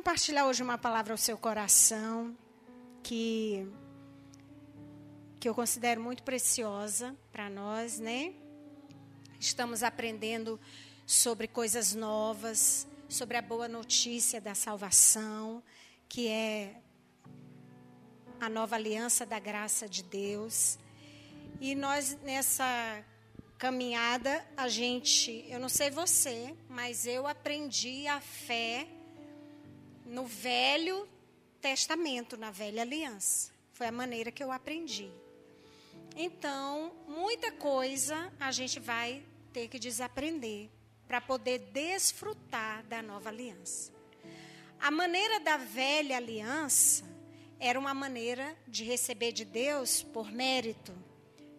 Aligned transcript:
compartilhar 0.00 0.46
hoje 0.46 0.62
uma 0.62 0.78
palavra 0.78 1.12
ao 1.12 1.18
seu 1.18 1.36
coração 1.36 2.34
que 3.02 3.68
que 5.38 5.46
eu 5.46 5.54
considero 5.54 6.00
muito 6.00 6.22
preciosa 6.22 7.14
para 7.30 7.50
nós, 7.50 7.98
né? 7.98 8.32
Estamos 9.38 9.82
aprendendo 9.82 10.58
sobre 11.06 11.46
coisas 11.46 11.94
novas, 11.94 12.88
sobre 13.10 13.36
a 13.36 13.42
boa 13.42 13.68
notícia 13.68 14.40
da 14.40 14.54
salvação, 14.54 15.62
que 16.08 16.28
é 16.28 16.80
a 18.40 18.48
nova 18.48 18.76
aliança 18.76 19.26
da 19.26 19.38
graça 19.38 19.86
de 19.86 20.02
Deus. 20.02 20.78
E 21.60 21.74
nós 21.74 22.16
nessa 22.22 23.04
caminhada, 23.58 24.42
a 24.56 24.66
gente, 24.66 25.44
eu 25.46 25.60
não 25.60 25.68
sei 25.68 25.90
você, 25.90 26.56
mas 26.70 27.04
eu 27.04 27.26
aprendi 27.26 28.06
a 28.06 28.18
fé 28.18 28.88
no 30.10 30.26
Velho 30.26 31.08
Testamento, 31.60 32.36
na 32.36 32.50
Velha 32.50 32.82
Aliança. 32.82 33.52
Foi 33.72 33.86
a 33.86 33.92
maneira 33.92 34.32
que 34.32 34.42
eu 34.42 34.50
aprendi. 34.50 35.08
Então, 36.16 36.92
muita 37.06 37.52
coisa 37.52 38.30
a 38.40 38.50
gente 38.50 38.80
vai 38.80 39.22
ter 39.52 39.68
que 39.68 39.78
desaprender 39.78 40.68
para 41.06 41.20
poder 41.20 41.58
desfrutar 41.72 42.82
da 42.86 43.00
nova 43.00 43.28
aliança. 43.28 43.92
A 44.80 44.90
maneira 44.90 45.38
da 45.40 45.56
velha 45.56 46.16
aliança 46.16 47.04
era 47.60 47.78
uma 47.78 47.94
maneira 47.94 48.56
de 48.66 48.82
receber 48.82 49.30
de 49.30 49.44
Deus 49.44 50.02
por 50.02 50.30
mérito. 50.32 50.92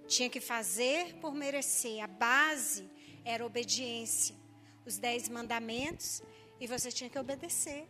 Tinha 0.07 0.29
que 0.29 0.41
fazer 0.41 1.15
por 1.15 1.33
merecer. 1.33 2.03
A 2.03 2.07
base 2.07 2.89
era 3.23 3.45
obediência. 3.45 4.35
Os 4.85 4.97
dez 4.97 5.29
mandamentos 5.29 6.21
e 6.59 6.67
você 6.67 6.91
tinha 6.91 7.09
que 7.09 7.19
obedecer 7.19 7.87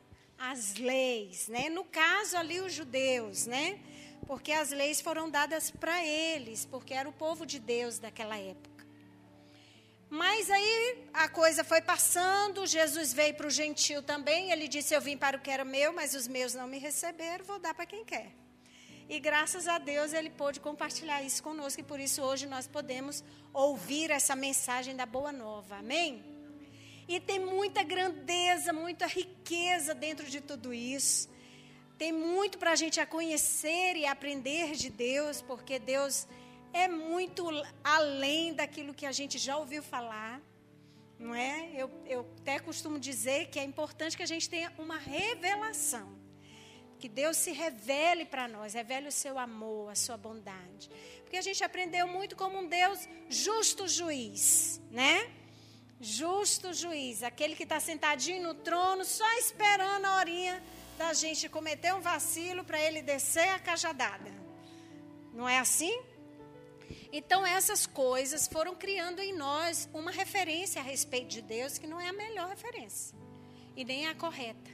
as 0.49 0.75
leis, 0.75 1.47
né? 1.47 1.69
No 1.69 1.83
caso 1.83 2.35
ali 2.35 2.59
os 2.59 2.73
judeus, 2.73 3.45
né? 3.45 3.79
Porque 4.25 4.51
as 4.51 4.71
leis 4.71 4.99
foram 4.99 5.29
dadas 5.29 5.69
para 5.69 6.03
eles, 6.05 6.65
porque 6.65 6.93
era 6.93 7.07
o 7.07 7.13
povo 7.13 7.45
de 7.45 7.59
Deus 7.59 7.99
daquela 7.99 8.37
época. 8.37 8.69
Mas 10.09 10.49
aí 10.49 11.07
a 11.13 11.29
coisa 11.29 11.63
foi 11.63 11.81
passando, 11.81 12.65
Jesus 12.65 13.13
veio 13.13 13.35
para 13.35 13.47
o 13.47 13.51
gentil 13.51 14.01
também, 14.01 14.51
ele 14.51 14.67
disse: 14.67 14.93
Eu 14.93 15.01
vim 15.01 15.15
para 15.15 15.37
o 15.37 15.39
que 15.39 15.49
era 15.49 15.63
meu, 15.63 15.93
mas 15.93 16.15
os 16.15 16.27
meus 16.27 16.53
não 16.53 16.67
me 16.67 16.79
receberam, 16.79 17.45
vou 17.45 17.59
dar 17.59 17.73
para 17.73 17.85
quem 17.85 18.03
quer. 18.03 18.31
E 19.07 19.19
graças 19.19 19.67
a 19.67 19.77
Deus 19.77 20.11
ele 20.11 20.29
pôde 20.29 20.59
compartilhar 20.59 21.21
isso 21.21 21.43
conosco, 21.43 21.79
e 21.81 21.83
por 21.83 21.99
isso 21.99 22.21
hoje 22.21 22.47
nós 22.47 22.67
podemos 22.67 23.23
ouvir 23.53 24.09
essa 24.09 24.35
mensagem 24.35 24.95
da 24.95 25.05
Boa 25.05 25.31
Nova. 25.31 25.77
Amém? 25.77 26.30
E 27.11 27.19
tem 27.19 27.39
muita 27.39 27.83
grandeza, 27.83 28.71
muita 28.71 29.05
riqueza 29.05 29.93
dentro 29.93 30.25
de 30.29 30.39
tudo 30.39 30.73
isso. 30.73 31.29
Tem 31.97 32.13
muito 32.13 32.57
para 32.57 32.71
a 32.71 32.75
gente 32.77 33.01
a 33.01 33.05
conhecer 33.05 33.97
e 33.97 34.05
aprender 34.05 34.71
de 34.77 34.89
Deus, 34.89 35.41
porque 35.41 35.77
Deus 35.77 36.25
é 36.71 36.87
muito 36.87 37.45
além 37.83 38.53
daquilo 38.53 38.93
que 38.93 39.05
a 39.05 39.11
gente 39.11 39.37
já 39.37 39.57
ouviu 39.57 39.83
falar. 39.83 40.41
Não 41.19 41.35
é? 41.35 41.71
Eu, 41.75 41.91
eu 42.05 42.21
até 42.39 42.59
costumo 42.59 42.97
dizer 42.97 43.49
que 43.49 43.59
é 43.59 43.63
importante 43.65 44.15
que 44.15 44.23
a 44.23 44.31
gente 44.33 44.49
tenha 44.49 44.71
uma 44.77 44.97
revelação. 44.97 46.17
Que 46.97 47.09
Deus 47.09 47.35
se 47.35 47.51
revele 47.51 48.23
para 48.25 48.47
nós, 48.47 48.73
revele 48.73 49.09
o 49.09 49.11
seu 49.11 49.37
amor, 49.37 49.91
a 49.91 49.95
sua 49.95 50.15
bondade. 50.15 50.89
Porque 51.23 51.35
a 51.35 51.41
gente 51.41 51.61
aprendeu 51.61 52.07
muito 52.07 52.37
como 52.37 52.57
um 52.57 52.67
Deus 52.69 53.05
justo 53.27 53.85
juiz, 53.85 54.81
né? 54.89 55.40
Justo 56.01 56.73
juiz, 56.73 57.21
aquele 57.21 57.55
que 57.55 57.63
está 57.63 57.79
sentadinho 57.79 58.41
no 58.41 58.53
trono, 58.55 59.05
só 59.05 59.31
esperando 59.37 60.05
a 60.05 60.17
horinha 60.17 60.61
da 60.97 61.13
gente 61.13 61.47
cometer 61.47 61.93
um 61.93 62.01
vacilo 62.01 62.63
para 62.63 62.79
ele 62.81 63.01
descer 63.01 63.49
a 63.49 63.59
cajadada. 63.59 64.31
Não 65.33 65.47
é 65.47 65.59
assim? 65.59 66.01
Então, 67.13 67.45
essas 67.45 67.85
coisas 67.85 68.47
foram 68.47 68.73
criando 68.75 69.19
em 69.19 69.33
nós 69.33 69.87
uma 69.93 70.11
referência 70.11 70.81
a 70.81 70.83
respeito 70.83 71.27
de 71.27 71.41
Deus 71.41 71.77
que 71.77 71.87
não 71.87 71.99
é 72.01 72.09
a 72.09 72.13
melhor 72.13 72.49
referência 72.49 73.15
e 73.75 73.85
nem 73.85 74.07
a 74.07 74.15
correta. 74.15 74.71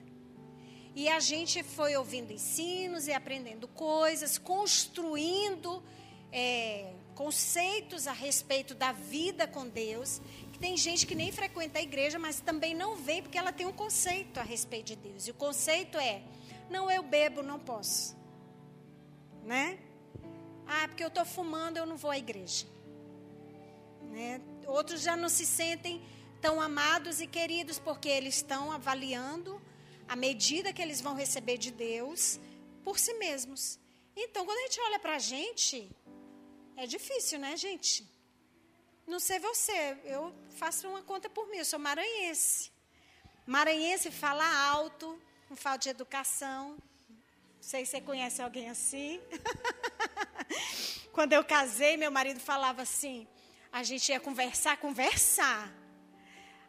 E 0.96 1.10
a 1.10 1.20
gente 1.20 1.62
foi 1.62 1.96
ouvindo 1.96 2.32
ensinos 2.32 3.08
e 3.08 3.14
aprendendo 3.14 3.68
coisas, 3.68 4.38
construindo 4.38 5.84
é, 6.32 6.94
conceitos 7.14 8.08
a 8.08 8.14
respeito 8.14 8.74
da 8.74 8.92
vida 8.92 9.48
com 9.48 9.68
Deus 9.68 10.22
tem 10.60 10.76
gente 10.76 11.06
que 11.06 11.16
nem 11.16 11.32
frequenta 11.32 11.80
a 11.80 11.82
igreja, 11.82 12.18
mas 12.18 12.40
também 12.40 12.74
não 12.74 12.96
vem 12.96 13.22
porque 13.22 13.38
ela 13.38 13.52
tem 13.52 13.66
um 13.66 13.74
conceito 13.74 14.40
a 14.40 14.44
respeito 14.44 14.88
de 14.88 14.96
Deus. 14.96 15.28
E 15.28 15.32
o 15.32 15.34
conceito 15.34 15.98
é: 15.98 16.22
não, 16.70 16.90
eu 16.90 17.04
bebo, 17.04 17.42
não 17.44 17.60
posso. 17.60 18.16
Né? 19.44 19.80
Ah, 20.66 20.88
porque 20.88 21.04
eu 21.04 21.08
estou 21.08 21.26
fumando, 21.26 21.78
eu 21.78 21.86
não 21.86 21.96
vou 21.96 22.12
à 22.12 22.18
igreja. 22.18 22.66
Né? 24.12 24.42
Outros 24.66 25.02
já 25.02 25.16
não 25.16 25.30
se 25.30 25.46
sentem 25.46 26.02
tão 26.42 26.60
amados 26.60 27.22
e 27.22 27.28
queridos 27.28 27.80
porque 27.80 28.10
eles 28.10 28.36
estão 28.36 28.72
avaliando 28.72 29.62
a 30.08 30.16
medida 30.16 30.74
que 30.74 30.82
eles 30.82 31.02
vão 31.02 31.16
receber 31.16 31.58
de 31.58 31.72
Deus 31.72 32.40
por 32.84 33.00
si 33.00 33.14
mesmos. 33.16 33.80
Então, 34.16 34.46
quando 34.46 34.58
a 34.58 34.62
gente 34.64 34.82
olha 34.82 35.00
para 35.00 35.16
a 35.16 35.20
gente, 35.20 35.90
é 36.76 36.88
difícil, 36.88 37.40
né, 37.40 37.56
gente? 37.56 38.17
Não 39.08 39.22
sei 39.22 39.40
você, 39.40 39.98
eu 40.04 40.36
faço 40.50 40.86
uma 40.90 41.02
conta 41.02 41.30
por 41.30 41.48
mim, 41.48 41.60
eu 41.60 41.66
sou 41.66 41.80
maranhense. 41.80 42.70
Maranhense 43.46 44.12
fala 44.12 44.46
alto, 44.68 45.18
com 45.48 45.56
falta 45.56 45.80
de 45.84 45.90
educação. 45.90 46.72
Não 46.72 47.62
sei 47.62 47.86
se 47.86 47.92
você 47.92 48.02
conhece 48.02 48.42
alguém 48.42 48.70
assim. 48.70 49.22
Quando 51.14 51.32
eu 51.32 51.44
casei, 51.46 51.96
meu 51.96 52.12
marido 52.12 52.42
falava 52.42 52.82
assim: 52.82 53.26
a 53.72 53.82
gente 53.82 54.12
ia 54.12 54.20
conversar, 54.20 54.76
conversar. 54.76 55.74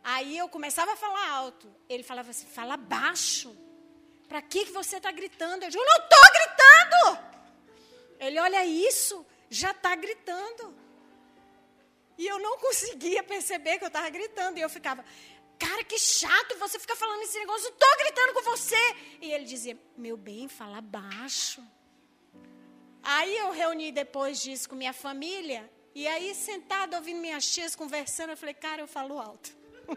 Aí 0.05 0.39
eu 0.39 0.49
começava 0.49 0.93
a 0.93 0.97
falar 0.97 1.29
alto. 1.31 1.69
Ele 1.89 2.05
falava 2.05 2.31
assim: 2.31 2.47
fala 2.47 2.77
baixo. 2.77 3.51
Para 4.29 4.41
que, 4.41 4.67
que 4.67 4.71
você 4.71 4.99
está 4.99 5.11
gritando? 5.11 5.65
Eu 5.65 5.71
digo: 5.71 5.85
não 5.85 5.97
estou 6.05 6.33
gritando. 6.33 7.19
Ele 8.21 8.39
olha 8.39 8.65
isso, 8.65 9.27
já 9.51 9.73
está 9.73 9.97
gritando. 9.97 10.88
E 12.19 12.27
eu 12.27 12.39
não 12.41 12.59
conseguia 12.59 13.23
perceber 13.23 13.79
que 13.79 13.85
eu 13.85 13.89
estava 13.89 14.11
gritando. 14.11 14.59
E 14.59 14.61
eu 14.61 14.69
ficava, 14.69 15.05
cara, 15.59 15.85
que 15.85 15.99
chato 15.99 16.59
você 16.59 16.79
ficar 16.79 16.97
falando 16.97 17.23
esse 17.23 17.39
negócio. 17.39 17.69
Estou 17.69 17.97
gritando 17.99 18.35
com 18.35 18.43
você. 18.43 18.97
E 19.23 19.31
ele 19.31 19.45
dizia, 19.45 19.79
meu 19.97 20.17
bem, 20.17 20.49
fala 20.49 20.81
baixo. 20.81 21.63
Aí 23.03 23.39
eu 23.39 23.53
reuni 23.53 23.93
depois 23.93 24.43
disso 24.43 24.69
com 24.69 24.75
minha 24.75 24.93
família. 24.93 25.71
E 25.95 26.07
aí, 26.07 26.35
sentada, 26.35 26.97
ouvindo 26.97 27.21
minhas 27.21 27.47
tias 27.51 27.75
conversando, 27.75 28.31
eu 28.31 28.37
falei, 28.37 28.55
cara, 28.55 28.83
eu 28.83 28.89
falo 28.89 29.19
alto. 29.19 29.57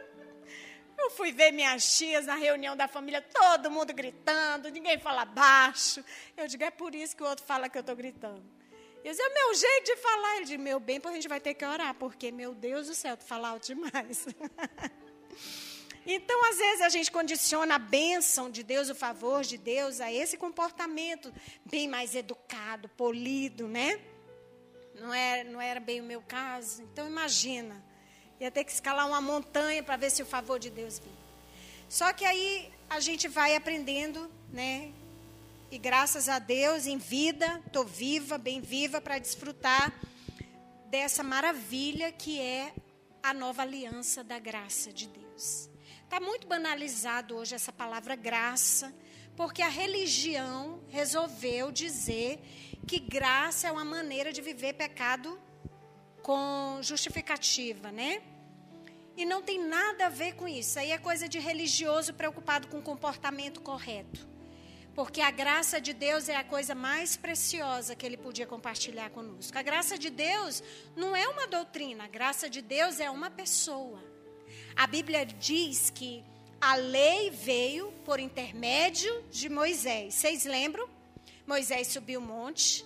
Eu 0.97 1.09
fui 1.09 1.31
ver 1.31 1.51
minhas 1.51 1.97
tias 1.97 2.27
na 2.27 2.35
reunião 2.35 2.77
da 2.77 2.87
família, 2.87 3.23
todo 3.23 3.71
mundo 3.71 3.91
gritando, 3.91 4.69
ninguém 4.69 4.99
fala 4.99 5.25
baixo. 5.25 6.05
Eu 6.37 6.47
digo, 6.47 6.63
é 6.63 6.69
por 6.69 6.93
isso 6.93 7.15
que 7.15 7.23
o 7.23 7.25
outro 7.25 7.43
fala 7.43 7.67
que 7.67 7.75
eu 7.75 7.81
estou 7.81 7.95
gritando. 7.95 8.43
Eu 9.03 9.11
é 9.11 9.29
meu 9.33 9.55
jeito 9.55 9.85
de 9.85 9.97
falar. 9.97 10.35
Ele 10.35 10.45
disse, 10.45 10.57
meu 10.57 10.79
bem, 10.79 10.99
pois 10.99 11.13
a 11.13 11.15
gente 11.15 11.27
vai 11.27 11.39
ter 11.39 11.53
que 11.53 11.65
orar, 11.65 11.93
porque, 11.95 12.31
meu 12.31 12.53
Deus 12.53 12.87
do 12.87 12.93
céu, 12.93 13.17
tu 13.17 13.23
fala 13.23 13.49
alto 13.49 13.67
demais. 13.67 14.27
então, 16.05 16.49
às 16.49 16.57
vezes, 16.57 16.81
a 16.81 16.89
gente 16.89 17.11
condiciona 17.11 17.75
a 17.75 17.79
bênção 17.79 18.49
de 18.49 18.63
Deus, 18.63 18.89
o 18.89 18.95
favor 18.95 19.43
de 19.43 19.57
Deus, 19.57 19.99
a 19.99 20.11
esse 20.11 20.37
comportamento 20.37 21.33
bem 21.65 21.87
mais 21.87 22.13
educado, 22.15 22.89
polido, 22.89 23.67
né? 23.67 23.99
Não 24.95 25.13
era, 25.13 25.49
não 25.49 25.59
era 25.59 25.79
bem 25.79 25.99
o 25.99 26.03
meu 26.03 26.21
caso. 26.21 26.83
Então, 26.83 27.07
imagina. 27.07 27.83
Ia 28.39 28.51
ter 28.51 28.63
que 28.63 28.71
escalar 28.71 29.07
uma 29.07 29.21
montanha 29.21 29.83
para 29.83 29.97
ver 29.97 30.09
se 30.09 30.21
o 30.21 30.25
favor 30.25 30.59
de 30.59 30.69
Deus 30.69 30.99
vinha. 30.99 31.21
Só 31.87 32.11
que 32.13 32.25
aí 32.25 32.71
a 32.89 32.99
gente 32.99 33.27
vai 33.27 33.55
aprendendo, 33.55 34.31
né? 34.51 34.93
E 35.71 35.77
graças 35.77 36.27
a 36.27 36.37
Deus, 36.37 36.85
em 36.85 36.97
vida, 36.97 37.61
estou 37.65 37.85
viva, 37.85 38.37
bem 38.37 38.59
viva, 38.59 38.99
para 38.99 39.17
desfrutar 39.17 39.97
dessa 40.89 41.23
maravilha 41.23 42.11
que 42.11 42.41
é 42.41 42.73
a 43.23 43.33
nova 43.33 43.61
aliança 43.61 44.21
da 44.21 44.37
graça 44.37 44.91
de 44.91 45.07
Deus. 45.07 45.69
Está 46.03 46.19
muito 46.19 46.45
banalizado 46.45 47.37
hoje 47.37 47.55
essa 47.55 47.71
palavra 47.71 48.17
graça, 48.17 48.93
porque 49.33 49.61
a 49.61 49.69
religião 49.69 50.83
resolveu 50.89 51.71
dizer 51.71 52.41
que 52.85 52.99
graça 52.99 53.69
é 53.69 53.71
uma 53.71 53.85
maneira 53.85 54.33
de 54.33 54.41
viver 54.41 54.73
pecado 54.73 55.39
com 56.21 56.79
justificativa, 56.81 57.93
né? 57.93 58.21
E 59.15 59.23
não 59.23 59.41
tem 59.41 59.57
nada 59.57 60.07
a 60.07 60.09
ver 60.09 60.35
com 60.35 60.49
isso. 60.49 60.77
Aí 60.79 60.91
é 60.91 60.97
coisa 60.97 61.29
de 61.29 61.39
religioso 61.39 62.13
preocupado 62.13 62.67
com 62.67 62.79
o 62.79 62.83
comportamento 62.83 63.61
correto. 63.61 64.30
Porque 64.93 65.21
a 65.21 65.31
graça 65.31 65.79
de 65.79 65.93
Deus 65.93 66.27
é 66.27 66.35
a 66.35 66.43
coisa 66.43 66.75
mais 66.75 67.15
preciosa 67.15 67.95
que 67.95 68.05
ele 68.05 68.17
podia 68.17 68.45
compartilhar 68.45 69.09
conosco. 69.09 69.57
A 69.57 69.61
graça 69.61 69.97
de 69.97 70.09
Deus 70.09 70.61
não 70.95 71.15
é 71.15 71.27
uma 71.27 71.47
doutrina, 71.47 72.03
a 72.03 72.07
graça 72.07 72.49
de 72.49 72.61
Deus 72.61 72.99
é 72.99 73.09
uma 73.09 73.31
pessoa. 73.31 74.03
A 74.75 74.85
Bíblia 74.87 75.25
diz 75.25 75.89
que 75.89 76.23
a 76.59 76.75
lei 76.75 77.29
veio 77.29 77.91
por 78.05 78.19
intermédio 78.19 79.23
de 79.31 79.49
Moisés. 79.49 80.15
Vocês 80.15 80.45
lembram? 80.45 80.87
Moisés 81.47 81.87
subiu 81.87 82.19
o 82.19 82.23
monte. 82.23 82.85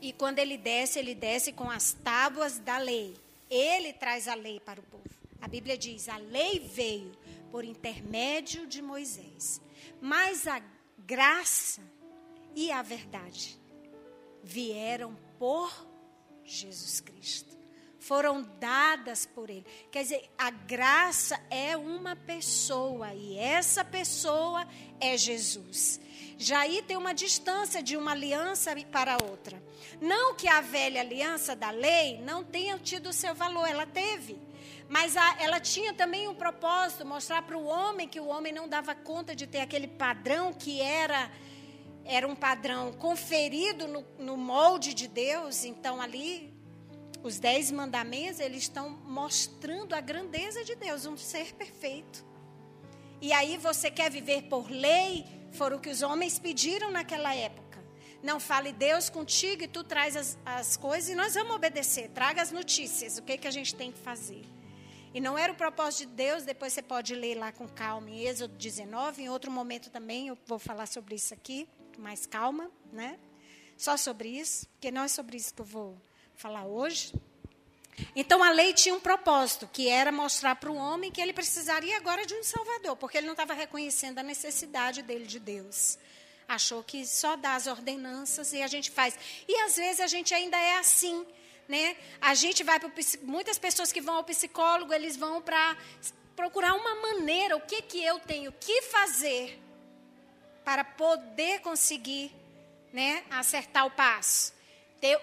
E 0.00 0.12
quando 0.12 0.40
ele 0.40 0.58
desce, 0.58 0.98
ele 0.98 1.14
desce 1.14 1.52
com 1.52 1.70
as 1.70 1.92
tábuas 1.92 2.58
da 2.58 2.78
lei. 2.78 3.14
Ele 3.48 3.92
traz 3.92 4.26
a 4.26 4.34
lei 4.34 4.58
para 4.58 4.80
o 4.80 4.82
povo. 4.82 5.08
A 5.40 5.46
Bíblia 5.48 5.78
diz: 5.78 6.08
a 6.08 6.16
lei 6.16 6.58
veio 6.58 7.12
por 7.50 7.64
intermédio 7.64 8.66
de 8.66 8.82
Moisés. 8.82 9.60
Mas 10.04 10.48
a 10.48 10.60
graça 10.98 11.80
e 12.56 12.72
a 12.72 12.82
verdade 12.82 13.56
vieram 14.42 15.16
por 15.38 15.70
Jesus 16.44 17.00
Cristo. 17.00 17.56
Foram 18.00 18.42
dadas 18.58 19.26
por 19.26 19.48
Ele. 19.48 19.64
Quer 19.92 20.02
dizer, 20.02 20.28
a 20.36 20.50
graça 20.50 21.40
é 21.48 21.76
uma 21.76 22.16
pessoa 22.16 23.14
e 23.14 23.38
essa 23.38 23.84
pessoa 23.84 24.66
é 25.00 25.16
Jesus. 25.16 26.00
Já 26.36 26.62
aí 26.62 26.82
tem 26.82 26.96
uma 26.96 27.14
distância 27.14 27.80
de 27.80 27.96
uma 27.96 28.10
aliança 28.10 28.74
para 28.90 29.22
outra. 29.22 29.62
Não 30.00 30.34
que 30.34 30.48
a 30.48 30.60
velha 30.60 31.00
aliança 31.00 31.54
da 31.54 31.70
lei 31.70 32.20
não 32.22 32.42
tenha 32.42 32.76
tido 32.76 33.10
o 33.10 33.12
seu 33.12 33.36
valor, 33.36 33.68
ela 33.68 33.86
teve. 33.86 34.36
Mas 34.92 35.16
a, 35.16 35.36
ela 35.40 35.58
tinha 35.58 35.94
também 35.94 36.28
um 36.28 36.34
propósito, 36.34 37.06
mostrar 37.06 37.40
para 37.40 37.56
o 37.56 37.64
homem 37.64 38.06
que 38.06 38.20
o 38.20 38.26
homem 38.26 38.52
não 38.52 38.68
dava 38.68 38.94
conta 38.94 39.34
de 39.34 39.46
ter 39.46 39.60
aquele 39.60 39.88
padrão 39.88 40.52
que 40.52 40.82
era 40.82 41.30
era 42.04 42.28
um 42.28 42.34
padrão 42.36 42.92
conferido 42.92 43.88
no, 43.88 44.04
no 44.18 44.36
molde 44.36 44.92
de 44.92 45.08
Deus. 45.08 45.64
Então 45.64 45.98
ali 45.98 46.52
os 47.22 47.38
dez 47.38 47.70
mandamentos 47.70 48.38
eles 48.38 48.64
estão 48.64 48.90
mostrando 48.90 49.94
a 49.94 50.00
grandeza 50.02 50.62
de 50.62 50.74
Deus, 50.74 51.06
um 51.06 51.16
ser 51.16 51.54
perfeito. 51.54 52.22
E 53.18 53.32
aí 53.32 53.56
você 53.56 53.90
quer 53.90 54.10
viver 54.10 54.42
por 54.42 54.70
lei? 54.70 55.24
Foram 55.52 55.78
o 55.78 55.80
que 55.80 55.88
os 55.88 56.02
homens 56.02 56.38
pediram 56.38 56.90
naquela 56.90 57.34
época. 57.34 57.82
Não 58.22 58.38
fale 58.38 58.74
Deus 58.74 59.08
contigo 59.08 59.62
e 59.62 59.68
tu 59.68 59.82
traz 59.82 60.16
as, 60.16 60.38
as 60.44 60.76
coisas 60.76 61.08
e 61.08 61.14
nós 61.14 61.32
vamos 61.32 61.56
obedecer. 61.56 62.10
Traga 62.10 62.42
as 62.42 62.52
notícias, 62.52 63.16
o 63.16 63.22
que, 63.22 63.38
que 63.38 63.48
a 63.48 63.50
gente 63.50 63.74
tem 63.74 63.90
que 63.90 63.98
fazer. 63.98 64.44
E 65.14 65.20
não 65.20 65.36
era 65.36 65.52
o 65.52 65.56
propósito 65.56 66.08
de 66.08 66.14
Deus, 66.14 66.42
depois 66.42 66.72
você 66.72 66.80
pode 66.80 67.14
ler 67.14 67.34
lá 67.34 67.52
com 67.52 67.68
calma 67.68 68.08
em 68.08 68.24
Êxodo 68.26 68.56
19, 68.56 69.22
em 69.22 69.28
outro 69.28 69.50
momento 69.50 69.90
também 69.90 70.28
eu 70.28 70.38
vou 70.46 70.58
falar 70.58 70.86
sobre 70.86 71.14
isso 71.14 71.34
aqui, 71.34 71.68
mais 71.98 72.24
calma, 72.24 72.70
né? 72.90 73.18
Só 73.76 73.98
sobre 73.98 74.30
isso, 74.30 74.66
porque 74.68 74.90
não 74.90 75.02
é 75.02 75.08
sobre 75.08 75.36
isso 75.36 75.52
que 75.52 75.60
eu 75.60 75.66
vou 75.66 75.98
falar 76.34 76.64
hoje. 76.64 77.12
Então 78.16 78.42
a 78.42 78.50
lei 78.50 78.72
tinha 78.72 78.94
um 78.94 79.00
propósito, 79.00 79.68
que 79.70 79.86
era 79.86 80.10
mostrar 80.10 80.54
para 80.56 80.72
o 80.72 80.76
homem 80.76 81.10
que 81.10 81.20
ele 81.20 81.34
precisaria 81.34 81.96
agora 81.98 82.24
de 82.24 82.34
um 82.34 82.42
Salvador, 82.42 82.96
porque 82.96 83.18
ele 83.18 83.26
não 83.26 83.34
estava 83.34 83.52
reconhecendo 83.52 84.18
a 84.18 84.22
necessidade 84.22 85.02
dele 85.02 85.26
de 85.26 85.38
Deus. 85.38 85.98
Achou 86.48 86.82
que 86.82 87.06
só 87.06 87.36
dá 87.36 87.54
as 87.54 87.66
ordenanças 87.66 88.52
e 88.54 88.62
a 88.62 88.66
gente 88.66 88.90
faz. 88.90 89.14
E 89.46 89.54
às 89.60 89.76
vezes 89.76 90.00
a 90.00 90.06
gente 90.06 90.32
ainda 90.32 90.56
é 90.56 90.78
assim 90.78 91.26
né? 91.68 91.96
A 92.20 92.34
gente 92.34 92.62
vai 92.62 92.78
para 92.78 92.90
muitas 93.22 93.58
pessoas 93.58 93.92
que 93.92 94.00
vão 94.00 94.16
ao 94.16 94.24
psicólogo, 94.24 94.92
eles 94.92 95.16
vão 95.16 95.40
para 95.40 95.76
procurar 96.34 96.74
uma 96.74 96.94
maneira, 96.96 97.56
o 97.56 97.60
que 97.60 97.82
que 97.82 98.02
eu 98.02 98.18
tenho 98.20 98.52
que 98.52 98.82
fazer 98.82 99.60
para 100.64 100.84
poder 100.84 101.60
conseguir, 101.60 102.32
né, 102.92 103.24
acertar 103.30 103.86
o 103.86 103.90
passo. 103.90 104.52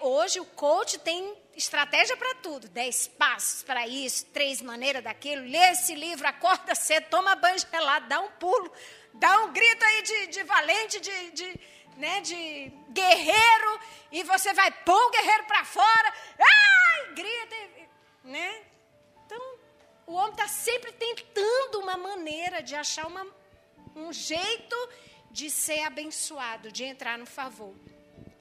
Hoje 0.02 0.38
o 0.38 0.44
coach 0.44 0.98
tem 0.98 1.34
estratégia 1.56 2.16
para 2.16 2.34
tudo, 2.36 2.68
dez 2.68 3.08
passos 3.08 3.62
para 3.62 3.86
isso, 3.86 4.26
três 4.26 4.60
maneiras 4.60 5.02
daquilo. 5.02 5.42
Lê 5.42 5.70
esse 5.70 5.94
livro, 5.94 6.26
acorda 6.26 6.74
cedo, 6.74 7.06
toma 7.08 7.34
banho 7.34 7.58
gelado, 7.58 8.06
dá 8.06 8.20
um 8.20 8.30
pulo, 8.32 8.70
dá 9.14 9.42
um 9.44 9.52
grito 9.52 9.82
aí 9.82 10.02
de, 10.02 10.26
de 10.28 10.42
valente, 10.44 11.00
de, 11.00 11.30
de 11.30 11.60
né, 12.00 12.20
de 12.22 12.72
guerreiro, 12.88 13.80
e 14.10 14.22
você 14.24 14.52
vai 14.54 14.70
pôr 14.72 15.00
o 15.06 15.10
guerreiro 15.10 15.44
para 15.44 15.64
fora, 15.64 16.14
ai, 16.38 17.14
grita, 17.14 17.56
né? 18.24 18.62
Então, 19.26 19.58
o 20.06 20.14
homem 20.14 20.32
está 20.32 20.48
sempre 20.48 20.92
tentando 20.92 21.78
uma 21.78 21.96
maneira 21.96 22.62
de 22.62 22.74
achar 22.74 23.06
uma, 23.06 23.26
um 23.94 24.12
jeito 24.12 24.76
de 25.30 25.50
ser 25.50 25.82
abençoado, 25.82 26.72
de 26.72 26.84
entrar 26.84 27.18
no 27.18 27.26
favor. 27.26 27.74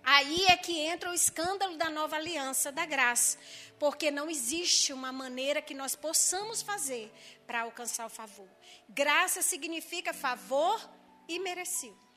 Aí 0.01 0.45
é 0.45 0.55
que 0.55 0.79
entra 0.79 1.11
o 1.11 1.13
escândalo 1.13 1.77
da 1.77 1.89
nova 1.89 2.15
aliança 2.15 2.71
da 2.71 2.85
graça, 2.85 3.37
porque 3.77 4.09
não 4.09 4.29
existe 4.29 4.93
uma 4.93 5.11
maneira 5.11 5.61
que 5.61 5.73
nós 5.73 5.95
possamos 5.95 6.61
fazer 6.61 7.11
para 7.45 7.61
alcançar 7.61 8.05
o 8.05 8.09
favor. 8.09 8.47
Graça 8.87 9.41
significa 9.41 10.13
favor 10.13 10.79
e 11.27 11.37
merecido 11.37 12.08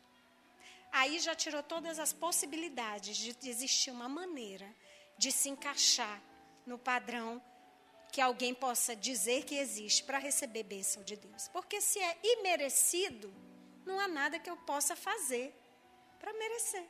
aí 0.92 1.18
já 1.18 1.34
tirou 1.34 1.62
todas 1.62 1.98
as 1.98 2.12
possibilidades 2.12 3.16
de 3.16 3.48
existir 3.48 3.90
uma 3.90 4.08
maneira 4.08 4.68
de 5.16 5.32
se 5.32 5.48
encaixar 5.48 6.22
no 6.66 6.78
padrão 6.78 7.42
que 8.12 8.20
alguém 8.20 8.54
possa 8.54 8.94
dizer 8.94 9.44
que 9.44 9.56
existe 9.56 10.04
para 10.04 10.18
receber 10.18 10.64
bênção 10.64 11.02
de 11.02 11.16
Deus. 11.16 11.48
Porque 11.48 11.80
se 11.80 11.98
é 11.98 12.18
imerecido, 12.22 13.34
não 13.86 13.98
há 13.98 14.06
nada 14.06 14.38
que 14.38 14.50
eu 14.50 14.56
possa 14.58 14.94
fazer 14.94 15.54
para 16.20 16.32
merecer. 16.34 16.86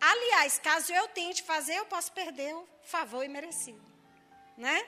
Aliás, 0.00 0.58
caso 0.58 0.92
eu 0.92 1.06
tente 1.08 1.42
fazer, 1.42 1.74
eu 1.74 1.86
posso 1.86 2.12
perder 2.12 2.54
o 2.54 2.66
favor 2.82 3.24
imerecido, 3.24 3.84
né? 4.56 4.86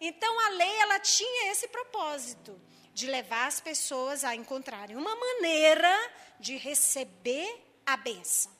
Então 0.00 0.38
a 0.40 0.48
lei 0.50 0.76
ela 0.78 1.00
tinha 1.00 1.50
esse 1.52 1.68
propósito 1.68 2.60
de 3.00 3.06
levar 3.06 3.46
as 3.46 3.60
pessoas 3.60 4.24
a 4.24 4.36
encontrarem 4.36 4.94
uma 4.94 5.16
maneira 5.16 5.90
de 6.38 6.56
receber 6.56 7.48
a 7.86 7.96
bênção. 7.96 8.52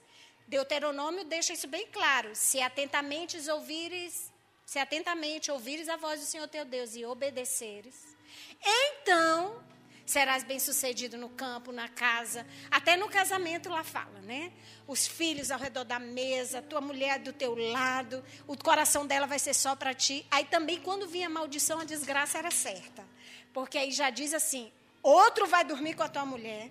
Deuteronômio 0.49 1.25
deixa 1.25 1.53
isso 1.53 1.69
bem 1.69 1.87
claro. 1.89 2.35
Se 2.35 2.59
atentamente 2.61 3.39
ouvires, 3.51 4.33
se 4.65 4.79
atentamente 4.79 5.51
ouvires 5.51 5.91
a 5.91 5.97
voz 5.97 6.21
do 6.21 6.27
Senhor 6.27 6.49
teu 6.49 6.65
Deus 6.65 6.97
e 6.97 7.05
obedeceres, 7.05 8.17
então 8.65 9.63
serás 10.07 10.43
bem-sucedido 10.43 11.19
no 11.19 11.29
campo, 11.29 11.71
na 11.71 11.89
casa, 11.89 12.45
até 12.71 12.97
no 12.97 13.09
casamento 13.09 13.69
lá 13.69 13.85
fala, 13.85 14.21
né? 14.23 14.53
Os 14.89 15.07
filhos 15.07 15.51
ao 15.51 15.59
redor 15.61 15.85
da 15.85 16.01
mesa, 16.01 16.63
tua 16.63 16.81
mulher 16.81 17.19
do 17.21 17.33
teu 17.33 17.55
lado, 17.55 18.25
o 18.47 18.57
coração 18.57 19.07
dela 19.07 19.27
vai 19.27 19.39
ser 19.39 19.55
só 19.55 19.77
para 19.77 19.95
ti. 19.95 20.27
Aí 20.31 20.47
também 20.47 20.81
quando 20.81 21.07
vinha 21.07 21.27
a 21.27 21.31
maldição, 21.31 21.79
a 21.79 21.85
desgraça 21.85 22.39
era 22.39 22.51
certa. 22.51 23.05
Porque 23.53 23.79
aí 23.79 23.91
já 23.91 24.11
diz 24.11 24.33
assim: 24.35 24.73
outro 25.03 25.47
vai 25.47 25.65
dormir 25.65 25.95
com 25.95 26.03
a 26.03 26.09
tua 26.09 26.25
mulher, 26.25 26.71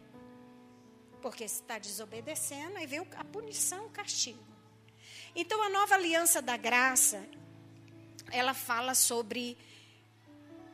porque 1.22 1.44
está 1.44 1.78
desobedecendo, 1.78 2.78
aí 2.78 2.88
vem 2.88 3.00
a 3.16 3.24
punição, 3.24 3.86
o 3.86 3.90
castigo. 3.90 4.44
Então 5.36 5.62
a 5.62 5.70
nova 5.70 5.96
aliança 5.96 6.42
da 6.42 6.58
graça, 6.58 7.24
ela 8.32 8.54
fala 8.54 8.96
sobre 8.96 9.58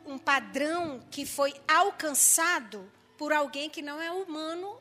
um 0.06 0.18
padrão 0.18 1.00
que 1.10 1.26
foi 1.26 1.52
alcançado 1.66 2.90
por 3.18 3.32
alguém 3.32 3.68
que 3.68 3.82
não 3.82 4.00
é 4.00 4.10
humano, 4.10 4.80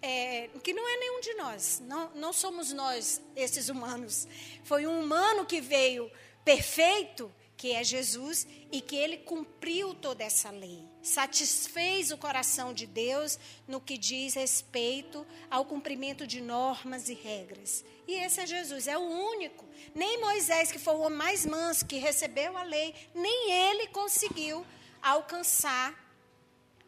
é, 0.00 0.48
que 0.64 0.72
não 0.72 0.86
é 0.88 0.96
nenhum 0.98 1.20
de 1.20 1.34
nós, 1.34 1.80
não, 1.86 2.10
não 2.14 2.32
somos 2.32 2.72
nós 2.72 3.22
esses 3.36 3.68
humanos. 3.68 4.26
Foi 4.64 4.86
um 4.86 5.00
humano 5.00 5.46
que 5.46 5.60
veio 5.60 6.10
perfeito 6.44 7.32
que 7.62 7.70
é 7.70 7.84
Jesus, 7.84 8.44
e 8.72 8.80
que 8.80 8.96
ele 8.96 9.18
cumpriu 9.18 9.94
toda 9.94 10.24
essa 10.24 10.50
lei. 10.50 10.82
Satisfez 11.00 12.10
o 12.10 12.18
coração 12.18 12.74
de 12.74 12.88
Deus 12.88 13.38
no 13.68 13.80
que 13.80 13.96
diz 13.96 14.34
respeito 14.34 15.24
ao 15.48 15.64
cumprimento 15.64 16.26
de 16.26 16.40
normas 16.40 17.08
e 17.08 17.14
regras. 17.14 17.84
E 18.08 18.14
esse 18.14 18.40
é 18.40 18.46
Jesus, 18.48 18.88
é 18.88 18.98
o 18.98 19.02
único. 19.02 19.64
Nem 19.94 20.20
Moisés, 20.20 20.72
que 20.72 20.78
foi 20.80 20.94
o 20.94 21.02
homem 21.02 21.16
mais 21.16 21.46
manso, 21.46 21.86
que 21.86 21.98
recebeu 21.98 22.56
a 22.56 22.64
lei, 22.64 22.96
nem 23.14 23.52
ele 23.52 23.86
conseguiu 23.86 24.66
alcançar 25.00 25.94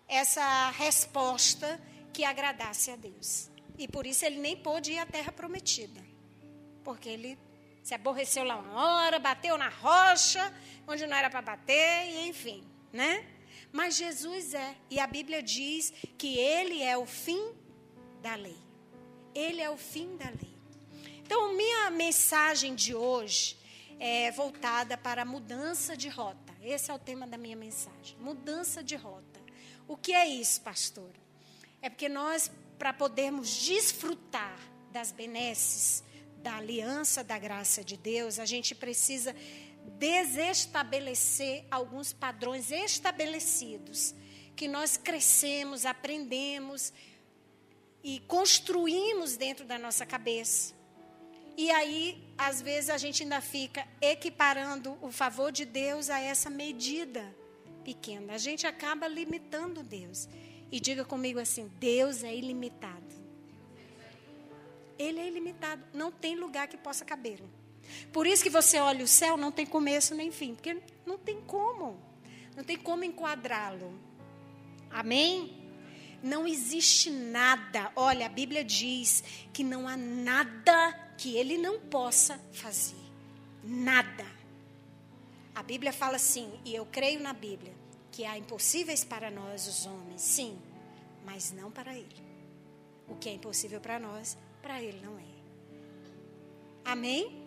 essa 0.09 0.71
resposta 0.71 1.81
que 2.12 2.25
agradasse 2.25 2.90
a 2.90 2.97
Deus. 2.97 3.49
E 3.78 3.87
por 3.87 4.09
isso 4.09 4.25
ele 4.25 4.40
nem 4.40 4.57
pôde 4.57 4.90
ir 4.90 4.99
à 4.99 5.07
terra 5.07 5.31
prometida. 5.31 6.04
Porque 6.83 7.09
ele 7.09 7.38
se 7.85 7.95
aborreceu 7.95 8.45
lá 8.45 8.57
uma 8.57 8.83
hora, 8.83 9.19
bateu 9.19 9.59
na 9.59 9.69
rocha, 9.69 10.53
onde 10.88 11.07
não 11.07 11.14
era 11.14 11.29
para 11.29 11.43
bater, 11.43 12.09
e 12.09 12.29
enfim, 12.29 12.64
né? 12.91 13.26
Mas 13.71 13.95
Jesus 13.95 14.55
é, 14.55 14.75
e 14.88 14.99
a 14.99 15.07
Bíblia 15.07 15.43
diz 15.43 15.93
que 16.17 16.38
ele 16.38 16.83
é 16.83 16.97
o 16.97 17.05
fim 17.05 17.53
da 18.23 18.37
lei. 18.37 18.57
Ele 19.35 19.61
é 19.61 19.69
o 19.69 19.76
fim 19.76 20.17
da 20.17 20.31
lei. 20.31 20.57
Então, 21.19 21.55
minha 21.55 21.91
mensagem 21.91 22.75
de 22.75 22.95
hoje 22.95 23.59
é 24.00 24.31
voltada 24.31 24.97
para 24.97 25.23
a 25.23 25.26
mudança 25.26 25.95
de 25.95 26.09
rota. 26.09 26.55
Esse 26.62 26.91
é 26.91 26.95
o 26.95 26.99
tema 26.99 27.26
da 27.26 27.37
minha 27.37 27.57
mensagem. 27.57 28.17
Mudança 28.19 28.83
de 28.83 28.97
rota. 28.97 29.41
O 29.87 29.95
que 29.95 30.14
é 30.14 30.26
isso, 30.26 30.62
pastora? 30.62 31.21
É 31.83 31.91
porque 31.91 32.09
nós, 32.09 32.50
para 32.79 32.95
podermos 32.95 33.62
desfrutar 33.62 34.59
das 34.91 35.12
benesses 35.12 36.03
da 36.44 36.56
aliança 36.56 37.24
da 37.24 37.38
graça 37.38 37.82
de 37.82 37.96
Deus, 37.96 38.38
a 38.38 38.44
gente 38.44 38.74
precisa 38.74 39.34
desestabelecer 39.98 41.64
alguns 41.70 42.12
padrões 42.12 42.70
estabelecidos 42.70 44.14
que 44.54 44.68
nós 44.68 44.98
crescemos, 44.98 45.86
aprendemos 45.86 46.92
e 48.02 48.20
construímos 48.28 49.38
dentro 49.38 49.64
da 49.64 49.78
nossa 49.78 50.04
cabeça. 50.04 50.74
E 51.56 51.70
aí, 51.70 52.22
às 52.36 52.60
vezes, 52.60 52.90
a 52.90 52.98
gente 52.98 53.22
ainda 53.22 53.40
fica 53.40 53.88
equiparando 54.02 54.98
o 55.00 55.10
favor 55.10 55.50
de 55.50 55.64
Deus 55.64 56.10
a 56.10 56.20
essa 56.20 56.50
medida 56.50 57.24
pequena. 57.82 58.34
A 58.34 58.38
gente 58.38 58.66
acaba 58.66 59.08
limitando 59.08 59.82
Deus. 59.82 60.28
E 60.70 60.78
diga 60.78 61.04
comigo 61.04 61.38
assim: 61.38 61.70
Deus 61.78 62.22
é 62.22 62.34
ilimitado. 62.34 63.03
Ele 64.98 65.20
é 65.20 65.28
ilimitado. 65.28 65.82
Não 65.92 66.10
tem 66.10 66.36
lugar 66.36 66.68
que 66.68 66.76
possa 66.76 67.04
caber. 67.04 67.42
Por 68.12 68.26
isso 68.26 68.42
que 68.42 68.50
você 68.50 68.78
olha 68.78 69.04
o 69.04 69.08
céu, 69.08 69.36
não 69.36 69.52
tem 69.52 69.66
começo 69.66 70.14
nem 70.14 70.30
fim. 70.30 70.54
Porque 70.54 70.80
não 71.04 71.18
tem 71.18 71.40
como. 71.42 71.98
Não 72.56 72.64
tem 72.64 72.76
como 72.76 73.04
enquadrá-lo. 73.04 73.98
Amém? 74.90 75.62
Não 76.22 76.46
existe 76.46 77.10
nada. 77.10 77.92
Olha, 77.94 78.26
a 78.26 78.28
Bíblia 78.28 78.64
diz 78.64 79.22
que 79.52 79.62
não 79.62 79.86
há 79.86 79.96
nada 79.96 80.92
que 81.18 81.36
ele 81.36 81.58
não 81.58 81.80
possa 81.80 82.38
fazer. 82.52 82.96
Nada. 83.62 84.26
A 85.54 85.62
Bíblia 85.62 85.92
fala 85.92 86.16
assim, 86.16 86.52
e 86.64 86.74
eu 86.74 86.84
creio 86.86 87.20
na 87.20 87.32
Bíblia, 87.32 87.72
que 88.10 88.24
há 88.24 88.36
impossíveis 88.36 89.04
para 89.04 89.30
nós, 89.30 89.68
os 89.68 89.86
homens, 89.86 90.20
sim, 90.20 90.58
mas 91.24 91.52
não 91.52 91.70
para 91.70 91.96
ele. 91.96 92.24
O 93.08 93.14
que 93.14 93.28
é 93.28 93.34
impossível 93.34 93.80
para 93.80 93.98
nós, 93.98 94.36
para 94.64 94.83
ele 94.83 94.99
não 95.02 95.18
é. 95.18 95.35
Amém? 96.87 97.47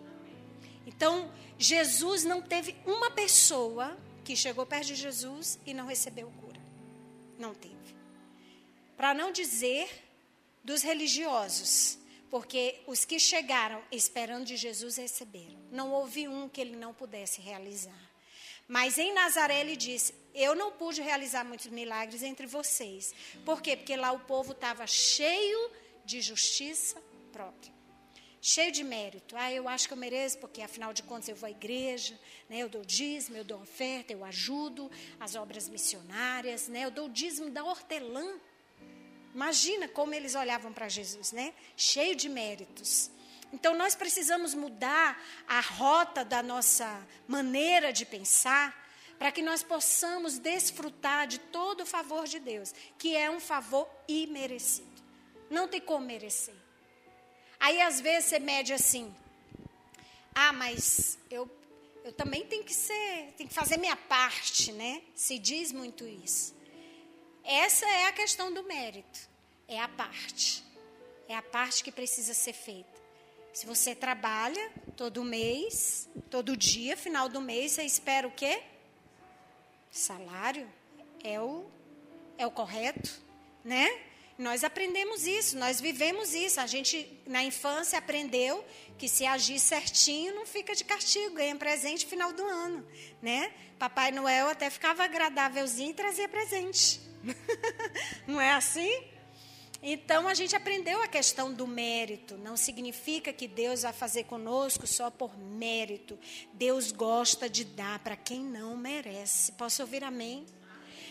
Então, 0.85 1.33
Jesus 1.57 2.23
não 2.23 2.43
teve 2.43 2.75
uma 2.85 3.09
pessoa 3.09 3.97
que 4.23 4.35
chegou 4.35 4.67
perto 4.67 4.85
de 4.85 4.95
Jesus 4.95 5.57
e 5.65 5.73
não 5.73 5.87
recebeu 5.87 6.31
cura. 6.39 6.61
Não 7.39 7.55
teve. 7.55 7.95
Para 8.95 9.15
não 9.15 9.31
dizer 9.31 9.89
dos 10.63 10.83
religiosos, 10.83 11.97
porque 12.29 12.81
os 12.85 13.03
que 13.03 13.19
chegaram 13.19 13.81
esperando 13.91 14.45
de 14.45 14.55
Jesus 14.55 14.97
receberam. 14.97 15.57
Não 15.71 15.91
houve 15.91 16.27
um 16.27 16.47
que 16.47 16.61
ele 16.61 16.75
não 16.75 16.93
pudesse 16.93 17.41
realizar. 17.41 18.11
Mas 18.67 18.99
em 18.99 19.11
Nazaré 19.11 19.61
ele 19.61 19.75
disse: 19.75 20.13
Eu 20.35 20.53
não 20.53 20.71
pude 20.71 21.01
realizar 21.01 21.43
muitos 21.43 21.67
milagres 21.67 22.21
entre 22.21 22.45
vocês. 22.45 23.13
Por 23.43 23.61
quê? 23.61 23.75
Porque 23.75 23.95
lá 23.95 24.11
o 24.11 24.19
povo 24.19 24.51
estava 24.51 24.85
cheio 24.85 25.71
de 26.05 26.21
justiça 26.21 27.01
própria. 27.37 27.71
Cheio 28.41 28.71
de 28.71 28.83
mérito. 28.83 29.35
Ah, 29.37 29.51
eu 29.51 29.67
acho 29.67 29.87
que 29.87 29.93
eu 29.93 29.97
mereço, 29.97 30.37
porque 30.39 30.61
afinal 30.61 30.91
de 30.91 31.03
contas 31.03 31.27
eu 31.29 31.35
vou 31.35 31.47
à 31.47 31.51
igreja, 31.51 32.19
né? 32.49 32.57
eu 32.59 32.69
dou 32.69 32.83
dízimo, 32.83 33.37
eu 33.37 33.43
dou 33.43 33.61
oferta, 33.61 34.11
eu 34.11 34.23
ajudo 34.25 34.89
as 35.19 35.35
obras 35.35 35.69
missionárias, 35.69 36.67
né? 36.67 36.85
eu 36.85 36.91
dou 36.91 37.07
dízimo 37.07 37.49
da 37.51 37.63
hortelã. 37.63 38.27
Imagina 39.35 39.87
como 39.87 40.13
eles 40.15 40.33
olhavam 40.33 40.73
para 40.73 40.89
Jesus, 40.89 41.31
né? 41.31 41.53
Cheio 41.75 42.15
de 42.15 42.27
méritos. 42.27 43.11
Então 43.53 43.75
nós 43.75 43.93
precisamos 43.93 44.55
mudar 44.55 45.21
a 45.47 45.59
rota 45.59 46.25
da 46.25 46.41
nossa 46.41 46.89
maneira 47.27 47.93
de 47.93 48.03
pensar 48.03 48.67
para 49.19 49.31
que 49.31 49.43
nós 49.43 49.61
possamos 49.61 50.39
desfrutar 50.39 51.27
de 51.27 51.39
todo 51.39 51.81
o 51.81 51.85
favor 51.85 52.25
de 52.25 52.39
Deus, 52.39 52.73
que 52.97 53.15
é 53.15 53.29
um 53.29 53.39
favor 53.39 53.87
imerecido. 54.07 55.03
Não 55.49 55.67
tem 55.67 55.81
como 55.81 56.05
merecer. 56.05 56.66
Aí 57.59 57.81
às 57.81 57.99
vezes 57.99 58.29
você 58.29 58.39
mede 58.39 58.73
assim: 58.73 59.13
"Ah, 60.33 60.53
mas 60.53 61.17
eu 61.29 61.49
eu 62.07 62.13
também 62.13 62.45
tenho 62.45 62.63
que 62.63 62.73
ser, 62.73 63.33
tenho 63.35 63.49
que 63.49 63.53
fazer 63.53 63.75
minha 63.75 63.97
parte, 63.97 64.71
né? 64.71 65.01
Se 65.13 65.37
diz 65.37 65.73
muito 65.73 66.07
isso. 66.07 66.55
Essa 67.43 67.85
é 67.85 68.05
a 68.05 68.13
questão 68.13 68.53
do 68.53 68.63
mérito. 68.63 69.19
É 69.67 69.77
a 69.77 69.89
parte. 69.89 70.63
É 71.27 71.35
a 71.35 71.41
parte 71.41 71.83
que 71.83 71.91
precisa 71.91 72.33
ser 72.33 72.53
feita. 72.53 72.97
Se 73.51 73.65
você 73.65 73.93
trabalha 73.93 74.71
todo 74.95 75.21
mês, 75.21 76.07
todo 76.29 76.55
dia, 76.55 76.95
final 76.95 77.27
do 77.27 77.41
mês, 77.41 77.73
você 77.73 77.83
espera 77.83 78.25
o 78.25 78.31
quê? 78.31 78.63
Salário 79.91 80.71
é 81.23 81.41
o 81.41 81.65
é 82.37 82.47
o 82.47 82.51
correto, 82.51 83.19
né? 83.65 83.85
Nós 84.37 84.63
aprendemos 84.63 85.25
isso, 85.25 85.57
nós 85.57 85.81
vivemos 85.81 86.33
isso. 86.35 86.59
A 86.59 86.67
gente 86.67 87.21
na 87.25 87.43
infância 87.43 87.97
aprendeu 87.97 88.63
que 88.97 89.09
se 89.09 89.25
agir 89.25 89.59
certinho 89.59 90.35
não 90.35 90.45
fica 90.45 90.75
de 90.75 90.83
castigo, 90.83 91.35
ganha 91.35 91.55
presente 91.55 92.05
no 92.05 92.09
final 92.09 92.31
do 92.31 92.43
ano, 92.43 92.85
né? 93.21 93.51
Papai 93.79 94.11
Noel 94.11 94.49
até 94.49 94.69
ficava 94.69 95.03
agradávelzinho 95.03 95.91
e 95.91 95.93
trazia 95.93 96.27
presente. 96.27 96.99
Não 98.25 98.39
é 98.39 98.51
assim? 98.53 99.03
Então 99.81 100.27
a 100.27 100.33
gente 100.33 100.55
aprendeu 100.55 101.01
a 101.03 101.07
questão 101.07 101.53
do 101.53 101.67
mérito. 101.67 102.35
Não 102.37 102.57
significa 102.57 103.31
que 103.31 103.47
Deus 103.47 103.83
vai 103.83 103.93
fazer 103.93 104.23
conosco 104.23 104.87
só 104.87 105.11
por 105.11 105.37
mérito. 105.37 106.17
Deus 106.53 106.91
gosta 106.91 107.47
de 107.47 107.63
dar 107.63 107.99
para 107.99 108.15
quem 108.15 108.39
não 108.39 108.75
merece. 108.75 109.51
Posso 109.51 109.83
ouvir 109.83 110.03
amém? 110.03 110.45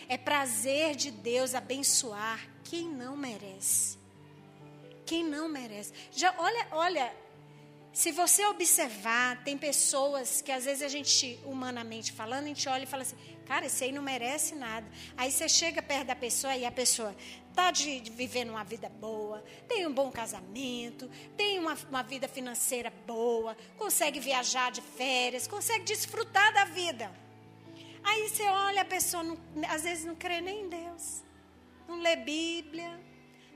É 0.08 0.18
prazer 0.18 0.96
de 0.96 1.10
Deus 1.10 1.54
abençoar 1.54 2.55
quem 2.68 2.88
não 2.88 3.16
merece. 3.16 3.98
Quem 5.04 5.24
não 5.24 5.48
merece. 5.48 5.92
Já 6.12 6.34
olha, 6.38 6.66
olha, 6.72 7.14
se 7.92 8.12
você 8.12 8.44
observar, 8.46 9.42
tem 9.44 9.56
pessoas 9.56 10.42
que 10.42 10.52
às 10.52 10.64
vezes 10.64 10.82
a 10.82 10.88
gente, 10.88 11.40
humanamente 11.44 12.12
falando, 12.12 12.44
a 12.44 12.48
gente 12.48 12.68
olha 12.68 12.82
e 12.82 12.86
fala 12.86 13.02
assim: 13.02 13.16
Cara, 13.46 13.66
esse 13.66 13.84
aí 13.84 13.92
não 13.92 14.02
merece 14.02 14.54
nada. 14.54 14.86
Aí 15.16 15.30
você 15.30 15.48
chega 15.48 15.80
perto 15.80 16.08
da 16.08 16.16
pessoa 16.16 16.54
e 16.56 16.66
a 16.66 16.72
pessoa 16.72 17.14
está 17.48 17.70
de, 17.70 18.00
de 18.00 18.10
vivendo 18.10 18.50
uma 18.50 18.64
vida 18.64 18.88
boa, 18.88 19.42
tem 19.66 19.86
um 19.86 19.92
bom 19.92 20.10
casamento, 20.10 21.08
tem 21.36 21.58
uma, 21.58 21.74
uma 21.88 22.02
vida 22.02 22.28
financeira 22.28 22.92
boa, 23.06 23.56
consegue 23.78 24.20
viajar 24.20 24.70
de 24.70 24.82
férias, 24.82 25.46
consegue 25.46 25.84
desfrutar 25.84 26.52
da 26.52 26.64
vida. 26.64 27.10
Aí 28.04 28.28
você 28.28 28.42
olha, 28.42 28.82
a 28.82 28.84
pessoa 28.84 29.22
não, 29.22 29.38
às 29.70 29.84
vezes 29.84 30.04
não 30.04 30.14
crê 30.14 30.40
nem 30.40 30.64
em 30.64 30.68
Deus, 30.68 31.22
não 31.88 32.00
lê 32.00 32.16
Bíblia, 32.16 33.00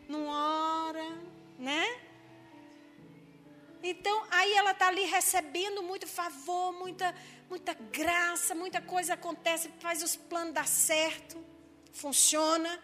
não 0.08 0.26
ora, 0.28 1.18
né? 1.58 2.00
Então, 3.82 4.26
aí 4.30 4.52
ela 4.52 4.72
está 4.72 4.88
ali 4.88 5.04
recebendo 5.04 5.82
muito 5.82 6.06
favor, 6.06 6.72
muita, 6.72 7.14
muita 7.48 7.72
graça, 7.74 8.54
muita 8.54 8.80
coisa 8.80 9.14
acontece, 9.14 9.70
faz 9.80 10.02
os 10.02 10.16
planos 10.16 10.52
dar 10.52 10.66
certo, 10.66 11.42
funciona. 11.92 12.78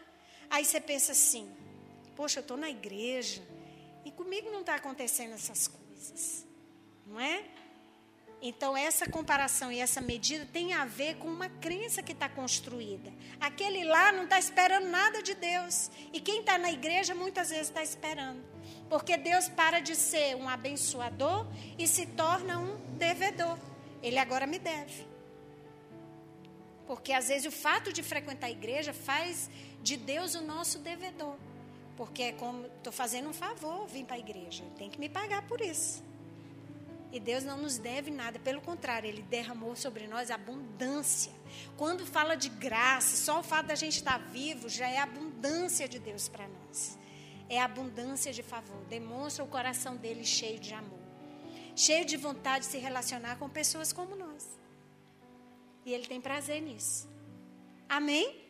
Aí 0.49 0.65
você 0.65 0.81
pensa 0.81 1.13
assim: 1.13 1.55
poxa, 2.15 2.39
eu 2.39 2.43
estou 2.43 2.57
na 2.57 2.71
igreja 2.71 3.43
e 4.05 4.11
comigo 4.11 4.51
não 4.51 4.61
está 4.61 4.77
acontecendo 4.77 5.35
essas 5.35 5.69
coisas, 5.69 6.47
não 7.07 7.21
é? 7.21 7.45
Então, 8.41 8.77
essa 8.77 9.09
comparação 9.09 9.73
e 9.73 9.81
essa 9.81 10.01
medida 10.01 10.47
tem 10.53 10.73
a 10.75 10.85
ver 10.85 11.17
com 11.17 11.27
uma 11.27 11.49
crença 11.49 12.03
que 12.03 12.13
está 12.13 12.29
construída. 12.29 13.11
Aquele 13.41 13.85
lá 13.85 14.13
não 14.13 14.25
está 14.25 14.39
esperando 14.39 14.89
nada 14.89 15.23
de 15.23 15.35
Deus. 15.35 15.91
E 16.13 16.21
quem 16.21 16.41
está 16.41 16.59
na 16.59 16.71
igreja 16.71 17.15
muitas 17.15 17.49
vezes 17.49 17.69
está 17.69 17.83
esperando. 17.83 18.45
Porque 18.91 19.17
Deus 19.17 19.49
para 19.49 19.81
de 19.81 19.97
ser 19.97 20.37
um 20.37 20.49
abençoador 20.49 21.47
e 21.79 21.87
se 21.87 22.07
torna 22.07 22.59
um 22.59 22.77
devedor. 22.97 23.59
Ele 24.03 24.19
agora 24.19 24.47
me 24.47 24.59
deve. 24.59 25.07
Porque 26.87 27.13
às 27.13 27.29
vezes 27.29 27.47
o 27.47 27.51
fato 27.51 27.93
de 27.93 28.03
frequentar 28.03 28.47
a 28.47 28.51
igreja 28.51 28.93
faz 28.93 29.51
de 29.83 29.97
Deus 29.97 30.35
o 30.35 30.43
nosso 30.43 30.79
devedor. 30.79 31.37
Porque 31.97 32.23
é 32.25 32.33
como 32.33 32.67
estou 32.67 32.93
fazendo 32.93 33.31
um 33.31 33.33
favor, 33.33 33.87
vim 33.87 34.05
para 34.05 34.17
a 34.17 34.19
igreja. 34.19 34.63
Tem 34.77 34.91
que 34.91 35.01
me 35.01 35.09
pagar 35.09 35.43
por 35.49 35.61
isso. 35.61 36.05
E 37.13 37.21
Deus 37.21 37.45
não 37.45 37.57
nos 37.57 37.79
deve 37.79 38.11
nada, 38.11 38.39
pelo 38.39 38.61
contrário, 38.61 39.09
Ele 39.09 39.23
derramou 39.23 39.75
sobre 39.77 40.07
nós 40.07 40.31
abundância. 40.31 41.33
Quando 41.77 42.05
fala 42.05 42.37
de 42.37 42.49
graça, 42.49 43.17
só 43.17 43.41
o 43.41 43.43
fato 43.43 43.67
da 43.67 43.75
gente 43.75 43.97
estar 43.97 44.19
vivo 44.19 44.69
já 44.69 44.89
é 44.89 44.99
abundância 44.99 45.89
de 45.89 45.99
Deus 45.99 46.29
para 46.29 46.47
nós 46.49 46.99
é 47.49 47.61
abundância 47.61 48.33
de 48.33 48.43
favor. 48.43 48.85
Demonstra 48.87 49.45
o 49.45 49.49
coração 49.49 49.97
dele 49.97 50.25
cheio 50.25 50.59
de 50.59 50.75
amor, 50.75 50.99
cheio 51.75 52.05
de 52.05 52.17
vontade 52.17 52.65
de 52.65 52.71
se 52.73 52.79
relacionar 52.79 53.37
com 53.37 53.49
pessoas 53.49 53.93
como 53.93 54.17
nós. 54.17 54.59
E 55.85 55.93
ele 55.93 56.07
tem 56.07 56.21
prazer 56.21 56.61
nisso. 56.61 57.09
Amém? 57.89 58.46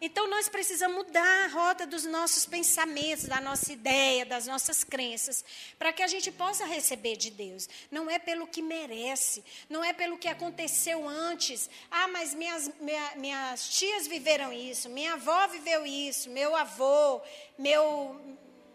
Então 0.00 0.28
nós 0.28 0.48
precisamos 0.48 0.96
mudar 0.96 1.44
a 1.44 1.48
rota 1.48 1.86
dos 1.86 2.04
nossos 2.04 2.44
pensamentos, 2.44 3.24
da 3.24 3.40
nossa 3.40 3.72
ideia, 3.72 4.26
das 4.26 4.46
nossas 4.46 4.84
crenças, 4.84 5.44
para 5.78 5.92
que 5.92 6.02
a 6.02 6.06
gente 6.06 6.30
possa 6.30 6.66
receber 6.66 7.16
de 7.16 7.30
Deus. 7.30 7.68
Não 7.90 8.10
é 8.10 8.18
pelo 8.18 8.46
que 8.46 8.60
merece, 8.60 9.42
não 9.70 9.82
é 9.82 9.92
pelo 9.92 10.18
que 10.18 10.28
aconteceu 10.28 11.08
antes. 11.08 11.70
Ah, 11.90 12.08
mas 12.08 12.34
minhas, 12.34 12.70
minha, 12.78 13.12
minhas 13.16 13.68
tias 13.70 14.06
viveram 14.06 14.52
isso, 14.52 14.90
minha 14.90 15.14
avó 15.14 15.46
viveu 15.46 15.86
isso, 15.86 16.28
meu 16.28 16.54
avô, 16.54 17.22
meu, 17.58 18.20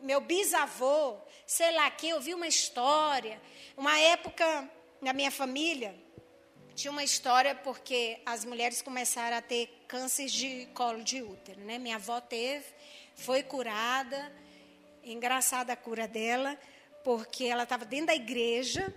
meu 0.02 0.22
bisavô, 0.22 1.18
sei 1.46 1.72
lá, 1.72 1.92
que 1.92 2.10
eu 2.10 2.20
vi 2.20 2.34
uma 2.34 2.48
história. 2.48 3.40
Uma 3.78 3.98
época 4.00 4.70
na 5.00 5.14
minha 5.14 5.32
família, 5.32 5.96
tinha 6.82 6.92
uma 6.92 7.04
história 7.04 7.54
porque 7.54 8.20
as 8.26 8.44
mulheres 8.44 8.82
começaram 8.82 9.38
a 9.38 9.42
ter 9.42 9.70
câncer 9.88 10.26
de 10.26 10.68
colo 10.74 11.04
de 11.04 11.22
útero, 11.22 11.62
né? 11.62 11.78
Minha 11.78 11.98
avó 11.98 12.20
teve, 12.20 12.66
foi 13.16 13.44
curada, 13.44 14.34
engraçada 15.04 15.74
a 15.74 15.76
cura 15.76 16.08
dela, 16.08 16.58
porque 17.04 17.44
ela 17.44 17.64
estava 17.64 17.86
dentro 17.86 18.08
da 18.08 18.16
igreja 18.16 18.92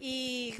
e, 0.00 0.58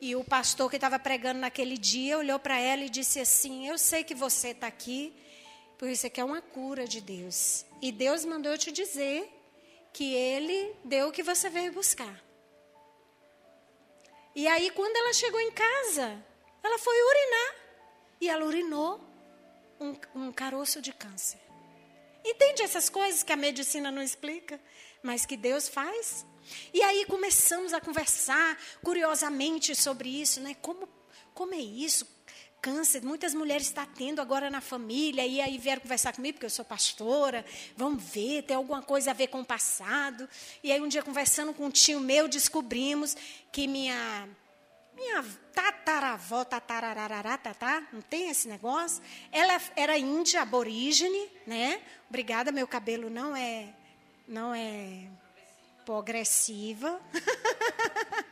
e 0.00 0.16
o 0.16 0.24
pastor 0.24 0.70
que 0.70 0.76
estava 0.76 0.98
pregando 0.98 1.40
naquele 1.40 1.76
dia 1.76 2.16
olhou 2.16 2.38
para 2.38 2.58
ela 2.58 2.84
e 2.84 2.88
disse 2.88 3.20
assim: 3.20 3.68
Eu 3.68 3.76
sei 3.76 4.02
que 4.02 4.14
você 4.14 4.48
está 4.48 4.66
aqui, 4.66 5.12
por 5.76 5.86
isso 5.86 6.06
aqui 6.06 6.18
é 6.18 6.24
uma 6.24 6.40
cura 6.40 6.88
de 6.88 7.02
Deus. 7.02 7.66
E 7.82 7.92
Deus 7.92 8.24
mandou 8.24 8.52
eu 8.52 8.58
te 8.58 8.72
dizer 8.72 9.30
que 9.92 10.14
Ele 10.14 10.74
deu 10.82 11.08
o 11.08 11.12
que 11.12 11.22
você 11.22 11.50
veio 11.50 11.74
buscar. 11.74 12.27
E 14.38 14.46
aí, 14.46 14.70
quando 14.70 14.96
ela 14.96 15.12
chegou 15.12 15.40
em 15.40 15.50
casa, 15.50 16.24
ela 16.62 16.78
foi 16.78 16.94
urinar. 17.02 17.56
E 18.20 18.28
ela 18.28 18.44
urinou 18.44 19.00
um, 19.80 19.96
um 20.14 20.32
caroço 20.32 20.80
de 20.80 20.92
câncer. 20.92 21.40
Entende 22.24 22.62
essas 22.62 22.88
coisas 22.88 23.24
que 23.24 23.32
a 23.32 23.36
medicina 23.36 23.90
não 23.90 24.00
explica, 24.00 24.60
mas 25.02 25.26
que 25.26 25.36
Deus 25.36 25.68
faz? 25.68 26.24
E 26.72 26.80
aí 26.80 27.04
começamos 27.06 27.72
a 27.74 27.80
conversar 27.80 28.56
curiosamente 28.80 29.74
sobre 29.74 30.08
isso, 30.08 30.40
né? 30.40 30.54
Como, 30.62 30.88
como 31.34 31.52
é 31.52 31.58
isso? 31.58 32.06
Câncer, 32.60 33.02
muitas 33.02 33.34
mulheres 33.34 33.66
estão 33.66 33.86
tendo 33.86 34.20
agora 34.20 34.50
na 34.50 34.60
família, 34.60 35.26
e 35.26 35.40
aí 35.40 35.58
vieram 35.58 35.80
conversar 35.80 36.12
comigo, 36.12 36.34
porque 36.34 36.46
eu 36.46 36.50
sou 36.50 36.64
pastora, 36.64 37.44
vamos 37.76 38.02
ver, 38.02 38.42
tem 38.42 38.56
alguma 38.56 38.82
coisa 38.82 39.10
a 39.10 39.14
ver 39.14 39.28
com 39.28 39.40
o 39.40 39.44
passado. 39.44 40.28
E 40.62 40.72
aí 40.72 40.80
um 40.80 40.88
dia 40.88 41.02
conversando 41.02 41.52
com 41.54 41.66
um 41.66 41.70
tio 41.70 42.00
meu, 42.00 42.28
descobrimos 42.28 43.16
que 43.52 43.66
minha 43.66 44.28
minha 44.94 45.24
tataravó, 45.54 46.44
tatarararará, 46.44 47.38
tatá, 47.38 47.86
não 47.92 48.00
tem 48.00 48.30
esse 48.30 48.48
negócio? 48.48 49.00
Ela 49.30 49.60
era 49.76 49.96
índia, 49.96 50.42
aborígene, 50.42 51.30
né? 51.46 51.80
Obrigada, 52.08 52.50
meu 52.50 52.66
cabelo 52.66 53.08
não 53.08 53.36
é 53.36 53.72
não 54.26 54.52
é 54.52 55.08
progressiva. 55.86 57.00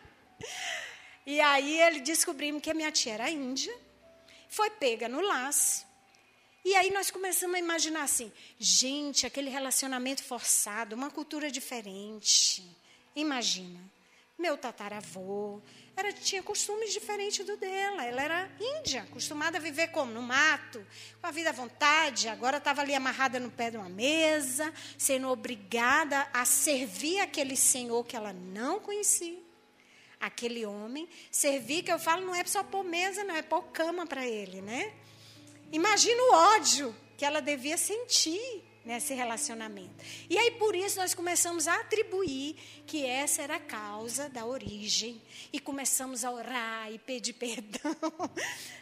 e 1.24 1.40
aí 1.40 1.80
ele 1.80 2.00
descobrimos 2.00 2.60
que 2.60 2.70
a 2.70 2.74
minha 2.74 2.90
tia 2.90 3.14
era 3.14 3.30
índia 3.30 3.85
foi 4.48 4.70
pega 4.70 5.08
no 5.08 5.20
laço. 5.20 5.86
E 6.64 6.74
aí 6.74 6.90
nós 6.90 7.10
começamos 7.12 7.54
a 7.54 7.60
imaginar 7.60 8.02
assim, 8.02 8.32
gente, 8.58 9.24
aquele 9.24 9.48
relacionamento 9.48 10.24
forçado, 10.24 10.96
uma 10.96 11.10
cultura 11.10 11.48
diferente. 11.48 12.68
Imagina, 13.14 13.80
meu 14.36 14.58
tataravô 14.58 15.62
era, 15.96 16.12
tinha 16.12 16.42
costumes 16.42 16.92
diferentes 16.92 17.46
do 17.46 17.56
dela. 17.56 18.04
Ela 18.04 18.22
era 18.22 18.50
índia, 18.60 19.02
acostumada 19.02 19.58
a 19.58 19.60
viver 19.60 19.88
como? 19.88 20.12
No 20.12 20.20
mato, 20.20 20.84
com 21.20 21.26
a 21.26 21.30
vida 21.30 21.50
à 21.50 21.52
vontade. 21.52 22.28
Agora 22.28 22.58
estava 22.58 22.82
ali 22.82 22.94
amarrada 22.94 23.38
no 23.38 23.50
pé 23.50 23.70
de 23.70 23.76
uma 23.76 23.88
mesa, 23.88 24.74
sendo 24.98 25.28
obrigada 25.28 26.28
a 26.34 26.44
servir 26.44 27.20
aquele 27.20 27.56
senhor 27.56 28.04
que 28.04 28.16
ela 28.16 28.32
não 28.32 28.80
conhecia 28.80 29.45
aquele 30.20 30.64
homem. 30.66 31.08
Servir, 31.30 31.82
que 31.82 31.92
eu 31.92 31.98
falo, 31.98 32.26
não 32.26 32.34
é 32.34 32.44
só 32.44 32.62
pôr 32.62 32.84
mesa, 32.84 33.24
não, 33.24 33.34
é 33.34 33.42
pôr 33.42 33.62
cama 33.64 34.06
para 34.06 34.26
ele, 34.26 34.60
né? 34.60 34.92
Imagina 35.72 36.22
o 36.22 36.34
ódio 36.56 36.94
que 37.16 37.24
ela 37.24 37.40
devia 37.40 37.76
sentir 37.76 38.62
nesse 38.86 39.12
relacionamento. 39.14 39.92
E 40.30 40.38
aí, 40.38 40.52
por 40.52 40.76
isso, 40.76 41.00
nós 41.00 41.12
começamos 41.12 41.66
a 41.66 41.74
atribuir 41.80 42.54
que 42.86 43.04
essa 43.04 43.42
era 43.42 43.56
a 43.56 43.60
causa 43.60 44.28
da 44.28 44.46
origem. 44.46 45.20
E 45.52 45.58
começamos 45.58 46.24
a 46.24 46.30
orar 46.30 46.92
e 46.92 46.98
pedir 46.98 47.32
perdão 47.34 47.96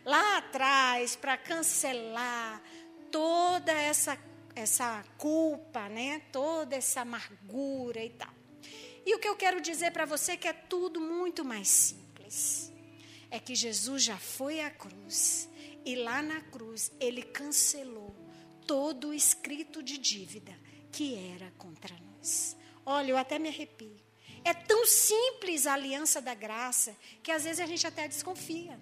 lá 0.05 0.39
atrás 0.39 1.17
para 1.17 1.39
cancelar 1.39 2.63
toda 3.11 3.73
essa, 3.73 4.19
essa 4.55 5.03
culpa, 5.17 5.89
né? 5.89 6.21
toda 6.31 6.77
essa 6.77 7.01
amargura 7.01 8.05
e 8.05 8.11
tal. 8.11 8.44
E 9.07 9.15
o 9.15 9.19
que 9.19 9.29
eu 9.29 9.37
quero 9.37 9.61
dizer 9.61 9.91
para 9.93 10.07
você 10.07 10.33
é 10.33 10.37
que 10.37 10.49
é 10.49 10.53
tudo 10.53 11.01
muito 11.01 11.45
mais 11.45 11.69
simples. 11.69 12.73
É 13.31 13.39
que 13.39 13.55
Jesus 13.55 14.03
já 14.03 14.17
foi 14.17 14.61
à 14.61 14.71
cruz 14.71 15.49
e 15.85 15.95
lá 15.97 16.23
na 16.23 16.41
cruz 16.41 16.91
ele 16.99 17.23
cancelou 17.23 18.15
todo 18.67 19.09
o 19.09 19.15
escrito 19.15 19.83
de 19.83 19.99
dívida 19.99 20.59
que 20.91 21.15
era 21.35 21.53
contra 21.59 21.95
nós. 21.99 22.57
Olha, 22.87 23.11
eu 23.11 23.17
até 23.17 23.39
me 23.39 23.49
arrepio. 23.49 23.97
É 24.45 24.55
tão 24.55 24.87
simples 24.87 25.67
a 25.67 25.75
aliança 25.75 26.21
da 26.21 26.35
graça 26.35 26.97
que 27.23 27.31
às 27.31 27.45
vezes 27.45 27.61
a 27.61 27.67
gente 27.67 27.87
até 27.87 28.07
desconfia. 28.07 28.79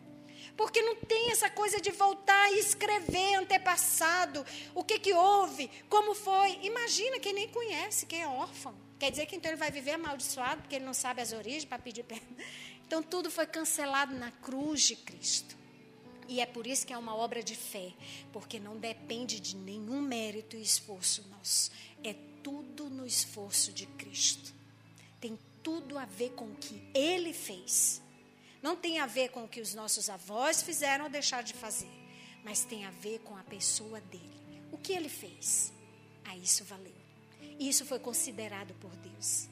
Porque 0.57 0.83
não 0.83 0.97
tem 0.97 1.31
essa 1.31 1.49
coisa 1.49 1.81
de 1.81 1.91
voltar 1.91 2.53
e 2.53 2.59
escrever 2.59 3.37
antepassado, 3.37 4.45
o 4.75 4.85
que, 4.85 4.99
que 4.99 5.13
houve, 5.13 5.71
como 5.89 6.15
foi. 6.15 6.59
Imagina 6.63 7.19
quem 7.19 7.33
nem 7.33 7.49
conhece, 7.49 8.07
quem 8.07 8.23
é 8.23 8.27
órfão. 8.27 8.75
Quer 9.03 9.11
dizer 9.11 9.27
que 9.27 9.35
então 9.35 9.51
ele 9.51 9.59
vai 9.59 9.69
viver 9.69 9.95
amaldiçoado 9.95 10.63
porque 10.63 10.77
ele 10.77 10.85
não 10.85 10.95
sabe 10.95 11.21
as 11.21 11.33
origens 11.33 11.65
para 11.65 11.77
pedir 11.77 12.05
perdão. 12.05 12.37
Então 12.87 13.03
tudo 13.03 13.33
foi 13.33 13.47
cancelado 13.47 14.15
na 14.15 14.31
cruz 14.31 14.83
de 14.83 14.95
Cristo. 14.95 15.57
E 16.29 16.41
é 16.41 16.47
por 16.47 16.69
isso 16.69 16.87
que 16.87 16.93
é 16.93 16.97
uma 16.97 17.17
obra 17.17 17.43
de 17.43 17.57
fé, 17.57 17.93
porque 18.33 18.61
não 18.61 18.77
depende 18.77 19.41
de 19.41 19.57
nenhum 19.57 20.01
mérito 20.01 20.57
e 20.57 20.63
esforço 20.63 21.27
nosso. 21.31 21.73
É 22.05 22.15
tudo 22.45 22.89
no 22.89 23.05
esforço 23.05 23.73
de 23.73 23.87
Cristo. 23.87 24.55
Tem 25.21 25.37
tudo 25.65 25.99
a 25.99 26.05
ver 26.05 26.31
com 26.35 26.45
o 26.45 26.55
que 26.55 26.81
ele 26.95 27.33
fez. 27.33 28.01
Não 28.63 28.77
tem 28.77 29.01
a 29.01 29.07
ver 29.07 29.31
com 29.31 29.43
o 29.43 29.49
que 29.49 29.61
os 29.61 29.75
nossos 29.75 30.09
avós 30.09 30.63
fizeram 30.63 31.07
ou 31.07 31.11
deixaram 31.11 31.43
de 31.43 31.55
fazer, 31.55 31.91
mas 32.45 32.65
tem 32.65 32.85
a 32.85 32.91
ver 32.93 33.19
com 33.21 33.37
a 33.37 33.43
pessoa 33.43 34.01
dele. 34.03 34.63
O 34.71 34.79
que 34.79 34.93
ele 34.93 35.09
fez? 35.09 35.73
A 36.25 36.37
isso 36.37 36.63
valeu. 36.63 37.02
Isso 37.69 37.85
foi 37.85 37.99
considerado 37.99 38.75
por 38.75 38.91
Deus. 38.97 39.49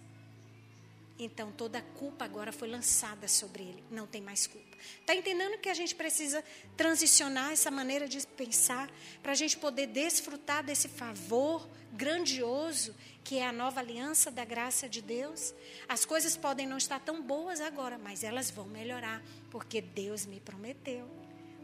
Então 1.19 1.53
toda 1.53 1.79
a 1.79 1.83
culpa 1.83 2.25
agora 2.25 2.51
foi 2.51 2.69
lançada 2.69 3.29
sobre 3.29 3.63
ele. 3.63 3.85
Não 3.91 4.07
tem 4.07 4.23
mais 4.23 4.47
culpa. 4.47 4.77
Está 5.01 5.15
entendendo 5.15 5.59
que 5.59 5.69
a 5.69 5.75
gente 5.75 5.95
precisa 5.95 6.43
transicionar 6.77 7.53
essa 7.53 7.71
maneira 7.71 8.09
de 8.09 8.27
pensar 8.27 8.91
para 9.23 9.33
a 9.33 9.35
gente 9.35 9.59
poder 9.59 9.87
desfrutar 9.87 10.65
desse 10.65 10.89
favor 10.89 11.69
grandioso 11.93 12.95
que 13.23 13.37
é 13.37 13.47
a 13.47 13.53
nova 13.53 13.81
aliança 13.81 14.31
da 14.31 14.45
graça 14.45 14.89
de 14.89 15.03
Deus? 15.03 15.55
As 15.89 16.05
coisas 16.05 16.37
podem 16.37 16.67
não 16.67 16.79
estar 16.79 16.99
tão 16.99 17.23
boas 17.23 17.61
agora, 17.61 17.99
mas 17.99 18.25
elas 18.25 18.51
vão 18.51 18.65
melhorar, 18.65 19.23
porque 19.51 19.81
Deus 19.81 20.27
me 20.27 20.41
prometeu. 20.41 21.07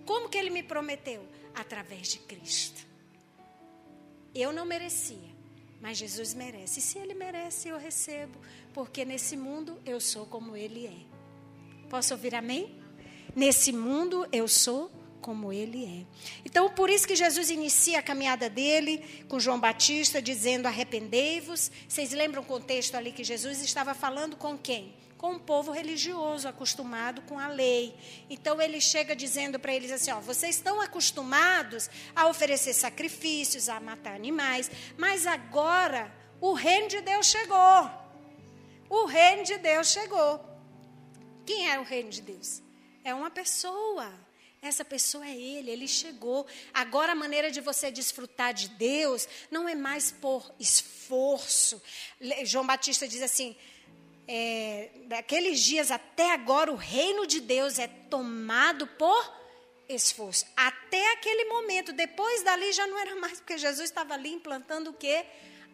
Como 0.05 0.29
que 0.29 0.39
ele 0.39 0.51
me 0.51 0.63
prometeu? 0.63 1.27
Através 1.55 2.09
de 2.09 2.19
Cristo. 2.21 2.87
Eu 4.35 4.53
não 4.53 4.67
merecia, 4.67 5.35
mas 5.81 5.99
Jesus 5.99 6.35
merece. 6.35 6.79
E 6.79 6.83
se 6.83 6.99
ele 6.99 7.15
merece, 7.15 7.69
eu 7.69 7.79
recebo, 7.79 8.39
porque 8.73 9.05
nesse 9.05 9.37
mundo 9.37 9.79
eu 9.85 10.01
sou 10.01 10.27
como 10.27 10.57
ele 10.57 10.87
é. 10.87 11.89
Posso 11.89 12.15
ouvir 12.15 12.35
amém? 12.35 12.81
Nesse 13.35 13.73
mundo 13.73 14.27
eu 14.33 14.49
sou 14.49 14.91
como 15.27 15.53
ele 15.53 15.85
é. 15.85 16.07
Então, 16.45 16.71
por 16.71 16.89
isso 16.89 17.05
que 17.05 17.17
Jesus 17.17 17.51
inicia 17.51 17.99
a 17.99 18.03
caminhada 18.03 18.49
dele 18.49 19.25
com 19.29 19.41
João 19.41 19.59
Batista, 19.59 20.23
dizendo: 20.23 20.67
arrependei-vos. 20.67 21.69
Vocês 21.89 22.13
lembram 22.13 22.43
o 22.43 22.47
contexto 22.47 22.95
ali 22.95 23.11
que 23.11 23.25
Jesus 23.25 23.61
estava 23.61 23.93
falando 23.93 24.37
com 24.37 24.57
quem? 24.57 24.95
Com 25.19 25.33
um 25.33 25.39
povo 25.41 25.73
religioso, 25.73 26.47
acostumado 26.47 27.23
com 27.23 27.41
a 27.41 27.49
lei. 27.49 27.97
Então, 28.31 28.63
ele 28.63 28.81
chega 28.81 29.17
dizendo 29.17 29.59
para 29.59 29.75
eles 29.75 29.91
assim: 29.91 30.13
ó, 30.13 30.21
vocês 30.21 30.55
estão 30.55 30.81
acostumados 30.81 31.91
a 32.15 32.29
oferecer 32.29 32.73
sacrifícios, 32.73 33.69
a 33.69 33.81
matar 33.81 34.15
animais, 34.15 34.71
mas 34.97 35.27
agora 35.27 36.09
o 36.41 36.53
reino 36.53 36.87
de 36.87 37.01
Deus 37.01 37.27
chegou. 37.27 37.91
O 38.89 39.07
reino 39.07 39.43
de 39.43 39.59
Deus 39.59 39.89
chegou. 39.89 40.41
Quem 41.45 41.69
é 41.69 41.81
o 41.81 41.83
reino 41.83 42.11
de 42.11 42.23
Deus? 42.23 42.63
É 43.03 43.13
uma 43.13 43.29
pessoa. 43.29 44.25
Essa 44.67 44.85
pessoa 44.85 45.27
é 45.27 45.35
Ele, 45.35 45.71
Ele 45.71 45.89
chegou. 45.89 46.47
Agora 46.73 47.13
a 47.13 47.15
maneira 47.15 47.51
de 47.51 47.61
você 47.61 47.91
desfrutar 47.91 48.53
de 48.53 48.69
Deus 48.71 49.29
não 49.51 49.69
é 49.69 49.75
mais 49.75 50.11
por 50.11 50.53
esforço. 50.59 51.81
João 52.45 52.67
Batista 52.67 53.07
diz 53.07 53.23
assim: 53.23 53.57
é, 54.29 54.91
daqueles 55.07 55.61
dias 55.61 55.91
até 55.91 56.33
agora 56.33 56.73
o 56.73 56.77
reino 56.77 57.27
de 57.27 57.41
Deus 57.41 57.79
é 57.79 57.87
tomado 57.87 58.87
por 58.87 59.35
esforço. 59.89 60.47
Até 60.57 61.13
aquele 61.13 61.45
momento, 61.45 61.93
depois 61.93 62.43
dali 62.43 62.73
já 62.73 62.87
não 62.87 62.99
era 62.99 63.15
mais, 63.17 63.39
porque 63.39 63.57
Jesus 63.57 63.89
estava 63.89 64.15
ali 64.15 64.33
implantando 64.33 64.91
o 64.91 64.95
quê? 64.95 65.25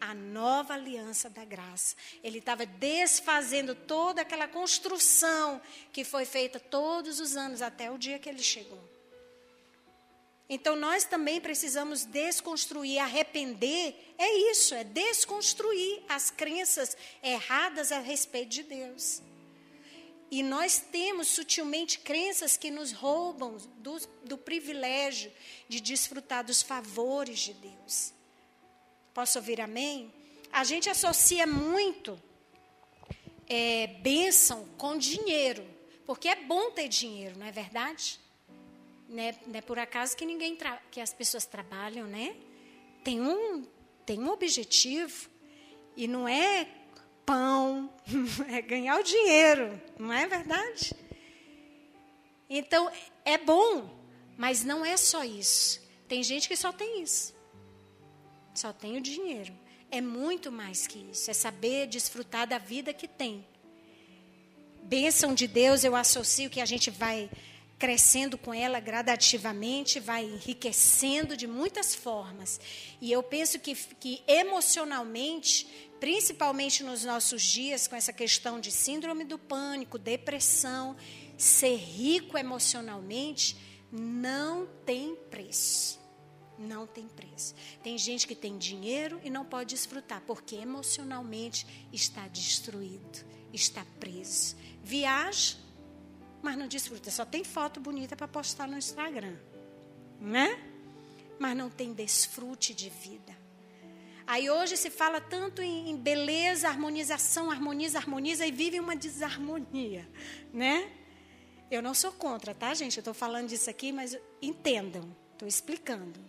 A 0.03 0.15
nova 0.15 0.75
aliança 0.75 1.31
da 1.31 1.45
graça. 1.45 1.95
Ele 2.25 2.39
estava 2.39 2.67
desfazendo 2.67 3.73
toda 3.75 4.23
aquela 4.23 4.49
construção 4.49 5.63
que 5.93 6.03
foi 6.03 6.25
feita 6.25 6.59
todos 6.59 7.21
os 7.21 7.37
anos 7.37 7.63
até 7.63 7.89
o 7.89 7.97
dia 7.97 8.19
que 8.19 8.29
ele 8.29 8.43
chegou. 8.43 8.83
Então 10.49 10.75
nós 10.75 11.05
também 11.05 11.41
precisamos 11.41 12.05
desconstruir, 12.05 12.99
arrepender, 12.99 14.15
é 14.19 14.51
isso, 14.51 14.75
é 14.75 14.83
desconstruir 14.83 16.03
as 16.09 16.31
crenças 16.31 16.97
erradas 17.23 17.93
a 17.93 18.01
respeito 18.01 18.49
de 18.49 18.65
Deus. 18.65 19.23
E 20.33 20.43
nós 20.43 20.79
temos 20.81 21.29
sutilmente 21.29 22.01
crenças 22.01 22.57
que 22.57 22.73
nos 22.73 22.91
roubam 22.91 23.57
do, 23.79 23.99
do 24.25 24.37
privilégio 24.37 25.33
de 25.69 25.81
desfrutar 25.81 26.45
dos 26.45 26.61
favores 26.61 27.39
de 27.39 27.55
Deus. 27.55 28.13
Posso 29.15 29.39
ouvir 29.39 29.61
amém? 29.61 30.13
A 30.51 30.65
gente 30.65 30.89
associa 30.89 31.47
muito 31.47 32.19
é, 33.47 33.87
bênção 33.87 34.67
com 34.79 34.97
dinheiro, 34.97 35.65
porque 36.07 36.29
é 36.29 36.37
bom 36.37 36.71
ter 36.71 36.89
dinheiro, 36.89 37.39
não 37.39 37.47
é 37.47 37.53
verdade? 37.53 38.19
Não 39.09 39.23
é, 39.23 39.35
não 39.47 39.59
é 39.59 39.61
por 39.61 39.79
acaso 39.79 40.17
que 40.17 40.25
ninguém 40.25 40.57
que 40.91 41.01
as 41.01 41.13
pessoas 41.13 41.45
trabalham, 41.45 42.07
né? 42.07 42.35
Tem 43.05 43.21
um, 43.21 43.67
tem 44.07 44.19
um 44.19 44.31
objetivo 44.31 45.29
e 45.95 46.09
não 46.09 46.27
é 46.27 46.67
pão, 47.27 47.93
é 48.49 48.63
ganhar 48.63 48.99
o 48.99 49.03
dinheiro, 49.03 49.81
não 49.99 50.13
é 50.13 50.27
verdade? 50.27 50.95
Então, 52.49 52.91
é 53.25 53.37
bom, 53.37 53.91
mas 54.39 54.65
não 54.65 54.85
é 54.85 54.97
só 54.97 55.23
isso. 55.25 55.83
Tem 56.09 56.23
gente 56.23 56.49
que 56.49 56.57
só 56.57 56.73
tem 56.73 57.03
isso. 57.03 57.42
Só 58.55 58.73
tem 58.73 58.97
o 58.97 59.01
dinheiro. 59.01 59.53
É 59.91 60.01
muito 60.01 60.51
mais 60.51 60.87
que 60.87 60.99
isso. 61.11 61.31
É 61.31 61.35
saber 61.35 61.87
desfrutar 61.87 62.47
da 62.47 62.59
vida 62.59 62.93
que 62.93 63.09
tem. 63.09 63.45
Bênção 64.83 65.35
de 65.35 65.47
Deus, 65.47 65.85
eu 65.85 65.95
associo 65.95 66.51
que 66.51 66.61
a 66.61 66.67
gente 66.67 66.91
vai 66.91 67.31
crescendo 67.79 68.39
com 68.39 68.55
ela 68.55 68.79
gradativamente, 68.79 69.99
vai 69.99 70.25
enriquecendo 70.25 71.37
de 71.37 71.49
muitas 71.49 71.95
formas. 71.95 72.61
E 73.01 73.11
eu 73.11 73.23
penso 73.25 73.59
que, 73.59 73.75
que 73.75 74.23
emocionalmente, 74.27 75.67
principalmente 75.99 76.85
nos 76.85 77.05
nossos 77.05 77.43
dias, 77.43 77.89
com 77.89 77.97
essa 77.97 78.13
questão 78.13 78.61
de 78.61 78.71
síndrome 78.71 79.25
do 79.25 79.37
pânico, 79.37 79.99
depressão, 79.99 80.97
ser 81.37 81.75
rico 81.77 82.39
emocionalmente 82.39 83.57
não 83.91 84.67
tem 84.87 85.17
preço. 85.29 86.02
Não 86.63 86.87
tem 86.87 87.09
preço. 87.09 87.55
Tem 87.83 87.99
gente 87.99 88.27
que 88.27 88.35
tem 88.35 88.57
dinheiro 88.57 89.21
e 89.25 89.31
não 89.31 89.45
pode 89.45 89.75
desfrutar, 89.75 90.23
porque 90.27 90.57
emocionalmente 90.57 91.89
está 91.93 92.29
destruído, 92.29 93.25
está 93.53 93.85
preso. 93.99 94.57
Viaja, 94.83 95.57
mas 96.43 96.57
não 96.57 96.67
desfruta. 96.67 97.11
Só 97.11 97.25
tem 97.25 97.45
foto 97.45 97.81
bonita 97.81 98.17
para 98.17 98.29
postar 98.29 98.69
no 98.69 98.79
Instagram, 98.79 99.37
né? 100.21 100.59
Mas 101.39 101.57
não 101.57 101.69
tem 101.69 101.93
desfrute 101.93 102.75
de 102.75 102.89
vida. 102.89 103.37
Aí 104.27 104.49
hoje 104.49 104.77
se 104.77 104.91
fala 104.91 105.21
tanto 105.21 105.61
em, 105.61 105.97
beleza, 105.97 106.69
harmonização, 106.69 107.51
harmoniza, 107.51 107.99
harmoniza 107.99 108.47
e 108.47 108.53
vive 108.53 108.79
uma 108.79 108.95
desarmonia, 108.95 110.09
né? 110.53 110.91
Eu 111.71 111.83
não 111.83 111.95
sou 111.95 112.13
contra, 112.13 112.55
tá, 112.55 112.73
gente? 112.75 112.99
Eu 112.99 113.01
estou 113.01 113.15
falando 113.15 113.49
disso 113.49 113.69
aqui, 113.69 113.91
mas 113.93 114.17
entendam, 114.41 115.15
estou 115.33 115.49
explicando. 115.49 116.21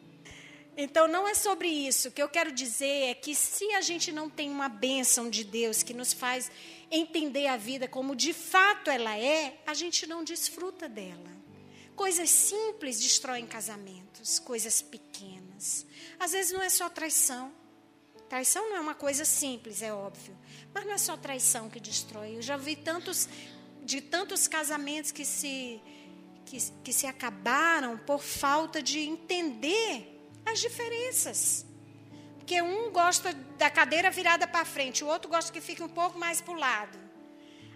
Então, 0.75 1.07
não 1.07 1.27
é 1.27 1.35
sobre 1.35 1.67
isso. 1.67 2.09
O 2.09 2.11
que 2.11 2.21
eu 2.21 2.29
quero 2.29 2.51
dizer 2.51 3.09
é 3.09 3.13
que 3.13 3.35
se 3.35 3.71
a 3.73 3.81
gente 3.81 4.11
não 4.11 4.29
tem 4.29 4.49
uma 4.49 4.67
bênção 4.67 5.29
de 5.29 5.43
Deus 5.43 5.83
que 5.83 5.93
nos 5.93 6.13
faz 6.13 6.51
entender 6.89 7.47
a 7.47 7.57
vida 7.57 7.87
como 7.87 8.15
de 8.15 8.33
fato 8.33 8.89
ela 8.89 9.17
é, 9.17 9.59
a 9.65 9.73
gente 9.73 10.07
não 10.07 10.23
desfruta 10.23 10.89
dela. 10.89 11.31
Coisas 11.95 12.29
simples 12.29 12.99
destroem 12.99 13.45
casamentos, 13.45 14.39
coisas 14.39 14.81
pequenas. 14.81 15.85
Às 16.19 16.31
vezes 16.31 16.51
não 16.51 16.61
é 16.61 16.69
só 16.69 16.89
traição. 16.89 17.51
Traição 18.27 18.67
não 18.69 18.77
é 18.77 18.79
uma 18.79 18.95
coisa 18.95 19.25
simples, 19.25 19.83
é 19.83 19.93
óbvio. 19.93 20.35
Mas 20.73 20.85
não 20.85 20.93
é 20.93 20.97
só 20.97 21.15
traição 21.15 21.69
que 21.69 21.79
destrói. 21.79 22.37
Eu 22.37 22.41
já 22.41 22.57
vi 22.57 22.75
tantos, 22.75 23.29
de 23.83 24.01
tantos 24.01 24.47
casamentos 24.47 25.11
que 25.11 25.23
se, 25.23 25.79
que, 26.45 26.57
que 26.83 26.91
se 26.91 27.05
acabaram 27.05 27.95
por 27.95 28.23
falta 28.23 28.81
de 28.81 28.99
entender 29.01 30.12
as 30.45 30.59
diferenças. 30.59 31.65
Porque 32.37 32.61
um 32.61 32.91
gosta 32.91 33.33
da 33.57 33.69
cadeira 33.69 34.11
virada 34.11 34.45
para 34.45 34.65
frente, 34.65 35.03
o 35.03 35.07
outro 35.07 35.29
gosta 35.29 35.51
que 35.51 35.61
fique 35.61 35.81
um 35.81 35.89
pouco 35.89 36.19
mais 36.19 36.41
para 36.41 36.53
o 36.53 36.57
lado. 36.57 36.99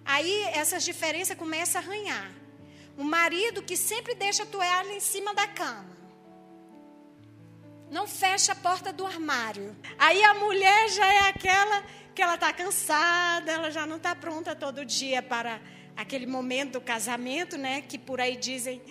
Aí 0.04 0.44
essas 0.54 0.84
diferenças 0.84 1.38
começam 1.38 1.82
a 1.82 1.84
arranhar. 1.84 2.32
O 2.98 3.04
marido 3.04 3.62
que 3.62 3.78
sempre 3.78 4.16
deixa 4.16 4.44
a 4.44 4.46
toalha 4.46 4.94
em 4.94 5.00
cima 5.00 5.34
da 5.34 5.48
cama. 5.48 5.96
Não 7.90 8.08
fecha 8.08 8.52
a 8.52 8.56
porta 8.56 8.92
do 8.92 9.06
armário. 9.06 9.76
Aí 9.98 10.22
a 10.24 10.34
mulher 10.34 10.90
já 10.90 11.06
é 11.14 11.20
aquela 11.30 11.84
que 12.14 12.22
ela 12.22 12.36
está 12.36 12.52
cansada, 12.52 13.52
ela 13.52 13.70
já 13.70 13.86
não 13.86 13.98
está 13.98 14.16
pronta 14.16 14.56
todo 14.56 14.84
dia 14.84 15.22
para 15.22 15.62
aquele 15.96 16.26
momento 16.26 16.74
do 16.74 16.82
casamento, 16.82 17.58
né? 17.58 17.82
Que 17.82 17.98
por 17.98 18.20
aí 18.20 18.36
dizem 18.36 18.82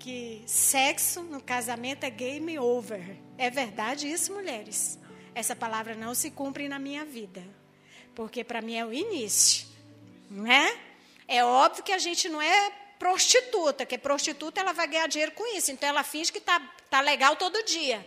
que 0.00 0.42
sexo 0.46 1.22
no 1.22 1.40
casamento 1.40 2.02
é 2.02 2.10
game 2.10 2.58
over. 2.58 3.16
É 3.38 3.48
verdade 3.48 4.10
isso, 4.10 4.32
mulheres? 4.32 4.98
essa 5.34 5.54
palavra 5.54 5.94
não 5.94 6.14
se 6.14 6.30
cumpre 6.30 6.68
na 6.68 6.78
minha 6.78 7.04
vida. 7.04 7.42
Porque 8.14 8.44
para 8.44 8.60
mim 8.60 8.76
é 8.76 8.84
o 8.84 8.92
início. 8.92 9.66
Não 10.30 10.46
é? 10.46 11.42
Óbvio 11.44 11.84
que 11.84 11.92
a 11.92 11.98
gente 11.98 12.28
não 12.28 12.42
é 12.42 12.72
prostituta, 12.98 13.86
que 13.86 13.96
prostituta 13.96 14.60
ela 14.60 14.72
vai 14.72 14.86
ganhar 14.86 15.06
dinheiro 15.06 15.32
com 15.32 15.56
isso. 15.56 15.70
Então 15.70 15.88
ela 15.88 16.02
finge 16.02 16.32
que 16.32 16.38
está 16.38 16.60
tá 16.88 17.00
legal 17.00 17.36
todo 17.36 17.64
dia. 17.64 18.04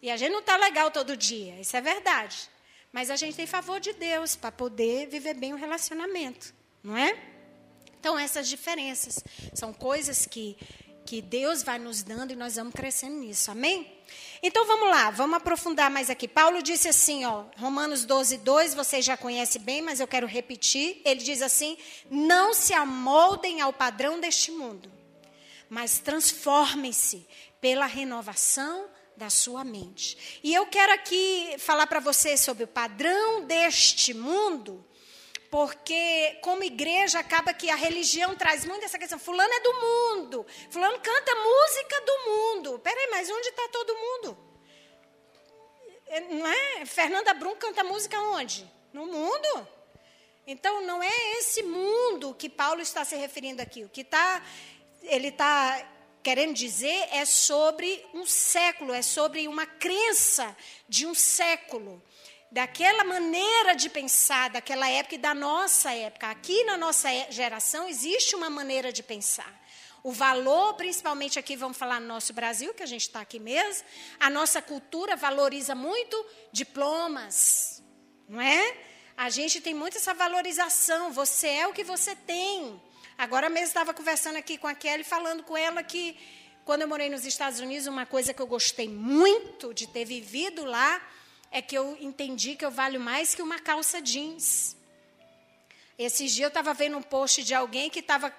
E 0.00 0.10
a 0.10 0.16
gente 0.16 0.32
não 0.32 0.40
está 0.40 0.56
legal 0.56 0.90
todo 0.90 1.16
dia, 1.16 1.60
isso 1.60 1.76
é 1.76 1.80
verdade. 1.80 2.36
Mas 2.92 3.08
a 3.08 3.16
gente 3.16 3.36
tem 3.36 3.46
favor 3.46 3.80
de 3.80 3.92
Deus 3.92 4.36
para 4.36 4.52
poder 4.52 5.06
viver 5.06 5.34
bem 5.34 5.54
o 5.54 5.56
relacionamento, 5.56 6.52
não 6.82 6.96
é? 6.96 7.16
Então 7.98 8.18
essas 8.18 8.48
diferenças 8.48 9.22
são 9.54 9.72
coisas 9.72 10.26
que, 10.26 10.58
que 11.04 11.20
Deus 11.20 11.62
vai 11.62 11.78
nos 11.78 12.02
dando 12.02 12.32
e 12.32 12.36
nós 12.36 12.56
vamos 12.56 12.74
crescendo 12.74 13.16
nisso, 13.16 13.50
amém? 13.50 13.90
Então 14.42 14.66
vamos 14.66 14.88
lá, 14.88 15.10
vamos 15.10 15.36
aprofundar 15.36 15.90
mais 15.90 16.10
aqui. 16.10 16.26
Paulo 16.26 16.62
disse 16.62 16.88
assim, 16.88 17.24
ó, 17.24 17.44
Romanos 17.56 18.04
12, 18.04 18.38
2, 18.38 18.74
vocês 18.74 19.04
já 19.04 19.16
conhecem 19.16 19.60
bem, 19.60 19.82
mas 19.82 20.00
eu 20.00 20.06
quero 20.06 20.26
repetir. 20.26 21.00
Ele 21.04 21.20
diz 21.20 21.42
assim: 21.42 21.76
não 22.10 22.52
se 22.52 22.72
amoldem 22.74 23.60
ao 23.60 23.72
padrão 23.72 24.20
deste 24.20 24.50
mundo, 24.50 24.90
mas 25.68 25.98
transformem-se 25.98 27.26
pela 27.60 27.86
renovação 27.86 28.86
da 29.16 29.30
sua 29.30 29.64
mente. 29.64 30.40
E 30.42 30.52
eu 30.52 30.66
quero 30.66 30.92
aqui 30.92 31.54
falar 31.58 31.86
para 31.86 32.00
vocês 32.00 32.40
sobre 32.40 32.64
o 32.64 32.68
padrão 32.68 33.44
deste 33.44 34.12
mundo 34.12 34.84
porque 35.52 36.38
como 36.40 36.64
igreja 36.64 37.18
acaba 37.18 37.52
que 37.52 37.68
a 37.68 37.74
religião 37.74 38.34
traz 38.34 38.64
muito 38.64 38.86
essa 38.86 38.98
questão. 38.98 39.18
Fulano 39.18 39.52
é 39.52 39.60
do 39.60 39.74
mundo, 39.74 40.46
fulano 40.70 40.98
canta 40.98 41.34
música 41.34 42.00
do 42.00 42.30
mundo. 42.30 42.78
Peraí, 42.78 43.08
mas 43.10 43.28
onde 43.28 43.48
está 43.48 43.68
todo 43.68 43.94
mundo? 43.94 44.38
É, 46.06 46.20
não 46.20 46.46
é? 46.46 46.86
Fernanda 46.86 47.34
Brum 47.34 47.54
canta 47.56 47.84
música 47.84 48.18
onde? 48.18 48.66
No 48.94 49.04
mundo. 49.04 49.68
Então 50.46 50.80
não 50.86 51.02
é 51.02 51.38
esse 51.38 51.62
mundo 51.62 52.34
que 52.34 52.48
Paulo 52.48 52.80
está 52.80 53.04
se 53.04 53.14
referindo 53.14 53.60
aqui. 53.60 53.84
O 53.84 53.90
que 53.90 54.00
está, 54.00 54.42
ele 55.02 55.28
está 55.28 55.86
querendo 56.22 56.54
dizer 56.54 57.08
é 57.12 57.26
sobre 57.26 58.02
um 58.14 58.24
século, 58.24 58.94
é 58.94 59.02
sobre 59.02 59.46
uma 59.46 59.66
crença 59.66 60.56
de 60.88 61.04
um 61.04 61.14
século 61.14 62.02
daquela 62.52 63.02
maneira 63.02 63.74
de 63.74 63.88
pensar 63.88 64.50
daquela 64.50 64.86
época 64.86 65.14
e 65.14 65.18
da 65.18 65.34
nossa 65.34 65.90
época. 65.90 66.28
Aqui 66.28 66.62
na 66.64 66.76
nossa 66.76 67.08
geração 67.30 67.88
existe 67.88 68.36
uma 68.36 68.50
maneira 68.50 68.92
de 68.92 69.02
pensar. 69.02 69.50
O 70.04 70.12
valor, 70.12 70.74
principalmente 70.74 71.38
aqui, 71.38 71.56
vamos 71.56 71.78
falar 71.78 71.98
no 71.98 72.06
nosso 72.06 72.34
Brasil, 72.34 72.74
que 72.74 72.82
a 72.82 72.86
gente 72.86 73.02
está 73.02 73.22
aqui 73.22 73.38
mesmo, 73.38 73.84
a 74.20 74.28
nossa 74.28 74.60
cultura 74.60 75.16
valoriza 75.16 75.74
muito 75.74 76.26
diplomas, 76.52 77.82
não 78.28 78.40
é? 78.40 78.76
A 79.16 79.30
gente 79.30 79.60
tem 79.60 79.72
muito 79.72 79.96
essa 79.96 80.12
valorização, 80.12 81.10
você 81.10 81.48
é 81.48 81.66
o 81.66 81.72
que 81.72 81.84
você 81.84 82.14
tem. 82.14 82.82
Agora 83.16 83.48
mesmo 83.48 83.68
estava 83.68 83.94
conversando 83.94 84.36
aqui 84.36 84.58
com 84.58 84.66
a 84.66 84.74
Kelly, 84.74 85.04
falando 85.04 85.42
com 85.42 85.56
ela 85.56 85.82
que, 85.82 86.18
quando 86.66 86.82
eu 86.82 86.88
morei 86.88 87.08
nos 87.08 87.24
Estados 87.24 87.60
Unidos, 87.60 87.86
uma 87.86 88.04
coisa 88.04 88.34
que 88.34 88.42
eu 88.42 88.46
gostei 88.46 88.88
muito 88.88 89.72
de 89.72 89.86
ter 89.86 90.04
vivido 90.04 90.66
lá 90.66 91.00
é 91.52 91.60
que 91.60 91.76
eu 91.76 91.96
entendi 92.00 92.56
que 92.56 92.64
eu 92.64 92.70
valho 92.70 92.98
mais 92.98 93.34
que 93.34 93.42
uma 93.42 93.58
calça 93.58 94.00
jeans. 94.00 94.74
Esses 95.98 96.32
dias 96.32 96.44
eu 96.44 96.48
estava 96.48 96.72
vendo 96.72 96.96
um 96.96 97.02
post 97.02 97.44
de 97.44 97.54
alguém 97.54 97.90
que 97.90 98.00
estava 98.00 98.34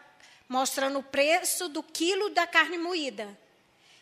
mostrando 0.49 0.97
o 0.99 1.03
preço 1.03 1.69
do 1.69 1.83
quilo 1.83 2.31
da 2.31 2.47
carne 2.47 2.77
moída, 2.77 3.37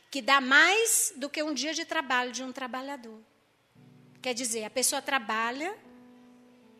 que 0.10 0.22
dá 0.22 0.40
mais 0.40 1.14
do 1.18 1.30
que 1.30 1.44
um 1.44 1.54
dia 1.54 1.74
de 1.74 1.84
trabalho 1.84 2.32
de 2.32 2.42
um 2.42 2.54
trabalhador. 2.54 3.20
Quer 4.22 4.34
dizer, 4.34 4.64
a 4.64 4.70
pessoa 4.70 5.02
trabalha, 5.02 5.78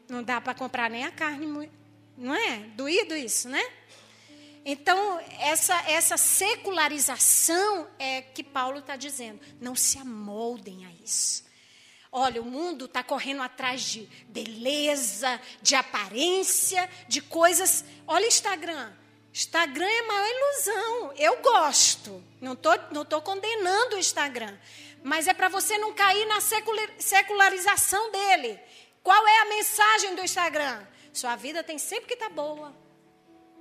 não 0.08 0.24
dá 0.24 0.40
para 0.40 0.56
comprar 0.56 0.90
nem 0.90 1.04
a 1.04 1.12
carne 1.12 1.46
moída. 1.46 1.74
Não 2.18 2.34
é? 2.34 2.60
Doído 2.76 3.16
isso, 3.16 3.50
né? 3.50 3.62
Então, 4.64 5.20
essa, 5.40 5.76
essa 5.90 6.18
secularização 6.18 7.90
é 7.98 8.22
que 8.22 8.44
Paulo 8.44 8.80
está 8.80 8.96
dizendo. 8.96 9.40
Não 9.60 9.76
se 9.76 9.98
amoldem 9.98 10.86
a 10.86 10.92
isso. 11.04 11.44
Olha, 12.12 12.42
o 12.42 12.46
mundo 12.46 12.86
está 12.86 13.02
correndo 13.02 13.42
atrás 13.42 13.82
de 13.84 14.02
beleza, 14.28 15.40
de 15.62 15.76
aparência, 15.76 16.90
de 17.08 17.22
coisas. 17.22 17.86
Olha 18.06 18.26
o 18.26 18.28
Instagram. 18.28 18.92
Instagram 19.34 19.88
é 19.88 20.00
a 20.00 20.08
maior 20.08 20.28
ilusão. 20.28 21.14
Eu 21.18 21.38
gosto. 21.38 22.22
Não 22.42 22.52
estou 22.52 22.78
não 22.92 23.06
tô 23.06 23.22
condenando 23.22 23.96
o 23.96 24.00
Instagram. 24.00 24.58
Mas 25.02 25.28
é 25.28 25.34
para 25.34 25.48
você 25.48 25.78
não 25.78 25.94
cair 25.94 26.26
na 26.26 26.40
secularização 27.00 28.12
dele. 28.12 28.60
Qual 29.02 29.28
é 29.28 29.42
a 29.42 29.46
mensagem 29.46 30.14
do 30.14 30.22
Instagram? 30.22 30.86
Sua 31.14 31.36
vida 31.38 31.64
tem 31.64 31.80
sempre 31.80 32.08
que 32.08 32.14
estar 32.14 32.28
tá 32.28 32.36
boa. 32.36 32.76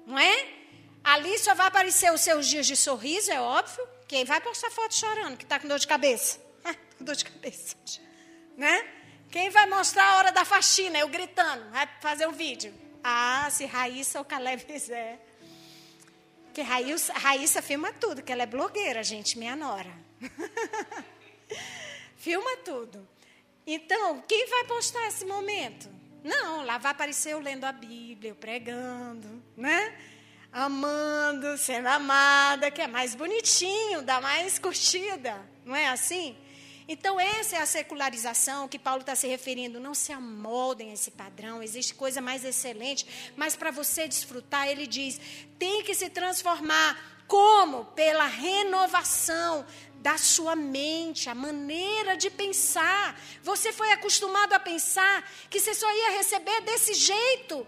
Não 0.04 0.18
é? 0.18 0.48
Ali 1.04 1.38
só 1.38 1.54
vai 1.54 1.68
aparecer 1.68 2.12
os 2.12 2.20
seus 2.20 2.46
dias 2.46 2.66
de 2.66 2.76
sorriso, 2.76 3.30
é 3.30 3.40
óbvio. 3.40 3.88
Quem 4.08 4.24
vai 4.24 4.40
postar 4.40 4.70
foto 4.70 4.94
chorando, 4.94 5.36
que 5.36 5.44
está 5.44 5.58
com 5.58 5.68
dor 5.68 5.78
de 5.78 5.86
cabeça? 5.86 6.40
com 6.98 7.04
dor 7.04 7.14
de 7.14 7.24
cabeça. 7.24 7.76
Né? 8.60 8.86
Quem 9.30 9.48
vai 9.48 9.64
mostrar 9.64 10.04
a 10.04 10.16
hora 10.18 10.32
da 10.32 10.44
faxina? 10.44 10.98
Eu 10.98 11.08
gritando, 11.08 11.70
vai 11.70 11.88
fazer 11.98 12.28
um 12.28 12.32
vídeo. 12.32 12.74
Ah, 13.02 13.48
se 13.50 13.64
Raíssa 13.64 14.18
ou 14.18 14.24
Caleb 14.24 14.62
fizer. 14.62 15.18
Porque 16.44 16.60
Raíssa, 16.60 17.14
Raíssa 17.14 17.62
filma 17.62 17.90
tudo, 17.90 18.22
que 18.22 18.30
ela 18.30 18.42
é 18.42 18.46
blogueira, 18.46 19.02
gente, 19.02 19.38
minha 19.38 19.56
nora. 19.56 19.90
filma 22.18 22.58
tudo. 22.58 23.08
Então, 23.66 24.22
quem 24.28 24.46
vai 24.46 24.64
postar 24.64 25.08
esse 25.08 25.24
momento? 25.24 25.88
Não, 26.22 26.62
lá 26.62 26.76
vai 26.76 26.92
aparecer 26.92 27.32
eu 27.32 27.40
lendo 27.40 27.64
a 27.64 27.72
Bíblia, 27.72 28.32
eu 28.32 28.36
pregando, 28.36 29.42
né? 29.56 29.98
Amando, 30.52 31.56
sendo 31.56 31.86
amada, 31.86 32.70
que 32.70 32.82
é 32.82 32.86
mais 32.86 33.14
bonitinho, 33.14 34.02
dá 34.02 34.20
mais 34.20 34.58
curtida, 34.58 35.40
não 35.64 35.74
é 35.74 35.88
assim? 35.88 36.36
Então, 36.92 37.20
essa 37.20 37.54
é 37.54 37.60
a 37.60 37.66
secularização 37.66 38.66
que 38.66 38.76
Paulo 38.76 39.02
está 39.02 39.14
se 39.14 39.28
referindo. 39.28 39.78
Não 39.78 39.94
se 39.94 40.12
amoldem 40.12 40.90
a 40.90 40.94
esse 40.94 41.12
padrão, 41.12 41.62
existe 41.62 41.94
coisa 41.94 42.20
mais 42.20 42.44
excelente, 42.44 43.06
mas 43.36 43.54
para 43.54 43.70
você 43.70 44.08
desfrutar, 44.08 44.66
ele 44.66 44.88
diz: 44.88 45.20
tem 45.56 45.84
que 45.84 45.94
se 45.94 46.10
transformar. 46.10 46.98
Como? 47.28 47.84
Pela 48.00 48.26
renovação 48.26 49.64
da 49.98 50.18
sua 50.18 50.56
mente, 50.56 51.30
a 51.30 51.34
maneira 51.34 52.16
de 52.16 52.28
pensar. 52.28 53.16
Você 53.40 53.72
foi 53.72 53.92
acostumado 53.92 54.52
a 54.54 54.58
pensar 54.58 55.30
que 55.48 55.60
você 55.60 55.72
só 55.72 55.88
ia 55.94 56.16
receber 56.18 56.60
desse 56.62 56.94
jeito. 56.94 57.64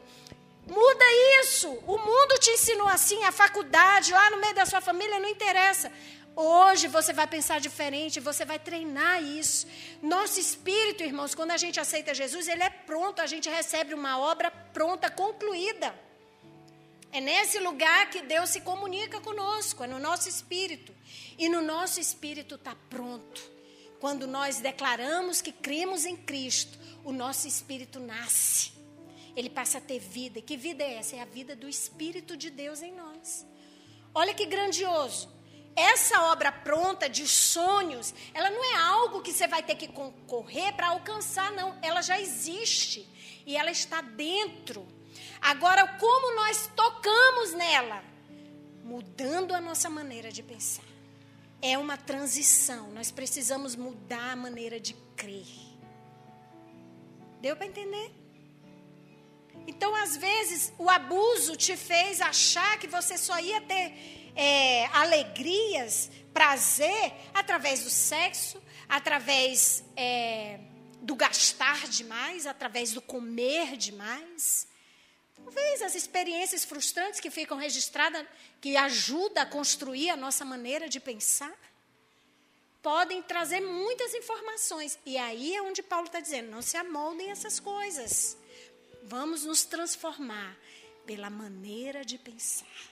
Muda 0.66 1.04
isso. 1.40 1.68
O 1.86 1.96
mundo 1.96 2.40
te 2.40 2.50
ensinou 2.50 2.88
assim, 2.88 3.22
a 3.22 3.30
faculdade, 3.30 4.12
lá 4.12 4.30
no 4.32 4.38
meio 4.38 4.54
da 4.54 4.66
sua 4.66 4.80
família, 4.80 5.20
não 5.20 5.28
interessa. 5.28 5.92
Hoje 6.34 6.88
você 6.88 7.12
vai 7.12 7.26
pensar 7.26 7.60
diferente, 7.60 8.18
você 8.18 8.44
vai 8.44 8.58
treinar 8.58 9.22
isso. 9.22 9.66
Nosso 10.00 10.40
espírito, 10.40 11.02
irmãos, 11.02 11.34
quando 11.34 11.50
a 11.50 11.58
gente 11.58 11.78
aceita 11.78 12.14
Jesus, 12.14 12.48
ele 12.48 12.62
é 12.62 12.70
pronto, 12.70 13.20
a 13.20 13.26
gente 13.26 13.50
recebe 13.50 13.92
uma 13.92 14.18
obra 14.18 14.50
pronta, 14.50 15.10
concluída. 15.10 15.94
É 17.12 17.20
nesse 17.20 17.58
lugar 17.58 18.08
que 18.08 18.22
Deus 18.22 18.48
se 18.48 18.62
comunica 18.62 19.20
conosco, 19.20 19.84
é 19.84 19.86
no 19.86 19.98
nosso 19.98 20.28
espírito. 20.28 20.94
E 21.38 21.48
no 21.48 21.60
nosso 21.60 22.00
espírito 22.00 22.54
está 22.54 22.74
pronto. 22.88 23.42
Quando 24.00 24.26
nós 24.26 24.58
declaramos 24.58 25.42
que 25.42 25.52
cremos 25.52 26.06
em 26.06 26.16
Cristo, 26.16 26.78
o 27.04 27.12
nosso 27.12 27.46
espírito 27.46 28.00
nasce. 28.00 28.72
Ele 29.36 29.50
passa 29.50 29.78
a 29.78 29.80
ter 29.80 29.98
vida. 29.98 30.38
E 30.38 30.42
que 30.42 30.56
vida 30.56 30.82
é 30.82 30.94
essa? 30.94 31.16
É 31.16 31.20
a 31.20 31.26
vida 31.26 31.54
do 31.54 31.68
Espírito 31.68 32.36
de 32.36 32.50
Deus 32.50 32.82
em 32.82 32.92
nós. 32.92 33.46
Olha 34.14 34.34
que 34.34 34.44
grandioso 34.44 35.28
essa 35.74 36.24
obra 36.24 36.52
pronta 36.52 37.08
de 37.08 37.26
sonhos, 37.26 38.14
ela 38.34 38.50
não 38.50 38.62
é 38.64 38.76
algo 38.76 39.22
que 39.22 39.32
você 39.32 39.48
vai 39.48 39.62
ter 39.62 39.74
que 39.74 39.88
concorrer 39.88 40.74
para 40.74 40.88
alcançar, 40.88 41.50
não. 41.52 41.78
Ela 41.80 42.02
já 42.02 42.20
existe 42.20 43.08
e 43.46 43.56
ela 43.56 43.70
está 43.70 44.00
dentro. 44.00 44.86
Agora, 45.40 45.86
como 45.98 46.36
nós 46.36 46.70
tocamos 46.76 47.52
nela? 47.54 48.04
Mudando 48.84 49.54
a 49.54 49.60
nossa 49.60 49.88
maneira 49.88 50.30
de 50.30 50.42
pensar. 50.42 50.84
É 51.60 51.78
uma 51.78 51.96
transição. 51.96 52.90
Nós 52.92 53.10
precisamos 53.10 53.74
mudar 53.74 54.32
a 54.32 54.36
maneira 54.36 54.78
de 54.78 54.94
crer. 55.16 55.46
Deu 57.40 57.56
para 57.56 57.66
entender? 57.66 58.12
Então, 59.66 59.94
às 59.94 60.16
vezes, 60.16 60.72
o 60.78 60.90
abuso 60.90 61.56
te 61.56 61.76
fez 61.76 62.20
achar 62.20 62.78
que 62.78 62.86
você 62.86 63.16
só 63.16 63.38
ia 63.38 63.60
ter 63.60 64.21
é, 64.34 64.86
alegrias, 64.86 66.10
prazer, 66.32 67.12
através 67.34 67.84
do 67.84 67.90
sexo, 67.90 68.62
através 68.88 69.84
é, 69.96 70.58
do 71.00 71.14
gastar 71.14 71.88
demais, 71.88 72.46
através 72.46 72.92
do 72.92 73.00
comer 73.00 73.76
demais. 73.76 74.66
Talvez 75.36 75.82
as 75.82 75.94
experiências 75.94 76.64
frustrantes 76.64 77.20
que 77.20 77.30
ficam 77.30 77.58
registradas, 77.58 78.26
que 78.60 78.76
ajudam 78.76 79.42
a 79.42 79.46
construir 79.46 80.10
a 80.10 80.16
nossa 80.16 80.44
maneira 80.44 80.88
de 80.88 81.00
pensar, 81.00 81.56
podem 82.82 83.22
trazer 83.22 83.60
muitas 83.60 84.14
informações. 84.14 84.98
E 85.04 85.16
aí 85.16 85.54
é 85.54 85.62
onde 85.62 85.82
Paulo 85.82 86.06
está 86.06 86.20
dizendo: 86.20 86.50
não 86.50 86.62
se 86.62 86.76
amoldem 86.76 87.30
essas 87.30 87.58
coisas. 87.60 88.36
Vamos 89.04 89.44
nos 89.44 89.64
transformar 89.64 90.56
pela 91.04 91.28
maneira 91.28 92.04
de 92.04 92.18
pensar. 92.18 92.91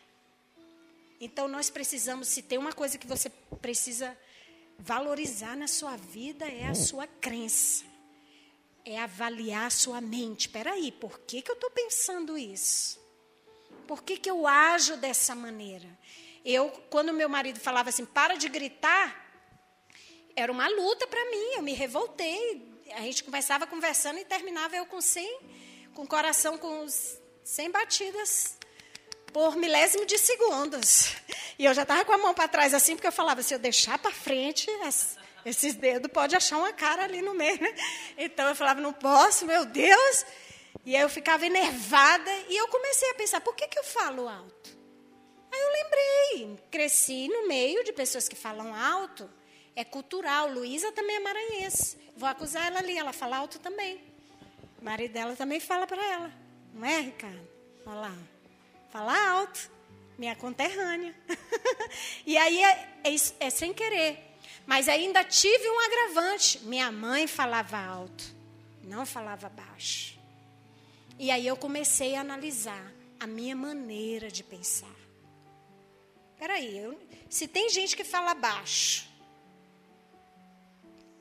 Então 1.20 1.46
nós 1.46 1.68
precisamos, 1.68 2.28
se 2.28 2.40
tem 2.40 2.56
uma 2.56 2.72
coisa 2.72 2.96
que 2.96 3.06
você 3.06 3.28
precisa 3.60 4.16
valorizar 4.78 5.54
na 5.54 5.68
sua 5.68 5.94
vida 5.94 6.46
é 6.46 6.66
a 6.66 6.74
sua 6.74 7.06
crença. 7.06 7.84
É 8.84 8.98
avaliar 8.98 9.66
a 9.66 9.70
sua 9.70 10.00
mente. 10.00 10.46
Espera 10.46 10.72
aí, 10.72 10.90
por 10.90 11.20
que, 11.20 11.42
que 11.42 11.50
eu 11.50 11.54
estou 11.54 11.70
pensando 11.70 12.38
isso? 12.38 12.98
Por 13.86 14.02
que, 14.02 14.16
que 14.16 14.30
eu 14.30 14.46
ajo 14.46 14.96
dessa 14.96 15.34
maneira? 15.34 15.86
Eu, 16.42 16.70
quando 16.88 17.12
meu 17.12 17.28
marido 17.28 17.60
falava 17.60 17.90
assim, 17.90 18.06
para 18.06 18.36
de 18.36 18.48
gritar, 18.48 19.26
era 20.34 20.50
uma 20.50 20.66
luta 20.68 21.06
para 21.06 21.22
mim, 21.30 21.56
eu 21.56 21.62
me 21.62 21.74
revoltei. 21.74 22.66
A 22.94 23.02
gente 23.02 23.22
começava 23.22 23.66
conversando 23.66 24.18
e 24.18 24.24
terminava 24.24 24.74
eu 24.74 24.86
com 24.86 25.02
100, 25.02 25.40
com 25.92 26.02
o 26.02 26.08
coração 26.08 26.56
com 26.56 26.86
100 27.44 27.70
batidas 27.70 28.59
por 29.32 29.56
milésimo 29.56 30.04
de 30.06 30.18
segundos. 30.18 31.14
E 31.58 31.64
eu 31.64 31.74
já 31.74 31.82
estava 31.82 32.04
com 32.04 32.12
a 32.12 32.18
mão 32.18 32.34
para 32.34 32.48
trás 32.48 32.74
assim, 32.74 32.94
porque 32.94 33.06
eu 33.06 33.12
falava, 33.12 33.42
se 33.42 33.54
eu 33.54 33.58
deixar 33.58 33.98
para 33.98 34.10
frente, 34.10 34.66
esses 35.44 35.74
dedos 35.74 36.10
pode 36.10 36.34
achar 36.36 36.58
uma 36.58 36.72
cara 36.72 37.04
ali 37.04 37.22
no 37.22 37.34
meio, 37.34 37.60
né? 37.60 37.74
Então 38.16 38.48
eu 38.48 38.54
falava, 38.54 38.80
não 38.80 38.92
posso, 38.92 39.46
meu 39.46 39.64
Deus. 39.64 40.24
E 40.84 40.96
aí 40.96 41.02
eu 41.02 41.08
ficava 41.08 41.44
enervada 41.44 42.30
e 42.48 42.56
eu 42.56 42.68
comecei 42.68 43.10
a 43.10 43.14
pensar, 43.14 43.40
por 43.40 43.54
que, 43.54 43.68
que 43.68 43.78
eu 43.78 43.84
falo 43.84 44.28
alto? 44.28 44.78
Aí 45.52 45.60
eu 45.60 45.72
lembrei, 45.72 46.64
cresci 46.70 47.28
no 47.28 47.48
meio 47.48 47.82
de 47.84 47.92
pessoas 47.92 48.28
que 48.28 48.36
falam 48.36 48.74
alto, 48.74 49.28
é 49.74 49.84
cultural. 49.84 50.48
Luísa 50.48 50.92
também 50.92 51.16
é 51.16 51.20
maranhense. 51.20 51.98
Vou 52.16 52.28
acusar 52.28 52.66
ela 52.66 52.78
ali, 52.78 52.96
ela 52.96 53.12
fala 53.12 53.36
alto 53.38 53.58
também. 53.58 54.00
O 54.80 54.84
marido 54.84 55.12
dela 55.12 55.34
também 55.36 55.60
fala 55.60 55.86
para 55.86 56.04
ela. 56.04 56.32
Não 56.72 56.86
é, 56.86 57.00
Ricardo? 57.00 57.48
Olha 57.84 58.00
lá. 58.00 58.29
Fala 58.90 59.30
alto, 59.30 59.70
minha 60.18 60.34
conterrânea. 60.34 61.14
e 62.26 62.36
aí 62.36 62.62
é, 62.62 63.00
é, 63.04 63.46
é 63.46 63.50
sem 63.50 63.72
querer. 63.72 64.18
Mas 64.66 64.88
ainda 64.88 65.24
tive 65.24 65.68
um 65.68 65.80
agravante. 65.80 66.58
Minha 66.60 66.90
mãe 66.90 67.26
falava 67.26 67.78
alto, 67.78 68.24
não 68.82 69.06
falava 69.06 69.48
baixo. 69.48 70.18
E 71.18 71.30
aí 71.30 71.46
eu 71.46 71.56
comecei 71.56 72.16
a 72.16 72.20
analisar 72.20 72.92
a 73.18 73.26
minha 73.26 73.54
maneira 73.54 74.30
de 74.30 74.42
pensar. 74.42 74.94
Peraí, 76.38 76.78
eu, 76.78 76.98
se 77.28 77.46
tem 77.46 77.68
gente 77.68 77.94
que 77.94 78.02
fala 78.02 78.34
baixo, 78.34 79.08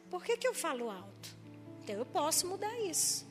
por 0.10 0.24
que, 0.24 0.38
que 0.38 0.48
eu 0.48 0.54
falo 0.54 0.90
alto? 0.90 1.38
Então 1.84 1.96
eu 1.96 2.06
posso 2.06 2.48
mudar 2.48 2.80
isso. 2.80 3.28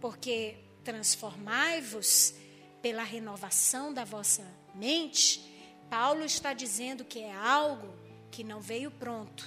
Porque 0.00 0.56
transformai-vos 0.84 2.34
pela 2.82 3.04
renovação 3.04 3.94
da 3.94 4.04
vossa 4.04 4.44
mente, 4.74 5.40
Paulo 5.88 6.24
está 6.24 6.52
dizendo 6.52 7.04
que 7.04 7.20
é 7.20 7.32
algo 7.32 7.94
que 8.30 8.42
não 8.42 8.60
veio 8.60 8.90
pronto. 8.90 9.46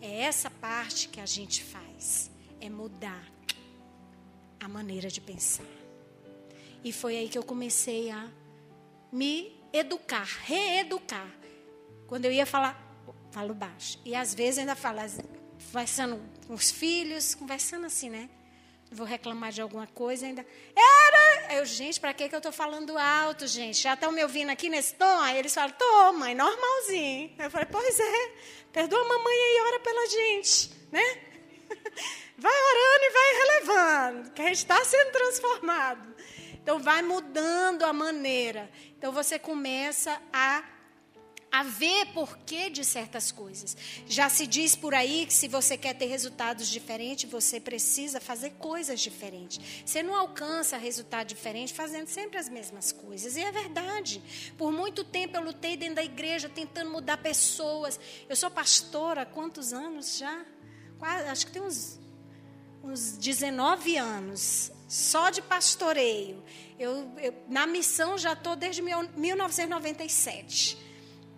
É 0.00 0.22
essa 0.22 0.50
parte 0.50 1.08
que 1.08 1.20
a 1.20 1.26
gente 1.26 1.62
faz, 1.62 2.30
é 2.60 2.68
mudar 2.68 3.24
a 4.58 4.68
maneira 4.68 5.08
de 5.08 5.20
pensar. 5.20 5.64
E 6.82 6.92
foi 6.92 7.16
aí 7.16 7.28
que 7.28 7.38
eu 7.38 7.44
comecei 7.44 8.10
a 8.10 8.28
me 9.12 9.58
educar, 9.72 10.26
reeducar. 10.44 11.30
Quando 12.06 12.24
eu 12.24 12.32
ia 12.32 12.46
falar, 12.46 12.80
falo 13.30 13.54
baixo. 13.54 13.98
E 14.04 14.14
às 14.14 14.34
vezes 14.34 14.58
ainda 14.58 14.74
falo, 14.74 14.98
conversando 15.66 16.20
com 16.46 16.54
os 16.54 16.70
filhos, 16.70 17.34
conversando 17.34 17.86
assim, 17.86 18.10
né? 18.10 18.30
Vou 18.90 19.06
reclamar 19.06 19.52
de 19.52 19.60
alguma 19.60 19.86
coisa 19.86 20.26
ainda. 20.26 20.46
Era! 20.74 21.54
Eu, 21.54 21.64
gente, 21.64 22.00
para 22.00 22.12
que, 22.12 22.28
que 22.28 22.34
eu 22.34 22.38
estou 22.38 22.52
falando 22.52 22.96
alto, 22.96 23.46
gente? 23.46 23.82
Já 23.82 23.94
estão 23.94 24.12
me 24.12 24.22
ouvindo 24.22 24.50
aqui 24.50 24.68
nesse 24.68 24.94
tom? 24.94 25.20
Aí 25.20 25.38
eles 25.38 25.54
falam, 25.54 25.74
tô, 25.76 26.12
mãe, 26.12 26.34
normalzinho. 26.34 27.32
Eu 27.38 27.50
falei, 27.50 27.68
pois 27.70 27.98
é, 27.98 28.32
perdoa 28.72 29.00
a 29.00 29.08
mamãe 29.08 29.34
e 29.34 29.60
ora 29.62 29.80
pela 29.80 30.06
gente, 30.08 30.70
né? 30.92 31.02
vai 32.38 32.52
orando 32.52 33.04
e 33.04 33.10
vai 33.10 33.32
relevando, 33.34 34.30
que 34.32 34.42
a 34.42 34.46
gente 34.46 34.58
está 34.58 34.84
sendo 34.84 35.12
transformado. 35.12 36.14
Então, 36.54 36.78
vai 36.78 37.00
mudando 37.00 37.84
a 37.84 37.92
maneira. 37.92 38.70
Então, 38.98 39.12
você 39.12 39.38
começa 39.38 40.20
a 40.32 40.64
a 41.56 41.62
ver 41.62 42.06
porquê 42.12 42.68
de 42.68 42.84
certas 42.84 43.32
coisas. 43.32 43.74
Já 44.06 44.28
se 44.28 44.46
diz 44.46 44.76
por 44.76 44.94
aí 44.94 45.24
que 45.24 45.32
se 45.32 45.48
você 45.48 45.74
quer 45.74 45.94
ter 45.94 46.04
resultados 46.04 46.68
diferentes, 46.68 47.30
você 47.30 47.58
precisa 47.58 48.20
fazer 48.20 48.50
coisas 48.58 49.00
diferentes. 49.00 49.58
Você 49.82 50.02
não 50.02 50.14
alcança 50.14 50.76
resultado 50.76 51.28
diferente 51.28 51.72
fazendo 51.72 52.08
sempre 52.08 52.36
as 52.36 52.50
mesmas 52.50 52.92
coisas. 52.92 53.38
E 53.38 53.40
é 53.40 53.50
verdade. 53.50 54.22
Por 54.58 54.70
muito 54.70 55.02
tempo 55.02 55.38
eu 55.38 55.42
lutei 55.42 55.78
dentro 55.78 55.94
da 55.94 56.04
igreja 56.04 56.46
tentando 56.46 56.90
mudar 56.90 57.16
pessoas. 57.16 57.98
Eu 58.28 58.36
sou 58.36 58.50
pastora 58.50 59.22
há 59.22 59.26
quantos 59.26 59.72
anos 59.72 60.18
já? 60.18 60.44
Quase, 60.98 61.26
acho 61.26 61.46
que 61.46 61.52
tem 61.52 61.62
uns, 61.62 61.98
uns 62.84 63.16
19 63.16 63.96
anos. 63.96 64.70
Só 64.86 65.30
de 65.30 65.40
pastoreio. 65.40 66.44
Eu, 66.78 67.10
eu 67.16 67.32
na 67.48 67.66
missão 67.66 68.18
já 68.18 68.34
estou 68.34 68.56
desde 68.56 68.82
1997. 68.82 70.84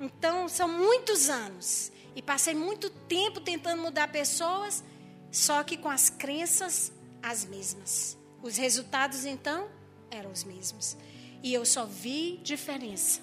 Então, 0.00 0.48
são 0.48 0.68
muitos 0.68 1.28
anos. 1.28 1.90
E 2.14 2.22
passei 2.22 2.54
muito 2.54 2.90
tempo 2.90 3.40
tentando 3.40 3.82
mudar 3.82 4.08
pessoas, 4.08 4.82
só 5.30 5.62
que 5.62 5.76
com 5.76 5.88
as 5.88 6.10
crenças 6.10 6.92
as 7.22 7.44
mesmas. 7.44 8.16
Os 8.42 8.56
resultados, 8.56 9.24
então, 9.24 9.70
eram 10.10 10.32
os 10.32 10.44
mesmos. 10.44 10.96
E 11.42 11.52
eu 11.52 11.64
só 11.64 11.84
vi 11.84 12.38
diferença 12.42 13.20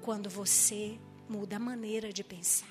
quando 0.00 0.30
você 0.30 0.98
muda 1.28 1.56
a 1.56 1.58
maneira 1.58 2.12
de 2.12 2.24
pensar. 2.24 2.66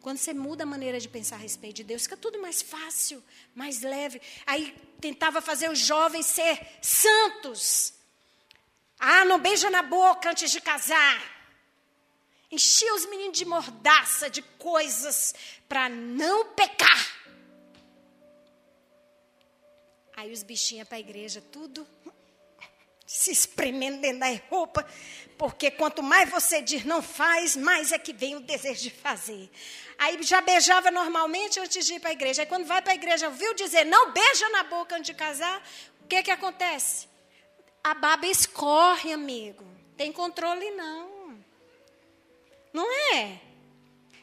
Quando 0.00 0.16
você 0.16 0.32
muda 0.32 0.62
a 0.62 0.66
maneira 0.66 0.98
de 0.98 1.08
pensar 1.08 1.36
a 1.36 1.40
respeito 1.40 1.76
de 1.76 1.84
Deus, 1.84 2.04
fica 2.04 2.16
tudo 2.16 2.40
mais 2.40 2.62
fácil, 2.62 3.22
mais 3.54 3.82
leve. 3.82 4.20
Aí 4.46 4.74
tentava 4.98 5.42
fazer 5.42 5.70
os 5.70 5.78
jovens 5.78 6.24
ser 6.24 6.58
santos. 6.80 7.92
Ah, 8.98 9.26
não 9.26 9.38
beija 9.38 9.68
na 9.68 9.82
boca 9.82 10.30
antes 10.30 10.50
de 10.50 10.60
casar 10.60 11.39
enchia 12.50 12.94
os 12.94 13.06
meninos 13.06 13.38
de 13.38 13.44
mordaça, 13.44 14.28
de 14.28 14.42
coisas 14.42 15.34
para 15.68 15.88
não 15.88 16.46
pecar. 16.54 17.20
Aí 20.16 20.32
os 20.32 20.42
bichinhos 20.42 20.86
para 20.86 20.96
a 20.98 21.00
igreja, 21.00 21.40
tudo 21.40 21.86
se 23.06 23.32
espremendo 23.32 24.00
dentro 24.00 24.20
da 24.20 24.28
roupa, 24.48 24.86
porque 25.36 25.68
quanto 25.68 26.00
mais 26.00 26.30
você 26.30 26.62
diz 26.62 26.84
não 26.84 27.02
faz, 27.02 27.56
mais 27.56 27.90
é 27.90 27.98
que 27.98 28.12
vem 28.12 28.36
o 28.36 28.40
desejo 28.40 28.82
de 28.82 28.90
fazer. 28.90 29.50
Aí 29.98 30.22
já 30.22 30.40
beijava 30.40 30.92
normalmente 30.92 31.58
antes 31.58 31.84
de 31.84 31.94
ir 31.94 32.00
para 32.00 32.10
a 32.10 32.12
igreja. 32.12 32.42
Aí 32.42 32.46
quando 32.46 32.66
vai 32.66 32.80
para 32.80 32.92
a 32.92 32.94
igreja, 32.94 33.26
ouviu 33.26 33.52
dizer 33.54 33.84
não 33.84 34.12
beija 34.12 34.48
na 34.50 34.62
boca 34.62 34.94
antes 34.94 35.06
de 35.06 35.14
casar, 35.14 35.60
o 36.02 36.06
que 36.06 36.22
que 36.22 36.30
acontece? 36.30 37.08
A 37.82 37.94
baba 37.94 38.26
escorre, 38.26 39.12
amigo. 39.12 39.66
Tem 39.96 40.12
controle 40.12 40.70
não. 40.70 41.19
Não 42.72 42.86
é? 43.14 43.40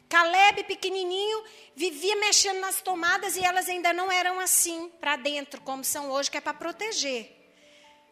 Caleb, 0.10 0.63
pequenininho, 0.63 1.43
vivia 1.75 2.15
mexendo 2.15 2.60
nas 2.60 2.81
tomadas 2.81 3.36
e 3.36 3.43
elas 3.43 3.67
ainda 3.67 3.91
não 3.91 4.12
eram 4.12 4.39
assim, 4.39 4.89
para 5.01 5.17
dentro, 5.17 5.60
como 5.62 5.83
são 5.83 6.10
hoje, 6.12 6.31
que 6.31 6.38
é 6.38 6.41
para 6.41 6.53
proteger. 6.53 7.29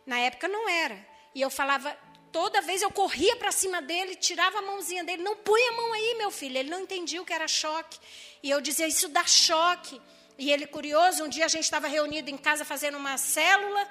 Na 0.05 0.19
época 0.19 0.47
não 0.47 0.67
era. 0.67 1.05
E 1.33 1.41
eu 1.41 1.49
falava, 1.49 1.97
toda 2.31 2.61
vez 2.61 2.81
eu 2.81 2.91
corria 2.91 3.35
para 3.37 3.51
cima 3.51 3.81
dele, 3.81 4.15
tirava 4.15 4.59
a 4.59 4.61
mãozinha 4.61 5.03
dele, 5.05 5.23
não 5.23 5.37
põe 5.37 5.61
a 5.69 5.71
mão 5.71 5.93
aí, 5.93 6.15
meu 6.17 6.29
filho. 6.29 6.57
Ele 6.57 6.69
não 6.69 6.81
entendia 6.81 7.21
o 7.21 7.25
que 7.25 7.33
era 7.33 7.47
choque. 7.47 7.97
E 8.43 8.49
eu 8.49 8.59
dizia, 8.59 8.87
isso 8.87 9.07
dá 9.07 9.25
choque. 9.25 10.01
E 10.37 10.51
ele, 10.51 10.67
curioso, 10.67 11.23
um 11.23 11.29
dia 11.29 11.45
a 11.45 11.47
gente 11.47 11.63
estava 11.63 11.87
reunido 11.87 12.29
em 12.29 12.37
casa 12.37 12.65
fazendo 12.65 12.97
uma 12.97 13.17
célula, 13.17 13.89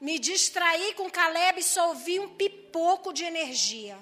me 0.00 0.20
distraí 0.20 0.94
com 0.94 1.10
Caleb 1.10 1.58
e 1.58 1.64
só 1.64 1.88
ouvi 1.88 2.20
um 2.20 2.28
pipoco 2.28 3.12
de 3.12 3.24
energia. 3.24 3.98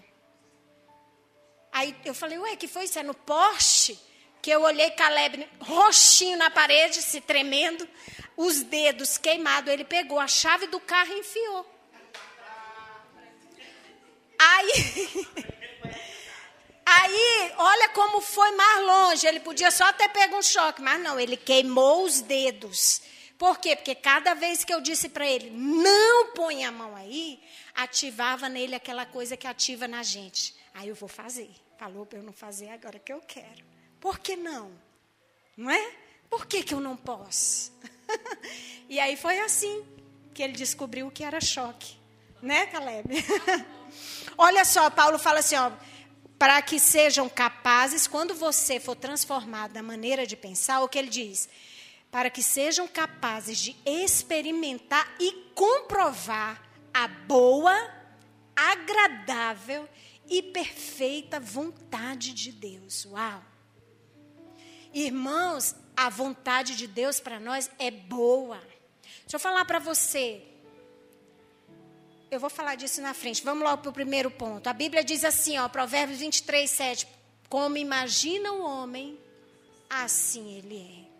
Aí 1.72 1.96
eu 2.04 2.12
falei, 2.12 2.38
ué, 2.38 2.54
que 2.54 2.68
foi 2.68 2.84
isso? 2.84 2.98
É 2.98 3.02
no 3.02 3.14
poste? 3.14 3.98
Que 4.42 4.50
eu 4.50 4.62
olhei 4.62 4.90
Caleb 4.90 5.48
roxinho 5.60 6.36
na 6.36 6.50
parede, 6.50 7.00
se 7.00 7.20
tremendo, 7.20 7.88
os 8.36 8.60
dedos 8.60 9.16
queimados. 9.16 9.72
Ele 9.72 9.84
pegou 9.84 10.20
a 10.20 10.28
chave 10.28 10.66
do 10.66 10.78
carro 10.78 11.14
e 11.14 11.20
enfiou. 11.20 11.66
Aí, 14.38 14.72
aí, 16.84 17.52
olha 17.56 17.88
como 17.90 18.20
foi 18.20 18.50
mais 18.50 18.84
longe. 18.84 19.26
Ele 19.26 19.40
podia 19.40 19.70
só 19.70 19.90
ter 19.92 20.08
pego 20.10 20.36
um 20.36 20.42
choque, 20.42 20.82
mas 20.82 21.00
não, 21.00 21.18
ele 21.18 21.36
queimou 21.36 22.04
os 22.04 22.20
dedos. 22.20 23.00
Por 23.38 23.58
quê? 23.58 23.76
Porque 23.76 23.94
cada 23.94 24.34
vez 24.34 24.62
que 24.62 24.74
eu 24.74 24.80
disse 24.80 25.08
para 25.08 25.26
ele, 25.26 25.50
não 25.50 26.32
põe 26.34 26.64
a 26.64 26.70
mão 26.70 26.94
aí, 26.94 27.42
ativava 27.74 28.48
nele 28.48 28.74
aquela 28.74 29.06
coisa 29.06 29.36
que 29.36 29.46
ativa 29.46 29.88
na 29.88 30.02
gente. 30.02 30.54
Aí 30.74 30.88
eu 30.88 30.94
vou 30.94 31.08
fazer. 31.08 31.50
Falou 31.82 32.06
para 32.06 32.20
eu 32.20 32.22
não 32.22 32.32
fazer 32.32 32.68
agora 32.68 32.96
que 32.96 33.12
eu 33.12 33.20
quero. 33.22 33.64
Por 33.98 34.20
que 34.20 34.36
não? 34.36 34.70
Não 35.56 35.68
é? 35.68 35.94
Por 36.30 36.46
que, 36.46 36.62
que 36.62 36.72
eu 36.72 36.78
não 36.78 36.96
posso? 36.96 37.72
e 38.88 39.00
aí 39.00 39.16
foi 39.16 39.40
assim 39.40 39.84
que 40.32 40.44
ele 40.44 40.52
descobriu 40.52 41.10
que 41.10 41.24
era 41.24 41.40
choque. 41.40 41.96
Né, 42.40 42.66
Caleb? 42.66 43.08
Olha 44.38 44.64
só, 44.64 44.90
Paulo 44.90 45.18
fala 45.18 45.40
assim, 45.40 45.56
ó, 45.56 45.72
para 46.38 46.62
que 46.62 46.78
sejam 46.78 47.28
capazes, 47.28 48.06
quando 48.06 48.32
você 48.32 48.78
for 48.78 48.94
transformado 48.94 49.74
na 49.74 49.82
maneira 49.82 50.24
de 50.24 50.36
pensar, 50.36 50.82
o 50.82 50.88
que 50.88 50.96
ele 50.96 51.10
diz? 51.10 51.48
Para 52.12 52.30
que 52.30 52.44
sejam 52.44 52.86
capazes 52.86 53.58
de 53.58 53.76
experimentar 53.84 55.16
e 55.18 55.32
comprovar 55.52 56.62
a 56.94 57.08
boa, 57.08 57.74
agradável 58.54 59.88
e 60.32 60.42
perfeita 60.42 61.38
vontade 61.38 62.32
de 62.32 62.50
Deus. 62.50 63.04
Uau! 63.04 63.44
Irmãos, 64.94 65.76
a 65.94 66.08
vontade 66.08 66.74
de 66.74 66.86
Deus 66.86 67.20
para 67.20 67.38
nós 67.38 67.70
é 67.78 67.90
boa. 67.90 68.56
Deixa 69.20 69.36
eu 69.36 69.38
falar 69.38 69.66
para 69.66 69.78
você. 69.78 70.42
Eu 72.30 72.40
vou 72.40 72.48
falar 72.48 72.76
disso 72.76 73.02
na 73.02 73.12
frente. 73.12 73.44
Vamos 73.44 73.62
logo 73.62 73.82
para 73.82 73.90
o 73.90 73.92
primeiro 73.92 74.30
ponto. 74.30 74.66
A 74.68 74.72
Bíblia 74.72 75.04
diz 75.04 75.22
assim, 75.22 75.58
ó, 75.58 75.68
Provérbios 75.68 76.20
23, 76.20 76.70
7. 76.70 77.06
Como 77.50 77.76
imagina 77.76 78.52
o 78.52 78.62
homem, 78.62 79.18
assim 79.90 80.56
ele 80.56 80.78
é. 80.78 81.12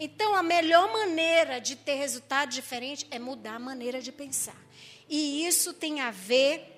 Então, 0.00 0.34
a 0.34 0.42
melhor 0.42 0.92
maneira 0.92 1.60
de 1.60 1.76
ter 1.76 1.94
resultado 1.94 2.50
diferente 2.50 3.06
é 3.08 3.20
mudar 3.20 3.54
a 3.54 3.60
maneira 3.60 4.02
de 4.02 4.10
pensar. 4.10 4.60
E 5.08 5.46
isso 5.46 5.72
tem 5.72 6.00
a 6.00 6.10
ver 6.10 6.75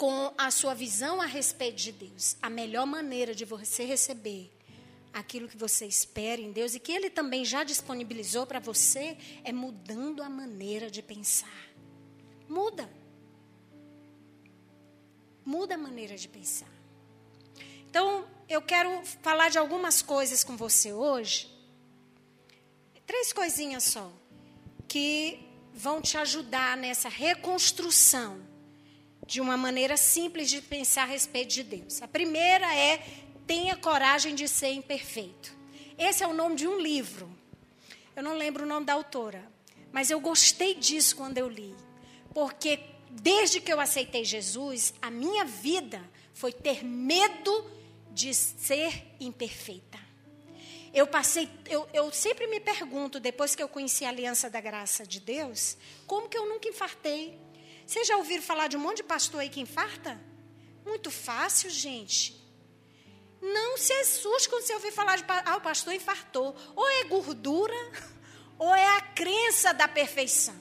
com 0.00 0.32
a 0.38 0.50
sua 0.50 0.72
visão 0.72 1.20
a 1.20 1.26
respeito 1.26 1.76
de 1.76 1.92
Deus. 1.92 2.34
A 2.40 2.48
melhor 2.48 2.86
maneira 2.86 3.34
de 3.34 3.44
você 3.44 3.84
receber 3.84 4.50
aquilo 5.12 5.46
que 5.46 5.58
você 5.58 5.84
espera 5.84 6.40
em 6.40 6.50
Deus 6.52 6.74
e 6.74 6.80
que 6.80 6.90
Ele 6.90 7.10
também 7.10 7.44
já 7.44 7.62
disponibilizou 7.64 8.46
para 8.46 8.58
você 8.58 9.18
é 9.44 9.52
mudando 9.52 10.22
a 10.22 10.30
maneira 10.30 10.90
de 10.90 11.02
pensar. 11.02 11.68
Muda. 12.48 12.90
Muda 15.44 15.74
a 15.74 15.78
maneira 15.78 16.16
de 16.16 16.28
pensar. 16.28 16.72
Então, 17.90 18.26
eu 18.48 18.62
quero 18.62 19.04
falar 19.20 19.50
de 19.50 19.58
algumas 19.58 20.00
coisas 20.00 20.42
com 20.42 20.56
você 20.56 20.94
hoje. 20.94 21.46
Três 23.06 23.34
coisinhas 23.34 23.84
só. 23.84 24.10
Que 24.88 25.46
vão 25.74 26.00
te 26.00 26.16
ajudar 26.16 26.74
nessa 26.74 27.10
reconstrução 27.10 28.48
de 29.30 29.40
uma 29.40 29.56
maneira 29.56 29.96
simples 29.96 30.50
de 30.50 30.60
pensar 30.60 31.04
a 31.04 31.06
respeito 31.06 31.54
de 31.54 31.62
Deus. 31.62 32.02
A 32.02 32.08
primeira 32.08 32.74
é 32.74 33.00
tenha 33.46 33.76
coragem 33.76 34.34
de 34.34 34.48
ser 34.48 34.72
imperfeito. 34.72 35.56
Esse 35.96 36.24
é 36.24 36.26
o 36.26 36.34
nome 36.34 36.56
de 36.56 36.66
um 36.66 36.80
livro. 36.80 37.30
Eu 38.16 38.24
não 38.24 38.34
lembro 38.34 38.64
o 38.64 38.66
nome 38.66 38.86
da 38.86 38.92
autora, 38.92 39.48
mas 39.92 40.10
eu 40.10 40.18
gostei 40.18 40.74
disso 40.74 41.14
quando 41.14 41.38
eu 41.38 41.48
li, 41.48 41.72
porque 42.34 42.80
desde 43.08 43.60
que 43.60 43.72
eu 43.72 43.78
aceitei 43.78 44.24
Jesus, 44.24 44.92
a 45.00 45.12
minha 45.12 45.44
vida 45.44 46.02
foi 46.34 46.52
ter 46.52 46.84
medo 46.84 47.70
de 48.10 48.34
ser 48.34 49.14
imperfeita. 49.20 50.00
Eu 50.92 51.06
passei, 51.06 51.48
eu, 51.68 51.88
eu 51.92 52.10
sempre 52.10 52.48
me 52.48 52.58
pergunto, 52.58 53.20
depois 53.20 53.54
que 53.54 53.62
eu 53.62 53.68
conheci 53.68 54.04
a 54.04 54.08
aliança 54.08 54.50
da 54.50 54.60
graça 54.60 55.06
de 55.06 55.20
Deus, 55.20 55.76
como 56.04 56.28
que 56.28 56.36
eu 56.36 56.48
nunca 56.48 56.68
infartei? 56.68 57.38
Vocês 57.90 58.06
já 58.06 58.16
ouviram 58.16 58.40
falar 58.40 58.68
de 58.68 58.76
um 58.76 58.80
monte 58.80 58.98
de 58.98 59.02
pastor 59.02 59.40
aí 59.40 59.48
que 59.48 59.60
infarta? 59.60 60.16
Muito 60.86 61.10
fácil, 61.10 61.68
gente. 61.68 62.40
Não 63.42 63.76
se 63.76 63.92
assuste 63.94 64.48
quando 64.48 64.62
você 64.62 64.74
ouvir 64.74 64.92
falar 64.92 65.16
de 65.16 65.24
ah, 65.26 65.56
o 65.56 65.60
pastor 65.60 65.92
infartou. 65.92 66.54
Ou 66.76 66.88
é 66.88 67.02
gordura, 67.02 67.74
ou 68.56 68.72
é 68.72 68.96
a 68.96 69.00
crença 69.00 69.74
da 69.74 69.88
perfeição. 69.88 70.54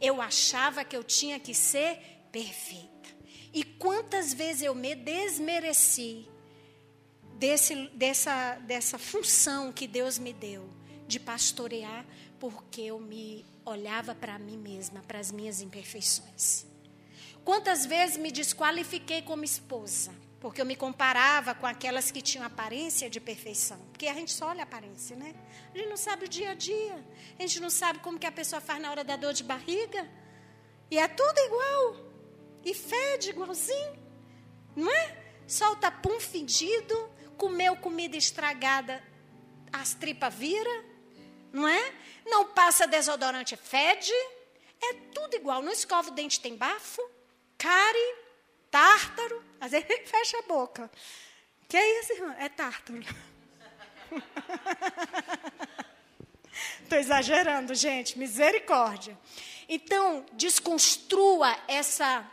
Eu 0.00 0.20
achava 0.20 0.82
que 0.82 0.96
eu 0.96 1.04
tinha 1.04 1.38
que 1.38 1.54
ser 1.54 2.00
perfeita. 2.32 3.08
E 3.54 3.62
quantas 3.62 4.34
vezes 4.34 4.62
eu 4.62 4.74
me 4.74 4.96
desmereci 4.96 6.28
desse, 7.34 7.86
dessa, 7.94 8.54
dessa 8.56 8.98
função 8.98 9.72
que 9.72 9.86
Deus 9.86 10.18
me 10.18 10.32
deu 10.32 10.68
de 11.06 11.20
pastorear, 11.20 12.04
porque 12.38 12.82
eu 12.82 12.98
me 12.98 13.44
olhava 13.64 14.14
para 14.14 14.38
mim 14.38 14.56
mesma, 14.56 15.02
para 15.02 15.18
as 15.18 15.30
minhas 15.30 15.60
imperfeições. 15.60 16.66
Quantas 17.44 17.86
vezes 17.86 18.16
me 18.16 18.30
desqualifiquei 18.30 19.22
como 19.22 19.44
esposa, 19.44 20.12
porque 20.40 20.60
eu 20.60 20.66
me 20.66 20.76
comparava 20.76 21.54
com 21.54 21.66
aquelas 21.66 22.10
que 22.10 22.22
tinham 22.22 22.46
aparência 22.46 23.10
de 23.10 23.18
perfeição. 23.18 23.78
Porque 23.90 24.06
a 24.06 24.14
gente 24.14 24.32
só 24.32 24.48
olha 24.48 24.60
a 24.60 24.64
aparência, 24.64 25.16
né? 25.16 25.34
A 25.74 25.78
gente 25.78 25.88
não 25.88 25.96
sabe 25.96 26.26
o 26.26 26.28
dia 26.28 26.50
a 26.50 26.54
dia. 26.54 27.04
A 27.38 27.42
gente 27.42 27.58
não 27.58 27.70
sabe 27.70 27.98
como 27.98 28.18
que 28.18 28.26
a 28.26 28.32
pessoa 28.32 28.60
faz 28.60 28.80
na 28.80 28.90
hora 28.90 29.02
da 29.02 29.16
dor 29.16 29.32
de 29.32 29.42
barriga. 29.42 30.08
E 30.90 30.98
é 30.98 31.08
tudo 31.08 31.38
igual. 31.38 31.96
E 32.64 32.72
fede 32.72 33.30
igualzinho. 33.30 33.98
Não 34.76 34.88
é? 34.90 35.16
Solta 35.46 35.90
pum 35.90 36.20
fedido, 36.20 37.10
comeu 37.36 37.76
comida 37.76 38.16
estragada, 38.16 39.02
as 39.72 39.94
tripas 39.94 40.34
vira, 40.34 40.84
não 41.52 41.66
é? 41.66 41.92
Não 42.26 42.46
passa 42.46 42.86
desodorante, 42.86 43.56
fede. 43.56 44.12
É 44.80 44.94
tudo 45.14 45.34
igual. 45.36 45.62
Não 45.62 45.72
escova 45.72 46.10
o 46.10 46.14
dente, 46.14 46.40
tem 46.40 46.56
bafo, 46.56 47.02
cárie, 47.56 48.14
tártaro. 48.70 49.42
Às 49.60 49.72
vezes 49.72 49.88
fecha 50.08 50.38
a 50.38 50.42
boca. 50.42 50.90
Que 51.68 51.76
é 51.76 52.00
isso, 52.00 52.12
irmão? 52.12 52.34
É 52.38 52.48
tártaro. 52.48 53.00
Estou 56.82 56.98
exagerando, 56.98 57.74
gente. 57.74 58.18
Misericórdia. 58.18 59.18
Então, 59.68 60.24
desconstrua 60.32 61.56
essa 61.68 62.26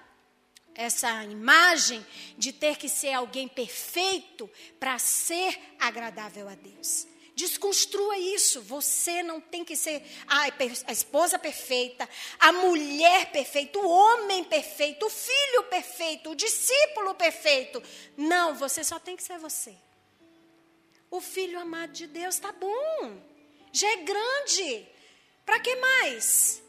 essa 0.77 1.23
imagem 1.23 2.05
de 2.37 2.51
ter 2.51 2.75
que 2.77 2.89
ser 2.89 3.13
alguém 3.13 3.47
perfeito 3.47 4.51
para 4.77 4.99
ser 4.99 5.57
agradável 5.79 6.49
a 6.49 6.55
Deus. 6.55 7.07
Desconstrua 7.35 8.17
isso. 8.17 8.61
Você 8.61 9.21
não 9.21 9.41
tem 9.41 9.65
que 9.65 9.75
ser 9.75 10.01
a, 10.25 10.47
a 10.87 10.91
esposa 10.91 11.37
perfeita, 11.37 12.07
a 12.39 12.51
mulher 12.53 13.31
perfeita, 13.31 13.77
o 13.77 13.89
homem 13.89 14.43
perfeito, 14.45 15.05
o 15.05 15.09
filho 15.09 15.63
perfeito, 15.63 16.31
o 16.31 16.35
discípulo 16.35 17.13
perfeito. 17.13 17.83
Não, 18.15 18.55
você 18.55 18.83
só 18.83 18.97
tem 18.97 19.17
que 19.17 19.23
ser 19.23 19.37
você. 19.37 19.75
O 21.11 21.19
filho 21.19 21.59
amado 21.59 21.91
de 21.91 22.07
Deus 22.07 22.35
está 22.35 22.53
bom. 22.53 23.21
Já 23.71 23.89
é 23.89 23.97
grande. 23.97 24.87
Para 25.45 25.59
que 25.59 25.75
mais? 25.75 26.63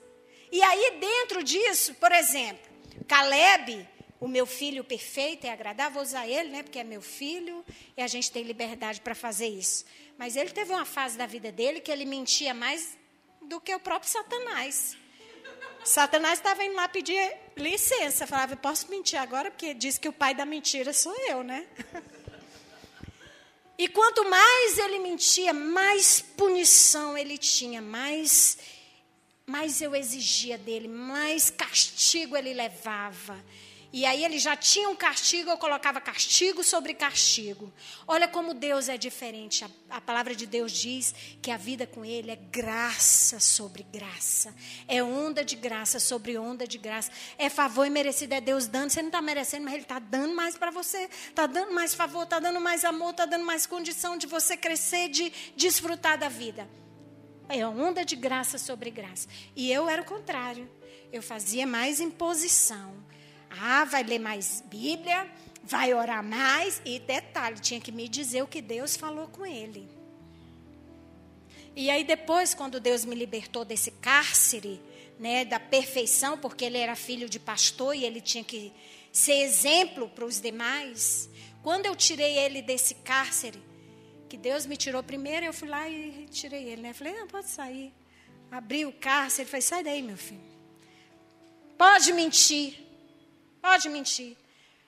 E 0.50 0.62
aí, 0.62 0.98
dentro 0.98 1.42
disso, 1.42 1.94
por 1.94 2.12
exemplo, 2.12 2.64
Caleb, 3.06 3.88
o 4.18 4.26
meu 4.26 4.46
filho 4.46 4.82
perfeito, 4.82 5.46
é 5.46 5.50
agradável, 5.50 5.94
vou 5.94 6.02
usar 6.02 6.26
ele, 6.26 6.50
né? 6.50 6.62
Porque 6.62 6.78
é 6.78 6.84
meu 6.84 7.02
filho 7.02 7.64
e 7.96 8.02
a 8.02 8.06
gente 8.06 8.30
tem 8.30 8.42
liberdade 8.42 9.00
para 9.00 9.14
fazer 9.14 9.48
isso. 9.48 9.84
Mas 10.16 10.36
ele 10.36 10.50
teve 10.50 10.72
uma 10.72 10.84
fase 10.84 11.18
da 11.18 11.26
vida 11.26 11.52
dele 11.52 11.80
que 11.80 11.90
ele 11.90 12.04
mentia 12.04 12.54
mais 12.54 12.96
do 13.42 13.60
que 13.60 13.74
o 13.74 13.80
próprio 13.80 14.10
Satanás. 14.10 14.96
Satanás 15.84 16.38
estava 16.38 16.64
indo 16.64 16.74
lá 16.74 16.88
pedir 16.88 17.36
licença. 17.56 18.26
Falava, 18.26 18.56
posso 18.56 18.90
mentir 18.90 19.18
agora? 19.18 19.50
Porque 19.50 19.72
diz 19.74 19.98
que 19.98 20.08
o 20.08 20.12
pai 20.12 20.34
da 20.34 20.44
mentira 20.44 20.92
sou 20.92 21.14
eu, 21.28 21.42
né? 21.42 21.66
E 23.78 23.88
quanto 23.88 24.26
mais 24.28 24.78
ele 24.78 24.98
mentia, 24.98 25.52
mais 25.52 26.18
punição 26.18 27.16
ele 27.16 27.36
tinha, 27.36 27.82
mais, 27.82 28.56
mais 29.44 29.82
eu 29.82 29.94
exigia 29.94 30.56
dele, 30.56 30.88
mais 30.88 31.50
castigo 31.50 32.34
ele 32.38 32.54
levava. 32.54 33.38
E 33.96 34.04
aí 34.04 34.26
ele 34.26 34.38
já 34.38 34.54
tinha 34.54 34.90
um 34.90 34.94
castigo, 34.94 35.48
eu 35.48 35.56
colocava 35.56 36.02
castigo 36.02 36.62
sobre 36.62 36.92
castigo. 36.92 37.72
Olha 38.06 38.28
como 38.28 38.52
Deus 38.52 38.90
é 38.90 38.98
diferente. 38.98 39.64
A, 39.64 39.70
a, 39.88 40.00
palavra 40.02 40.34
de 40.34 40.44
Deus 40.44 40.70
diz 40.70 41.14
que 41.40 41.50
a 41.50 41.56
vida 41.56 41.86
com 41.86 42.04
Ele 42.04 42.30
é 42.30 42.36
graça 42.36 43.40
sobre 43.40 43.84
graça. 43.84 44.54
É 44.86 45.02
onda 45.02 45.42
de 45.42 45.56
graça 45.56 45.98
sobre 45.98 46.36
onda 46.36 46.66
de 46.66 46.76
graça. 46.76 47.10
É 47.38 47.48
favor 47.48 47.86
e 47.86 47.88
merecido. 47.88 48.34
É 48.34 48.40
Deus 48.42 48.66
dando. 48.66 48.90
Você 48.90 49.00
não 49.00 49.08
está 49.08 49.22
merecendo, 49.22 49.64
mas 49.64 49.72
Ele 49.72 49.84
está 49.84 49.98
dando 49.98 50.34
mais 50.34 50.58
para 50.58 50.70
você. 50.70 51.08
Está 51.30 51.46
dando 51.46 51.72
mais 51.72 51.94
favor, 51.94 52.24
está 52.24 52.38
dando 52.38 52.60
mais 52.60 52.84
amor, 52.84 53.12
está 53.12 53.24
dando 53.24 53.46
mais 53.46 53.64
condição 53.64 54.18
de 54.18 54.26
você 54.26 54.58
crescer, 54.58 55.08
de 55.08 55.32
desfrutar 55.56 56.18
da 56.18 56.28
vida. 56.28 56.68
É 57.48 57.66
onda 57.66 58.04
de 58.04 58.14
graça 58.14 58.58
sobre 58.58 58.90
graça. 58.90 59.26
E 59.56 59.72
eu 59.72 59.88
era 59.88 60.02
o 60.02 60.04
contrário. 60.04 60.70
Eu 61.10 61.22
fazia 61.22 61.66
mais 61.66 61.98
imposição. 61.98 63.05
Ah, 63.60 63.84
vai 63.84 64.02
ler 64.02 64.18
mais 64.18 64.62
Bíblia, 64.68 65.30
vai 65.62 65.94
orar 65.94 66.22
mais. 66.22 66.80
E 66.84 66.98
detalhe, 66.98 67.58
tinha 67.60 67.80
que 67.80 67.92
me 67.92 68.08
dizer 68.08 68.42
o 68.42 68.46
que 68.46 68.60
Deus 68.60 68.96
falou 68.96 69.28
com 69.28 69.44
ele. 69.44 69.88
E 71.74 71.90
aí 71.90 72.04
depois, 72.04 72.54
quando 72.54 72.80
Deus 72.80 73.04
me 73.04 73.14
libertou 73.14 73.64
desse 73.64 73.90
cárcere, 73.90 74.80
né, 75.18 75.44
da 75.44 75.60
perfeição, 75.60 76.38
porque 76.38 76.64
ele 76.64 76.78
era 76.78 76.96
filho 76.96 77.28
de 77.28 77.38
pastor 77.38 77.94
e 77.94 78.04
ele 78.04 78.20
tinha 78.20 78.44
que 78.44 78.72
ser 79.12 79.34
exemplo 79.34 80.08
para 80.08 80.24
os 80.24 80.40
demais. 80.40 81.28
Quando 81.62 81.86
eu 81.86 81.96
tirei 81.96 82.38
ele 82.38 82.62
desse 82.62 82.94
cárcere, 82.96 83.62
que 84.28 84.36
Deus 84.36 84.66
me 84.66 84.76
tirou 84.76 85.02
primeiro, 85.02 85.46
eu 85.46 85.52
fui 85.52 85.68
lá 85.68 85.88
e 85.88 86.26
tirei 86.30 86.64
ele, 86.64 86.82
né? 86.82 86.92
Falei, 86.92 87.14
não, 87.14 87.26
pode 87.26 87.48
sair. 87.48 87.92
Abri 88.50 88.86
o 88.86 88.92
cárcere, 88.92 89.42
ele 89.42 89.50
falou, 89.50 89.62
sai 89.62 89.82
daí, 89.82 90.02
meu 90.02 90.16
filho. 90.16 90.40
Pode 91.76 92.12
mentir. 92.12 92.85
Pode 93.66 93.88
mentir. 93.88 94.36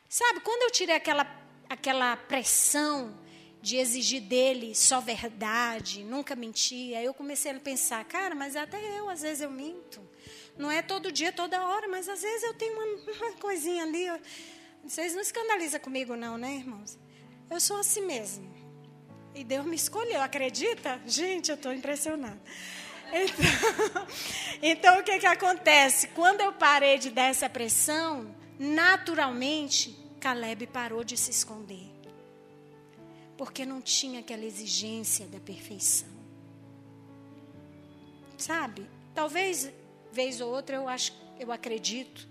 Sabe, 0.08 0.38
quando 0.38 0.62
eu 0.62 0.70
tirei 0.70 0.94
aquela, 0.94 1.26
aquela 1.68 2.16
pressão 2.16 3.12
de 3.60 3.76
exigir 3.76 4.22
dele 4.22 4.72
só 4.72 5.00
verdade, 5.00 6.04
nunca 6.04 6.36
mentir, 6.36 6.96
aí 6.96 7.04
eu 7.04 7.12
comecei 7.12 7.50
a 7.50 7.58
pensar, 7.58 8.04
cara, 8.04 8.36
mas 8.36 8.54
até 8.54 8.78
eu, 8.96 9.10
às 9.10 9.22
vezes 9.22 9.40
eu 9.42 9.50
minto. 9.50 10.00
Não 10.56 10.70
é 10.70 10.80
todo 10.80 11.10
dia, 11.10 11.32
toda 11.32 11.66
hora, 11.66 11.88
mas 11.88 12.08
às 12.08 12.22
vezes 12.22 12.44
eu 12.44 12.54
tenho 12.54 12.72
uma, 12.72 13.14
uma 13.14 13.32
coisinha 13.40 13.82
ali. 13.82 14.06
Vocês 14.84 15.12
não 15.12 15.22
escandalizam 15.22 15.80
comigo, 15.80 16.14
não, 16.14 16.38
né, 16.38 16.54
irmãos? 16.54 16.96
Eu 17.50 17.58
sou 17.58 17.78
assim 17.78 18.02
mesmo. 18.02 18.48
E 19.34 19.42
Deus 19.42 19.66
me 19.66 19.74
escolheu, 19.74 20.22
acredita? 20.22 21.00
Gente, 21.04 21.48
eu 21.50 21.56
estou 21.56 21.72
impressionada. 21.72 22.40
Então, 23.12 24.06
então, 24.62 25.00
o 25.00 25.02
que, 25.02 25.18
que 25.18 25.26
acontece? 25.26 26.06
Quando 26.14 26.42
eu 26.42 26.52
parei 26.52 26.96
de 26.96 27.10
dar 27.10 27.24
essa 27.24 27.50
pressão, 27.50 28.37
naturalmente, 28.58 29.96
Caleb 30.20 30.66
parou 30.66 31.04
de 31.04 31.16
se 31.16 31.30
esconder. 31.30 31.88
Porque 33.36 33.64
não 33.64 33.80
tinha 33.80 34.20
aquela 34.20 34.44
exigência 34.44 35.26
da 35.26 35.38
perfeição. 35.38 36.08
Sabe? 38.36 38.86
Talvez, 39.14 39.70
vez 40.12 40.40
ou 40.40 40.52
outra, 40.52 40.76
eu, 40.76 40.88
acho, 40.88 41.12
eu 41.38 41.52
acredito 41.52 42.28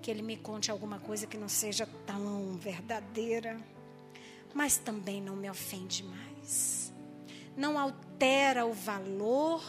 que 0.00 0.10
ele 0.10 0.22
me 0.22 0.36
conte 0.36 0.70
alguma 0.70 1.00
coisa 1.00 1.26
que 1.26 1.36
não 1.36 1.48
seja 1.48 1.86
tão 2.06 2.56
verdadeira. 2.56 3.60
Mas 4.54 4.76
também 4.76 5.20
não 5.20 5.34
me 5.34 5.50
ofende 5.50 6.04
mais. 6.04 6.92
Não 7.56 7.78
altera 7.78 8.64
o 8.66 8.72
valor 8.72 9.64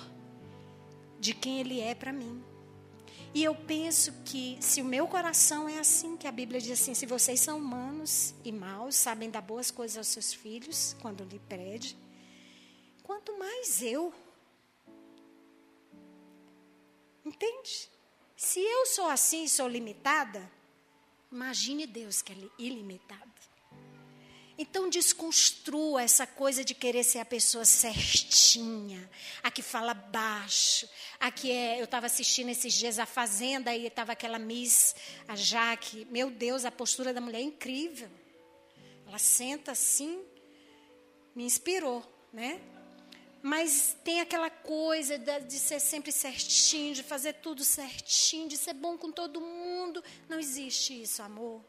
de 1.19 1.33
quem 1.33 1.59
ele 1.59 1.79
é 1.79 1.95
para 1.95 2.13
mim. 2.13 2.43
E 3.37 3.43
eu 3.43 3.53
penso 3.53 4.11
que 4.25 4.57
se 4.59 4.81
o 4.81 4.83
meu 4.83 5.07
coração 5.07 5.69
é 5.69 5.77
assim, 5.77 6.17
que 6.17 6.25
a 6.25 6.31
Bíblia 6.31 6.59
diz 6.59 6.71
assim: 6.71 6.95
se 6.95 7.05
vocês 7.05 7.39
são 7.39 7.59
humanos 7.59 8.33
e 8.43 8.51
maus, 8.51 8.95
sabem 8.95 9.29
dar 9.29 9.41
boas 9.41 9.69
coisas 9.69 9.95
aos 9.95 10.07
seus 10.07 10.33
filhos 10.33 10.95
quando 11.03 11.23
lhe 11.23 11.37
pede, 11.37 11.95
quanto 13.03 13.37
mais 13.37 13.83
eu. 13.83 14.11
Entende? 17.23 17.91
Se 18.35 18.59
eu 18.59 18.87
sou 18.87 19.07
assim, 19.07 19.47
sou 19.47 19.67
limitada, 19.67 20.51
imagine 21.31 21.85
Deus 21.85 22.23
que 22.23 22.33
é 22.33 22.35
ilimitado. 22.57 23.36
Então 24.57 24.89
desconstrua 24.89 26.01
essa 26.01 26.25
coisa 26.25 26.63
de 26.63 26.73
querer 26.73 27.03
ser 27.03 27.19
a 27.19 27.25
pessoa 27.25 27.63
certinha, 27.63 29.07
a 29.43 29.51
que 29.51 29.61
fala 29.61 29.93
baixo, 29.93 30.89
a 31.19 31.29
que 31.29 31.51
é. 31.51 31.79
Eu 31.79 31.85
estava 31.85 32.07
assistindo 32.07 32.49
esses 32.49 32.73
dias 32.73 32.97
a 32.97 33.05
Fazenda 33.05 33.75
e 33.75 33.85
estava 33.85 34.13
aquela 34.13 34.39
Miss, 34.39 34.95
a 35.27 35.35
Jaque. 35.35 36.07
Meu 36.09 36.31
Deus, 36.31 36.65
a 36.65 36.71
postura 36.71 37.13
da 37.13 37.21
mulher 37.21 37.39
é 37.39 37.43
incrível. 37.43 38.09
Ela 39.05 39.19
senta 39.19 39.73
assim, 39.73 40.25
me 41.35 41.43
inspirou, 41.43 42.03
né? 42.33 42.59
Mas 43.43 43.95
tem 44.03 44.19
aquela 44.19 44.49
coisa 44.49 45.19
de 45.19 45.59
ser 45.59 45.79
sempre 45.79 46.11
certinho, 46.11 46.95
de 46.95 47.03
fazer 47.03 47.33
tudo 47.33 47.63
certinho, 47.63 48.49
de 48.49 48.57
ser 48.57 48.73
bom 48.73 48.97
com 48.97 49.11
todo 49.11 49.39
mundo. 49.39 50.03
Não 50.27 50.39
existe 50.39 50.99
isso, 50.99 51.21
amor. 51.21 51.63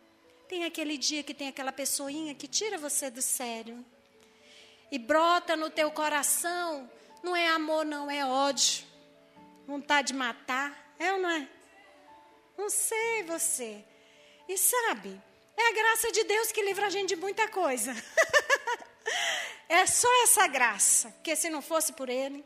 Tem 0.49 0.65
aquele 0.65 0.97
dia 0.97 1.23
que 1.23 1.35
tem 1.35 1.49
aquela 1.49 1.73
pessoinha 1.73 2.35
que 2.35 2.49
tira 2.49 2.79
você 2.79 3.11
do 3.11 3.21
sério. 3.21 3.85
E 4.91 4.99
brota 4.99 5.55
no 5.57 5.69
teu 5.69 5.91
coração, 5.91 6.91
não 7.23 7.37
é 7.37 7.49
amor, 7.49 7.85
não, 7.85 8.11
é 8.11 8.25
ódio. 8.25 8.87
Vontade 9.67 10.09
de 10.09 10.15
matar, 10.15 10.95
é 10.99 11.13
ou 11.13 11.19
não 11.19 11.31
é? 11.31 11.49
Não 12.57 12.71
sei 12.71 13.23
você. 13.25 13.85
E 14.49 14.57
sabe, 14.57 15.21
é 15.57 15.69
a 15.69 15.73
graça 15.73 16.11
de 16.11 16.25
Deus 16.25 16.51
que 16.51 16.63
livra 16.63 16.87
a 16.87 16.91
gente 16.91 17.11
de 17.11 17.17
muita 17.17 17.49
coisa. 17.49 17.95
É 19.69 19.85
só 19.85 20.09
essa 20.25 20.47
graça, 20.47 21.11
porque 21.11 21.37
se 21.37 21.51
não 21.51 21.61
fosse 21.61 21.93
por 21.93 22.09
Ele, 22.09 22.43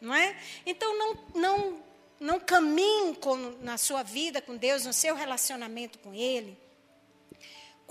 não 0.00 0.14
é? 0.14 0.34
Então 0.64 0.96
não, 0.96 1.18
não, 1.34 1.84
não 2.18 2.40
caminhe 2.40 3.14
com, 3.16 3.36
na 3.60 3.76
sua 3.76 4.02
vida 4.02 4.40
com 4.40 4.56
Deus, 4.56 4.86
no 4.86 4.92
seu 4.92 5.14
relacionamento 5.14 5.98
com 5.98 6.14
Ele, 6.14 6.58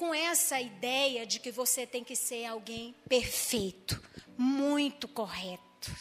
com 0.02 0.16
essa 0.16 0.60
ideia 0.60 1.28
de 1.28 1.40
que 1.40 1.52
você 1.52 1.86
tem 1.86 2.04
que 2.04 2.16
ser 2.16 2.48
alguém 2.48 2.96
perfeito, 3.08 4.02
muito 4.36 5.08
correto. 5.08 5.96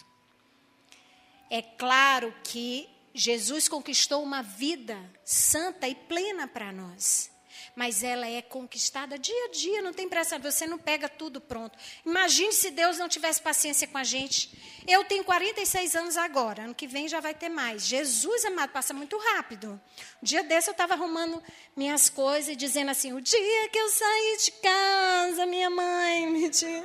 É 1.51 1.61
claro 1.61 2.35
que 2.43 2.89
Jesus 3.13 3.69
conquistou 3.69 4.23
uma 4.23 4.41
vida 4.41 4.99
santa 5.23 5.87
e 5.87 5.95
plena 5.95 6.49
para 6.49 6.73
nós 6.73 7.31
mas 7.75 8.03
ela 8.03 8.27
é 8.27 8.43
conquistada 8.43 9.19
dia 9.19 9.45
a 9.47 9.49
dia, 9.49 9.83
não 9.83 9.93
tem 9.93 10.09
pressa, 10.09 10.39
você 10.39 10.67
não 10.67 10.79
pega 10.79 11.09
tudo 11.09 11.41
pronto. 11.41 11.79
Imagine 12.05 12.53
se 12.53 12.71
Deus 12.71 12.99
não 12.99 13.09
tivesse 13.09 13.41
paciência 13.41 13.87
com 13.87 13.99
a 13.99 14.05
gente. 14.05 14.51
Eu 14.87 15.05
tenho 15.05 15.25
46 15.25 15.97
anos 15.97 16.17
agora, 16.17 16.65
ano 16.65 16.75
que 16.75 16.87
vem 16.87 17.09
já 17.09 17.21
vai 17.21 17.35
ter 17.35 17.49
mais. 17.49 17.87
Jesus 17.87 18.45
amado, 18.45 18.71
passa 18.71 18.93
muito 18.93 19.17
rápido. 19.19 19.81
Um 20.23 20.25
dia 20.25 20.43
desse 20.43 20.69
eu 20.69 20.73
estava 20.73 20.95
arrumando 20.95 21.43
minhas 21.77 22.09
coisas 22.09 22.51
e 22.51 22.57
dizendo 22.57 22.91
assim: 22.91 23.13
o 23.13 23.21
dia 23.21 23.69
que 23.69 23.79
eu 23.79 23.89
saí 23.89 24.37
de 24.45 24.51
casa, 24.53 25.47
minha 25.47 25.71
mãe 25.71 26.27
me 26.27 26.49
disse. 26.49 26.83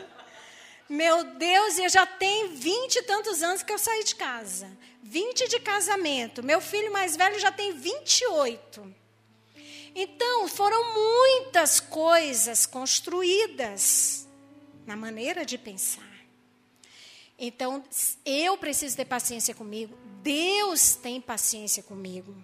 Meu 0.87 1.23
Deus, 1.23 1.79
eu 1.79 1.89
já 1.89 2.05
tenho 2.05 2.49
vinte 2.49 2.97
e 2.97 3.01
tantos 3.03 3.41
anos 3.41 3.63
que 3.63 3.73
eu 3.73 3.79
saí 3.79 4.03
de 4.03 4.15
casa. 4.15 4.69
20 5.01 5.47
de 5.47 5.59
casamento. 5.59 6.43
Meu 6.43 6.59
filho 6.59 6.91
mais 6.91 7.15
velho 7.15 7.39
já 7.39 7.51
tem 7.51 7.71
28. 7.71 9.04
Então, 9.95 10.45
foram 10.49 10.93
muitas 10.93 11.79
coisas 11.79 12.65
construídas 12.65 14.27
na 14.85 14.95
maneira 14.97 15.45
de 15.45 15.57
pensar. 15.57 16.03
Então, 17.39 17.81
eu 18.25 18.57
preciso 18.57 18.97
ter 18.97 19.05
paciência 19.05 19.55
comigo, 19.55 19.97
Deus 20.21 20.95
tem 20.95 21.21
paciência 21.21 21.81
comigo. 21.81 22.35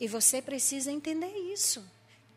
E 0.00 0.06
você 0.06 0.40
precisa 0.40 0.92
entender 0.92 1.36
isso. 1.52 1.84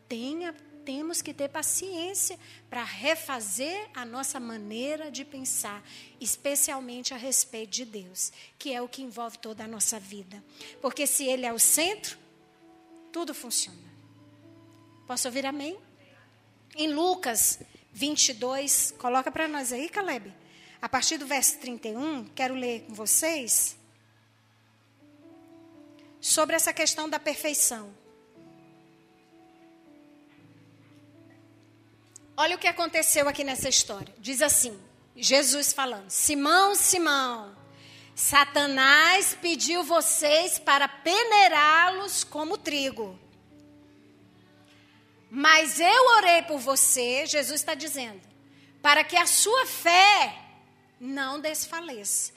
Tenha, 0.08 0.52
temos 0.84 1.22
que 1.22 1.32
ter 1.32 1.48
paciência 1.48 2.36
para 2.68 2.82
refazer 2.82 3.88
a 3.94 4.04
nossa 4.04 4.40
maneira 4.40 5.12
de 5.12 5.24
pensar, 5.24 5.80
especialmente 6.20 7.14
a 7.14 7.16
respeito 7.16 7.70
de 7.70 7.84
Deus, 7.84 8.32
que 8.58 8.72
é 8.72 8.82
o 8.82 8.88
que 8.88 9.02
envolve 9.02 9.38
toda 9.38 9.62
a 9.62 9.68
nossa 9.68 10.00
vida. 10.00 10.42
Porque 10.80 11.06
se 11.06 11.24
Ele 11.24 11.46
é 11.46 11.52
o 11.52 11.58
centro, 11.58 12.18
tudo 13.12 13.32
funciona. 13.32 13.91
Posso 15.12 15.28
ouvir 15.28 15.44
amém? 15.44 15.78
Em 16.74 16.90
Lucas 16.90 17.58
22, 17.92 18.94
coloca 18.96 19.30
para 19.30 19.46
nós 19.46 19.70
aí, 19.70 19.90
Caleb. 19.90 20.32
A 20.80 20.88
partir 20.88 21.18
do 21.18 21.26
verso 21.26 21.58
31, 21.58 22.24
quero 22.34 22.54
ler 22.54 22.86
com 22.86 22.94
vocês 22.94 23.76
sobre 26.18 26.56
essa 26.56 26.72
questão 26.72 27.10
da 27.10 27.20
perfeição. 27.20 27.94
Olha 32.34 32.56
o 32.56 32.58
que 32.58 32.66
aconteceu 32.66 33.28
aqui 33.28 33.44
nessa 33.44 33.68
história. 33.68 34.14
Diz 34.16 34.40
assim: 34.40 34.80
Jesus 35.14 35.74
falando: 35.74 36.08
Simão, 36.08 36.74
Simão, 36.74 37.54
Satanás 38.14 39.36
pediu 39.42 39.84
vocês 39.84 40.58
para 40.58 40.88
peneirá-los 40.88 42.24
como 42.24 42.56
trigo. 42.56 43.20
Mas 45.34 45.80
eu 45.80 46.06
orei 46.18 46.42
por 46.42 46.58
você, 46.58 47.24
Jesus 47.24 47.62
está 47.62 47.72
dizendo, 47.72 48.20
para 48.82 49.02
que 49.02 49.16
a 49.16 49.26
sua 49.26 49.64
fé 49.64 50.36
não 51.00 51.40
desfaleça. 51.40 52.34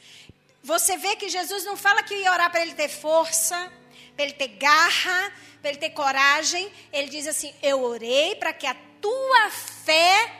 Você 0.63 0.95
vê 0.95 1.17
que 1.17 1.27
Jesus 1.27 1.65
não 1.65 1.75
fala 1.75 2.03
que 2.03 2.15
ia 2.15 2.31
orar 2.31 2.49
para 2.49 2.61
ele 2.61 2.73
ter 2.73 2.87
força, 2.87 3.69
para 4.15 4.23
ele 4.23 4.33
ter 4.35 4.47
garra, 4.47 5.33
para 5.61 5.71
ele 5.71 5.79
ter 5.79 5.89
coragem. 5.89 6.71
Ele 6.93 7.09
diz 7.09 7.27
assim: 7.27 7.53
Eu 7.61 7.83
orei 7.83 8.35
para 8.35 8.53
que 8.53 8.65
a 8.65 8.77
tua 9.01 9.49
fé 9.51 10.33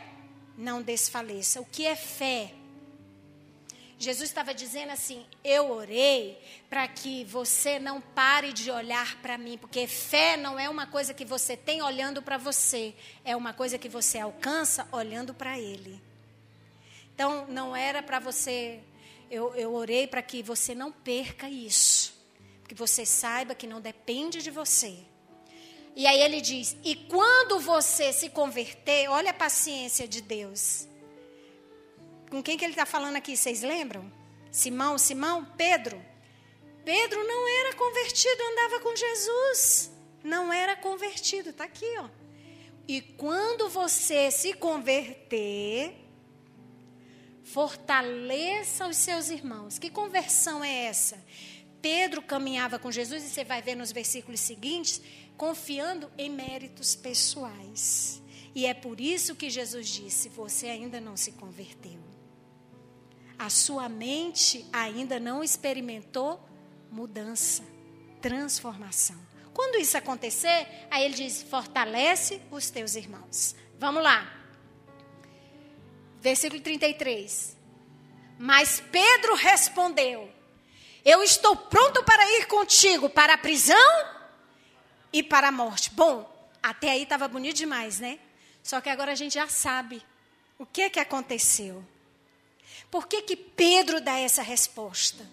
não 0.58 0.82
desfaleça. 0.82 1.60
O 1.60 1.66
que 1.66 1.86
é 1.86 1.98
fé? 1.98 2.54
Jesus 3.98 4.30
estava 4.30 4.54
dizendo 4.54 4.92
assim: 4.92 5.26
Eu 5.44 5.72
orei 5.72 6.42
para 6.70 6.88
que 6.88 7.24
você 7.26 7.80
não 7.80 8.02
pare 8.02 8.52
de 8.52 8.70
olhar 8.70 9.22
para 9.22 9.38
mim, 9.38 9.58
porque 9.58 9.88
fé 9.88 10.36
não 10.36 10.60
é 10.60 10.70
uma 10.70 10.86
coisa 10.86 11.14
que 11.14 11.24
você 11.24 11.56
tem 11.56 11.82
olhando 11.82 12.22
para 12.22 12.38
você, 12.38 12.94
é 13.24 13.36
uma 13.36 13.54
coisa 13.54 13.78
que 13.78 13.88
você 13.88 14.20
alcança 14.20 14.88
olhando 14.92 15.34
para 15.34 15.58
Ele. 15.60 16.02
Então, 17.14 17.46
não 17.48 17.76
era 17.76 18.04
para 18.04 18.20
você. 18.20 18.82
Eu, 19.32 19.56
eu 19.56 19.74
orei 19.74 20.06
para 20.06 20.22
que 20.22 20.44
você 20.44 20.76
não 20.76 20.92
perca 20.92 21.50
isso, 21.50 22.14
que 22.68 22.76
você 22.76 23.06
saiba 23.06 23.56
que 23.56 23.66
não 23.66 23.80
depende 23.80 24.42
de 24.42 24.52
você. 24.52 24.98
E 25.96 26.06
aí 26.06 26.20
ele 26.20 26.42
diz: 26.42 26.76
E 26.84 26.96
quando 26.96 27.60
você 27.60 28.12
se 28.12 28.30
converter, 28.30 29.10
olha 29.10 29.32
a 29.32 29.34
paciência 29.34 30.06
de 30.08 30.22
Deus. 30.22 30.88
Com 32.36 32.44
quem 32.44 32.58
que 32.58 32.66
ele 32.66 32.74
está 32.74 32.86
falando 32.86 33.16
aqui? 33.16 33.38
Vocês 33.38 33.62
lembram? 33.62 34.12
Simão, 34.52 34.98
Simão, 34.98 35.46
Pedro. 35.56 36.04
Pedro 36.84 37.26
não 37.26 37.48
era 37.48 37.74
convertido, 37.76 38.44
andava 38.52 38.82
com 38.82 38.94
Jesus. 38.94 39.90
Não 40.22 40.52
era 40.52 40.76
convertido, 40.76 41.52
está 41.52 41.64
aqui, 41.64 41.90
ó. 41.98 42.10
E 42.90 43.00
quando 43.00 43.70
você 43.70 44.30
se 44.32 44.54
converter, 44.54 45.96
fortaleça 47.42 48.86
os 48.86 48.98
seus 48.98 49.30
irmãos. 49.30 49.80
Que 49.80 49.90
conversão 49.90 50.62
é 50.62 50.88
essa? 50.88 51.24
Pedro 51.82 52.22
caminhava 52.22 52.78
com 52.78 52.92
Jesus, 52.92 53.24
e 53.24 53.30
você 53.30 53.46
vai 53.46 53.62
ver 53.62 53.76
nos 53.76 53.94
versículos 53.94 54.42
seguintes, 54.42 55.02
confiando 55.38 56.12
em 56.18 56.30
méritos 56.30 56.96
pessoais. 56.96 58.22
E 58.54 58.66
é 58.66 58.74
por 58.74 59.00
isso 59.00 59.38
que 59.38 59.50
Jesus 59.50 59.88
disse: 59.88 60.28
Você 60.28 60.68
ainda 60.68 61.00
não 61.00 61.16
se 61.16 61.32
converteu 61.32 62.05
a 63.38 63.50
sua 63.50 63.90
mente 63.90 64.66
ainda 64.72 65.20
não 65.20 65.44
experimentou 65.44 66.40
mudança, 66.92 67.64
transformação. 68.22 69.18
Quando 69.54 69.78
isso 69.78 69.98
acontecer, 69.98 70.68
aí 70.92 71.06
ele 71.06 71.14
diz: 71.14 71.44
fortalece 71.44 72.42
os 72.52 72.70
teus 72.70 72.96
irmãos. 72.96 73.56
Vamos 73.80 74.04
lá. 74.04 74.32
Versículo 76.20 76.62
33. 76.62 77.56
Mas 78.38 78.82
Pedro 78.92 79.36
respondeu: 79.36 80.30
Eu 81.04 81.24
estou 81.24 81.56
pronto 81.56 82.04
para 82.04 82.30
ir 82.38 82.48
contigo 82.48 83.10
para 83.10 83.36
a 83.36 83.38
prisão 83.38 84.16
e 85.14 85.24
para 85.24 85.48
a 85.48 85.52
morte. 85.52 85.92
Bom, 85.92 86.30
até 86.62 86.92
aí 86.92 87.04
estava 87.04 87.28
bonito 87.28 87.58
demais, 87.58 88.00
né? 88.00 88.20
Só 88.62 88.82
que 88.82 88.90
agora 88.90 89.12
a 89.12 89.16
gente 89.16 89.36
já 89.36 89.48
sabe 89.48 90.04
o 90.58 90.66
que 90.66 90.90
que 90.90 91.00
aconteceu. 91.00 91.86
Por 92.96 93.08
que, 93.08 93.24
que 93.24 93.36
Pedro 93.36 94.00
dá 94.00 94.18
essa 94.18 94.42
resposta? 94.42 95.30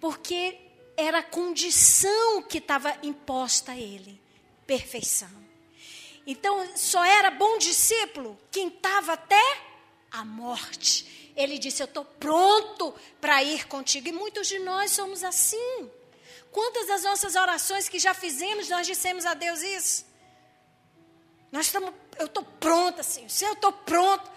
Porque 0.00 0.58
era 0.96 1.18
a 1.18 1.22
condição 1.22 2.40
que 2.44 2.56
estava 2.56 2.96
imposta 3.02 3.72
a 3.72 3.76
ele 3.76 4.18
perfeição. 4.66 5.28
Então, 6.26 6.74
só 6.74 7.04
era 7.04 7.30
bom 7.30 7.58
discípulo 7.58 8.40
quem 8.50 8.68
estava 8.68 9.12
até 9.12 9.60
a 10.10 10.24
morte. 10.24 11.34
Ele 11.36 11.58
disse: 11.58 11.82
Eu 11.82 11.84
estou 11.84 12.02
pronto 12.02 12.94
para 13.20 13.44
ir 13.44 13.66
contigo. 13.66 14.08
E 14.08 14.12
muitos 14.12 14.48
de 14.48 14.58
nós 14.60 14.90
somos 14.92 15.22
assim. 15.22 15.90
Quantas 16.50 16.86
das 16.86 17.02
nossas 17.02 17.36
orações 17.36 17.90
que 17.90 17.98
já 17.98 18.14
fizemos, 18.14 18.70
nós 18.70 18.86
dissemos 18.86 19.26
a 19.26 19.34
Deus 19.34 19.60
isso? 19.60 20.06
Nós 21.52 21.66
estamos, 21.66 21.92
eu 22.18 22.24
estou 22.24 22.42
pronta, 22.42 23.02
Senhor. 23.02 23.28
Se 23.28 23.44
eu 23.44 23.52
estou 23.52 23.70
pronto. 23.70 24.35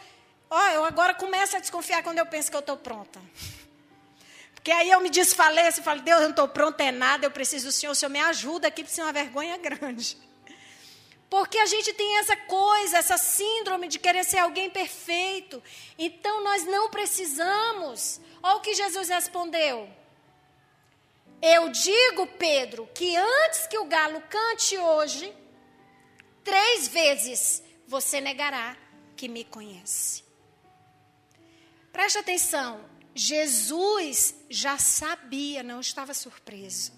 Ó, 0.49 0.67
eu 0.69 0.83
agora 0.83 1.13
começo 1.13 1.55
a 1.55 1.59
desconfiar 1.59 2.01
quando 2.01 2.17
eu 2.17 2.25
penso 2.25 2.49
que 2.49 2.57
eu 2.57 2.61
estou 2.61 2.77
pronta. 2.77 3.21
Porque 4.55 4.71
aí 4.71 4.89
eu 4.89 4.99
me 4.99 5.09
desfaleço 5.09 5.79
e 5.79 5.83
falo, 5.83 6.01
Deus, 6.01 6.19
eu 6.19 6.23
não 6.23 6.31
estou 6.31 6.47
pronta 6.47 6.83
é 6.83 6.91
nada, 6.91 7.25
eu 7.25 7.31
preciso 7.31 7.67
do 7.67 7.71
Senhor, 7.71 7.91
o 7.91 7.95
Senhor 7.95 8.09
me 8.09 8.19
ajuda 8.19 8.67
aqui, 8.67 8.81
isso 8.81 8.99
é 8.99 9.03
uma 9.03 9.13
vergonha 9.13 9.57
grande. 9.57 10.17
Porque 11.29 11.57
a 11.59 11.65
gente 11.65 11.93
tem 11.93 12.17
essa 12.17 12.35
coisa, 12.35 12.97
essa 12.97 13.17
síndrome 13.17 13.87
de 13.87 13.99
querer 13.99 14.23
ser 14.23 14.39
alguém 14.39 14.69
perfeito. 14.69 15.61
Então 15.97 16.43
nós 16.43 16.65
não 16.65 16.89
precisamos. 16.89 18.19
Olha 18.41 18.55
o 18.55 18.61
que 18.61 18.73
Jesus 18.73 19.09
respondeu. 19.09 19.87
Eu 21.41 21.69
digo, 21.69 22.25
Pedro, 22.27 22.89
que 22.93 23.15
antes 23.15 23.67
que 23.67 23.77
o 23.77 23.85
galo 23.85 24.21
cante 24.29 24.77
hoje, 24.77 25.33
três 26.43 26.87
vezes 26.87 27.63
você 27.87 28.19
negará 28.19 28.75
que 29.15 29.27
me 29.27 29.43
conhece. 29.45 30.28
Preste 31.99 32.17
atenção, 32.17 32.89
Jesus 33.13 34.33
já 34.49 34.77
sabia, 34.77 35.61
não 35.61 35.81
estava 35.81 36.13
surpreso. 36.13 36.93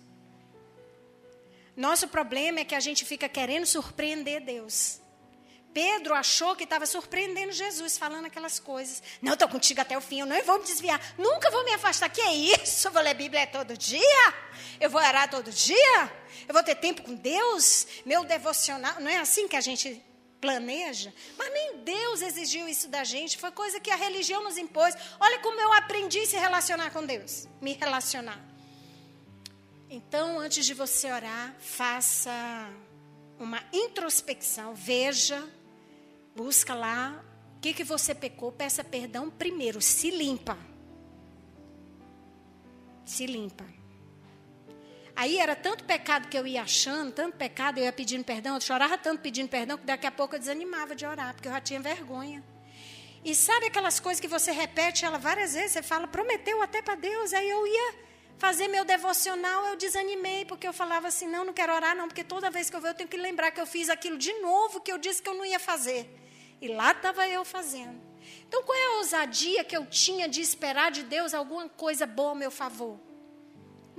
Nosso 1.75 2.07
problema 2.07 2.59
é 2.59 2.63
que 2.63 2.75
a 2.75 2.79
gente 2.79 3.03
fica 3.03 3.27
querendo 3.27 3.65
surpreender 3.65 4.45
Deus. 4.45 5.01
Pedro 5.73 6.13
achou 6.13 6.55
que 6.55 6.65
estava 6.65 6.85
surpreendendo 6.85 7.51
Jesus, 7.51 7.97
falando 7.97 8.25
aquelas 8.25 8.59
coisas. 8.59 9.01
Não, 9.23 9.33
estou 9.33 9.49
contigo 9.49 9.81
até 9.81 9.97
o 9.97 10.01
fim, 10.01 10.19
eu 10.19 10.27
não 10.27 10.39
vou 10.43 10.59
me 10.59 10.65
desviar, 10.65 11.01
nunca 11.17 11.49
vou 11.49 11.65
me 11.65 11.73
afastar. 11.73 12.07
Que 12.07 12.21
é 12.21 12.35
isso? 12.35 12.87
Eu 12.87 12.91
vou 12.91 13.01
ler 13.01 13.15
Bíblia 13.15 13.47
todo 13.47 13.75
dia? 13.75 14.33
Eu 14.79 14.91
vou 14.91 15.01
orar 15.01 15.27
todo 15.31 15.49
dia? 15.51 16.13
Eu 16.47 16.53
vou 16.53 16.61
ter 16.61 16.75
tempo 16.75 17.01
com 17.01 17.15
Deus? 17.15 17.87
Meu 18.05 18.23
devocional. 18.23 19.01
Não 19.01 19.09
é 19.09 19.17
assim 19.17 19.47
que 19.47 19.55
a 19.55 19.61
gente 19.61 19.99
planeja? 20.41 21.13
Mas 21.37 21.53
nem 21.53 21.77
Deus 21.77 22.21
exigiu 22.21 22.67
isso 22.67 22.89
da 22.89 23.05
gente, 23.05 23.37
foi 23.37 23.51
coisa 23.51 23.79
que 23.79 23.91
a 23.91 23.95
religião 23.95 24.43
nos 24.43 24.57
impôs. 24.57 24.93
Olha 25.19 25.39
como 25.39 25.61
eu 25.61 25.71
aprendi 25.71 26.19
a 26.19 26.25
se 26.25 26.35
relacionar 26.35 26.89
com 26.91 27.05
Deus, 27.05 27.47
me 27.61 27.73
relacionar. 27.73 28.43
Então, 29.89 30.39
antes 30.39 30.65
de 30.65 30.73
você 30.73 31.11
orar, 31.11 31.55
faça 31.59 32.31
uma 33.39 33.63
introspecção, 33.71 34.73
veja 34.73 35.47
Busca 36.35 36.73
lá 36.73 37.23
o 37.57 37.59
que, 37.61 37.73
que 37.73 37.83
você 37.83 38.15
pecou, 38.15 38.51
peça 38.51 38.83
perdão 38.83 39.29
primeiro, 39.29 39.81
se 39.81 40.09
limpa. 40.09 40.57
Se 43.05 43.25
limpa. 43.25 43.65
Aí 45.21 45.37
era 45.37 45.55
tanto 45.55 45.83
pecado 45.83 46.27
que 46.29 46.35
eu 46.35 46.47
ia 46.47 46.63
achando, 46.63 47.11
tanto 47.11 47.37
pecado, 47.37 47.77
eu 47.77 47.83
ia 47.83 47.93
pedindo 47.93 48.23
perdão, 48.23 48.55
eu 48.55 48.61
chorava 48.61 48.97
tanto 48.97 49.21
pedindo 49.21 49.47
perdão, 49.47 49.77
que 49.77 49.85
daqui 49.85 50.07
a 50.07 50.11
pouco 50.11 50.33
eu 50.33 50.39
desanimava 50.39 50.95
de 50.95 51.05
orar, 51.05 51.35
porque 51.35 51.47
eu 51.47 51.51
já 51.51 51.61
tinha 51.61 51.79
vergonha. 51.79 52.43
E 53.23 53.35
sabe 53.35 53.67
aquelas 53.67 53.99
coisas 53.99 54.19
que 54.19 54.27
você 54.27 54.51
repete 54.51 55.05
ela 55.05 55.19
várias 55.19 55.53
vezes, 55.53 55.73
você 55.73 55.83
fala, 55.83 56.07
prometeu 56.07 56.59
até 56.63 56.81
para 56.81 56.95
Deus, 56.95 57.33
aí 57.33 57.47
eu 57.47 57.67
ia 57.67 57.95
fazer 58.39 58.67
meu 58.67 58.83
devocional, 58.83 59.67
eu 59.67 59.75
desanimei, 59.75 60.43
porque 60.45 60.67
eu 60.67 60.73
falava 60.73 61.09
assim, 61.09 61.27
não, 61.27 61.45
não 61.45 61.53
quero 61.53 61.71
orar 61.71 61.95
não, 61.95 62.07
porque 62.07 62.23
toda 62.23 62.49
vez 62.49 62.71
que 62.71 62.75
eu 62.75 62.81
ver 62.81 62.89
eu 62.89 62.95
tenho 62.95 63.07
que 63.07 63.15
lembrar 63.15 63.51
que 63.51 63.61
eu 63.61 63.67
fiz 63.67 63.89
aquilo 63.89 64.17
de 64.17 64.33
novo, 64.39 64.81
que 64.81 64.91
eu 64.91 64.97
disse 64.97 65.21
que 65.21 65.29
eu 65.29 65.35
não 65.35 65.45
ia 65.45 65.59
fazer. 65.59 66.09
E 66.59 66.67
lá 66.67 66.93
estava 66.93 67.27
eu 67.27 67.45
fazendo. 67.45 68.01
Então, 68.47 68.63
qual 68.63 68.75
é 68.75 68.85
a 68.85 68.97
ousadia 68.97 69.63
que 69.63 69.77
eu 69.77 69.85
tinha 69.85 70.27
de 70.27 70.41
esperar 70.41 70.89
de 70.89 71.03
Deus 71.03 71.35
alguma 71.35 71.69
coisa 71.69 72.07
boa 72.07 72.29
ao 72.29 72.35
meu 72.35 72.49
favor? 72.49 73.10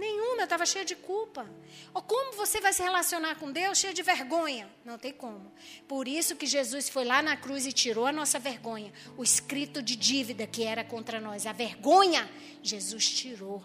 Nenhuma, 0.02 0.40
eu 0.40 0.44
estava 0.44 0.66
cheia 0.66 0.84
de 0.84 0.96
culpa. 0.96 1.48
Ou 1.94 2.02
como 2.02 2.32
você 2.32 2.60
vai 2.60 2.72
se 2.72 2.82
relacionar 2.82 3.36
com 3.36 3.52
Deus 3.52 3.78
cheia 3.78 3.94
de 3.94 4.02
vergonha? 4.02 4.68
Não 4.84 4.98
tem 4.98 5.12
como. 5.12 5.52
Por 5.86 6.08
isso 6.08 6.34
que 6.34 6.44
Jesus 6.44 6.88
foi 6.88 7.04
lá 7.04 7.22
na 7.22 7.36
cruz 7.36 7.66
e 7.66 7.72
tirou 7.72 8.04
a 8.04 8.10
nossa 8.10 8.36
vergonha. 8.40 8.92
O 9.16 9.22
escrito 9.22 9.80
de 9.80 9.94
dívida 9.94 10.44
que 10.44 10.64
era 10.64 10.82
contra 10.82 11.20
nós. 11.20 11.46
A 11.46 11.52
vergonha, 11.52 12.28
Jesus 12.60 13.10
tirou 13.10 13.62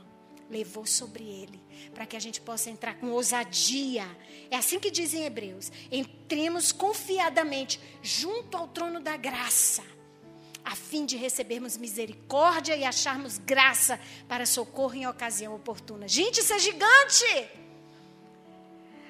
levou 0.49 0.85
sobre 0.85 1.25
ele, 1.25 1.61
para 1.93 2.05
que 2.05 2.15
a 2.15 2.19
gente 2.21 2.39
possa 2.39 2.69
entrar 2.69 2.95
com 2.99 3.11
ousadia. 3.11 4.05
É 4.49 4.55
assim 4.55 4.79
que 4.79 4.91
dizem 4.91 5.25
Hebreus: 5.25 5.71
entremos 5.91 6.71
confiadamente 6.71 7.81
junto 8.01 8.55
ao 8.55 8.67
trono 8.67 9.01
da 9.01 9.17
graça, 9.17 9.83
a 10.68 10.76
fim 10.76 11.05
de 11.05 11.15
recebermos 11.15 11.78
misericórdia 11.78 12.76
e 12.76 12.84
acharmos 12.84 13.38
graça 13.38 13.97
para 14.28 14.45
socorro 14.45 14.95
em 14.95 15.07
ocasião 15.07 15.55
oportuna. 15.55 16.09
Gente, 16.09 16.41
isso 16.41 16.53
é 16.53 16.59
gigante! 16.59 17.49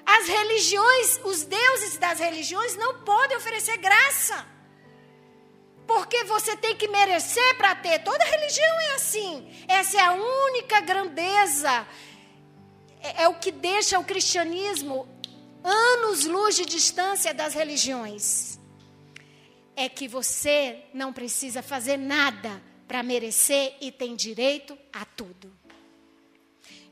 As 0.06 0.28
religiões, 0.28 1.20
os 1.24 1.42
deuses 1.42 1.98
das 1.98 2.20
religiões 2.20 2.76
não 2.76 3.00
podem 3.00 3.36
oferecer 3.36 3.76
graça. 3.78 4.46
Porque 5.84 6.22
você 6.24 6.56
tem 6.56 6.76
que 6.76 6.86
merecer 6.86 7.56
para 7.56 7.74
ter. 7.74 7.98
Toda 8.04 8.24
religião 8.24 8.80
é 8.80 8.94
assim. 8.94 9.64
Essa 9.66 9.98
é 9.98 10.00
a 10.00 10.12
única 10.12 10.80
grandeza. 10.80 11.86
É, 13.00 13.24
é 13.24 13.28
o 13.28 13.34
que 13.34 13.50
deixa 13.50 13.98
o 13.98 14.04
cristianismo 14.04 15.08
anos-luz 15.64 16.54
de 16.54 16.64
distância 16.64 17.34
das 17.34 17.52
religiões. 17.52 18.57
É 19.80 19.88
que 19.88 20.08
você 20.08 20.82
não 20.92 21.12
precisa 21.12 21.62
fazer 21.62 21.96
nada 21.96 22.60
para 22.88 23.00
merecer 23.00 23.76
e 23.80 23.92
tem 23.92 24.16
direito 24.16 24.76
a 24.92 25.04
tudo. 25.04 25.56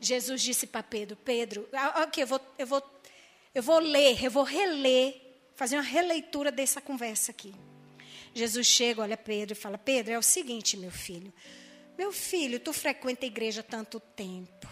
Jesus 0.01 0.41
disse 0.41 0.69
para 0.69 0.85
Pedro: 0.85 1.17
Pedro, 1.17 1.69
ok, 2.03 2.23
eu 2.23 2.29
vou, 2.29 2.41
eu, 2.57 2.67
vou, 2.67 3.01
eu 3.53 3.63
vou 3.63 3.81
ler, 3.81 4.23
eu 4.23 4.31
vou 4.31 4.45
reler, 4.45 5.21
fazer 5.57 5.75
uma 5.75 5.83
releitura 5.83 6.53
dessa 6.53 6.81
conversa 6.81 7.33
aqui. 7.33 7.53
Jesus 8.33 8.69
chega, 8.69 9.03
olha 9.03 9.17
Pedro 9.17 9.55
e 9.55 9.61
fala: 9.61 9.77
Pedro, 9.77 10.13
é 10.13 10.19
o 10.19 10.23
seguinte, 10.23 10.77
meu 10.77 10.93
filho. 10.93 11.33
Meu 11.99 12.13
filho, 12.13 12.61
tu 12.61 12.73
frequenta 12.73 13.25
a 13.25 13.27
igreja 13.27 13.65
tanto 13.65 13.99
tempo. 13.99 14.69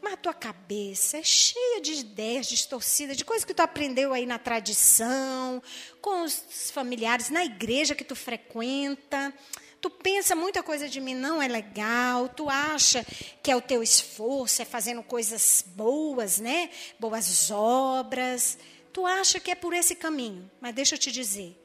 Mas 0.00 0.12
a 0.12 0.16
tua 0.16 0.34
cabeça 0.34 1.16
é 1.16 1.24
cheia 1.24 1.65
de 1.80 1.92
ideias 1.92 2.46
distorcidas, 2.46 3.16
de 3.16 3.24
coisas 3.24 3.44
que 3.44 3.54
tu 3.54 3.60
aprendeu 3.60 4.12
aí 4.12 4.26
na 4.26 4.38
tradição, 4.38 5.62
com 6.00 6.22
os 6.22 6.70
familiares, 6.70 7.30
na 7.30 7.44
igreja 7.44 7.94
que 7.94 8.04
tu 8.04 8.14
frequenta. 8.16 9.32
Tu 9.80 9.90
pensa 9.90 10.34
muita 10.34 10.62
coisa 10.62 10.88
de 10.88 11.00
mim 11.00 11.14
não 11.14 11.40
é 11.40 11.46
legal, 11.46 12.28
tu 12.28 12.48
acha 12.48 13.06
que 13.42 13.50
é 13.50 13.56
o 13.56 13.60
teu 13.60 13.82
esforço, 13.82 14.62
é 14.62 14.64
fazendo 14.64 15.02
coisas 15.02 15.64
boas, 15.74 16.38
né? 16.38 16.70
Boas 16.98 17.50
obras. 17.50 18.58
Tu 18.92 19.06
acha 19.06 19.38
que 19.38 19.50
é 19.50 19.54
por 19.54 19.74
esse 19.74 19.94
caminho. 19.94 20.50
Mas 20.60 20.74
deixa 20.74 20.94
eu 20.94 20.98
te 20.98 21.12
dizer, 21.12 21.56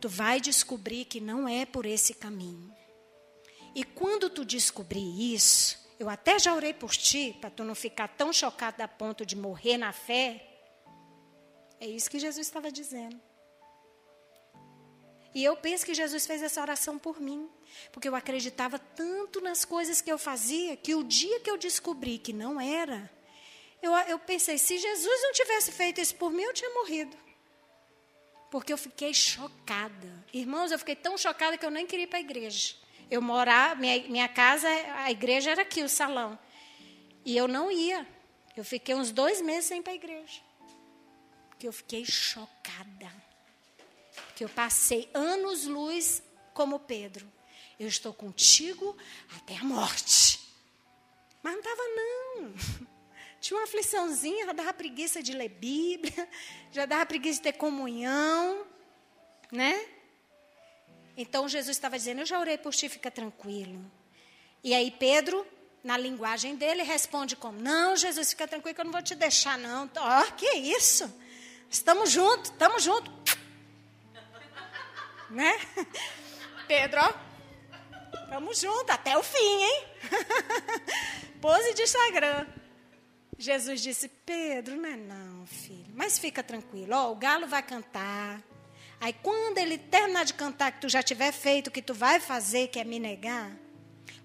tu 0.00 0.08
vai 0.08 0.40
descobrir 0.40 1.04
que 1.04 1.20
não 1.20 1.48
é 1.48 1.66
por 1.66 1.84
esse 1.84 2.14
caminho. 2.14 2.74
E 3.74 3.84
quando 3.84 4.30
tu 4.30 4.44
descobrir 4.44 5.34
isso, 5.34 5.85
eu 5.98 6.08
até 6.08 6.38
já 6.38 6.54
orei 6.54 6.72
por 6.72 6.90
ti, 6.90 7.36
para 7.40 7.50
tu 7.50 7.64
não 7.64 7.74
ficar 7.74 8.08
tão 8.08 8.32
chocado 8.32 8.80
a 8.82 8.88
ponto 8.88 9.24
de 9.24 9.36
morrer 9.36 9.78
na 9.78 9.92
fé. 9.92 10.44
É 11.80 11.86
isso 11.86 12.10
que 12.10 12.18
Jesus 12.18 12.46
estava 12.46 12.70
dizendo. 12.70 13.20
E 15.34 15.44
eu 15.44 15.56
penso 15.56 15.84
que 15.84 15.92
Jesus 15.92 16.26
fez 16.26 16.42
essa 16.42 16.60
oração 16.60 16.98
por 16.98 17.20
mim, 17.20 17.48
porque 17.92 18.08
eu 18.08 18.14
acreditava 18.14 18.78
tanto 18.78 19.40
nas 19.40 19.64
coisas 19.64 20.00
que 20.00 20.10
eu 20.10 20.16
fazia, 20.16 20.76
que 20.76 20.94
o 20.94 21.04
dia 21.04 21.40
que 21.40 21.50
eu 21.50 21.58
descobri 21.58 22.18
que 22.18 22.32
não 22.32 22.58
era, 22.60 23.10
eu, 23.82 23.92
eu 23.92 24.18
pensei: 24.18 24.56
se 24.56 24.78
Jesus 24.78 25.22
não 25.22 25.32
tivesse 25.32 25.72
feito 25.72 26.00
isso 26.00 26.14
por 26.16 26.30
mim, 26.30 26.42
eu 26.42 26.54
tinha 26.54 26.72
morrido 26.72 27.16
porque 28.50 28.72
eu 28.72 28.78
fiquei 28.78 29.12
chocada. 29.12 30.24
Irmãos, 30.32 30.70
eu 30.70 30.78
fiquei 30.78 30.96
tão 30.96 31.18
chocada 31.18 31.58
que 31.58 31.66
eu 31.66 31.70
nem 31.70 31.86
queria 31.86 32.04
ir 32.04 32.06
para 32.06 32.18
a 32.18 32.22
igreja. 32.22 32.74
Eu 33.10 33.22
morava, 33.22 33.76
minha, 33.76 34.02
minha 34.08 34.28
casa, 34.28 34.68
a 34.96 35.10
igreja 35.10 35.52
era 35.52 35.62
aqui, 35.62 35.82
o 35.82 35.88
salão. 35.88 36.38
E 37.24 37.36
eu 37.36 37.46
não 37.46 37.70
ia. 37.70 38.06
Eu 38.56 38.64
fiquei 38.64 38.94
uns 38.94 39.10
dois 39.10 39.40
meses 39.40 39.66
sem 39.66 39.80
ir 39.80 39.82
para 39.82 39.92
a 39.92 39.96
igreja. 39.96 40.40
Porque 41.48 41.68
eu 41.68 41.72
fiquei 41.72 42.04
chocada. 42.04 43.12
Porque 44.26 44.44
eu 44.44 44.48
passei 44.48 45.08
anos-luz 45.14 46.22
como 46.52 46.80
Pedro. 46.80 47.30
Eu 47.78 47.86
estou 47.86 48.12
contigo 48.12 48.96
até 49.36 49.56
a 49.56 49.64
morte. 49.64 50.40
Mas 51.42 51.52
não 51.52 51.60
estava, 51.60 51.82
não. 51.82 52.86
Tinha 53.40 53.58
uma 53.58 53.64
afliçãozinha, 53.64 54.46
já 54.46 54.52
dava 54.52 54.72
preguiça 54.72 55.22
de 55.22 55.32
ler 55.32 55.50
Bíblia, 55.50 56.28
já 56.72 56.86
dava 56.86 57.06
preguiça 57.06 57.36
de 57.38 57.42
ter 57.42 57.52
comunhão, 57.52 58.66
né? 59.52 59.88
Então 61.16 61.48
Jesus 61.48 61.76
estava 61.76 61.96
dizendo: 61.96 62.20
Eu 62.20 62.26
já 62.26 62.38
orei 62.38 62.58
por 62.58 62.74
ti, 62.74 62.88
fica 62.88 63.10
tranquilo. 63.10 63.84
E 64.62 64.74
aí 64.74 64.90
Pedro, 64.90 65.46
na 65.82 65.96
linguagem 65.96 66.56
dele, 66.56 66.82
responde 66.82 67.34
como: 67.34 67.58
Não, 67.58 67.96
Jesus, 67.96 68.30
fica 68.30 68.46
tranquilo 68.46 68.74
que 68.74 68.80
eu 68.80 68.84
não 68.84 68.92
vou 68.92 69.02
te 69.02 69.14
deixar, 69.14 69.56
não. 69.56 69.90
Ó, 69.96 70.20
oh, 70.20 70.32
que 70.32 70.46
isso? 70.56 71.12
Estamos 71.70 72.10
juntos, 72.10 72.50
estamos 72.50 72.82
juntos. 72.82 73.12
né? 75.30 75.58
Pedro, 76.68 77.00
ó, 77.00 78.24
estamos 78.24 78.60
juntos 78.60 78.90
até 78.90 79.16
o 79.16 79.22
fim, 79.22 79.62
hein? 79.62 79.84
Pose 81.40 81.74
de 81.74 81.82
Instagram. 81.82 82.46
Jesus 83.38 83.80
disse: 83.80 84.08
Pedro, 84.08 84.76
não 84.76 84.88
é 84.88 84.96
não, 84.96 85.46
filho, 85.46 85.92
mas 85.94 86.18
fica 86.18 86.42
tranquilo, 86.42 86.94
ó, 86.94 87.12
o 87.12 87.16
galo 87.16 87.46
vai 87.46 87.62
cantar. 87.62 88.42
Aí 89.00 89.12
quando 89.12 89.58
ele 89.58 89.78
terminar 89.78 90.24
de 90.24 90.34
cantar, 90.34 90.72
que 90.72 90.80
tu 90.80 90.88
já 90.88 91.02
tiver 91.02 91.32
feito 91.32 91.68
o 91.68 91.70
que 91.70 91.82
tu 91.82 91.94
vai 91.94 92.18
fazer, 92.18 92.68
que 92.68 92.78
é 92.78 92.84
me 92.84 92.98
negar, 92.98 93.56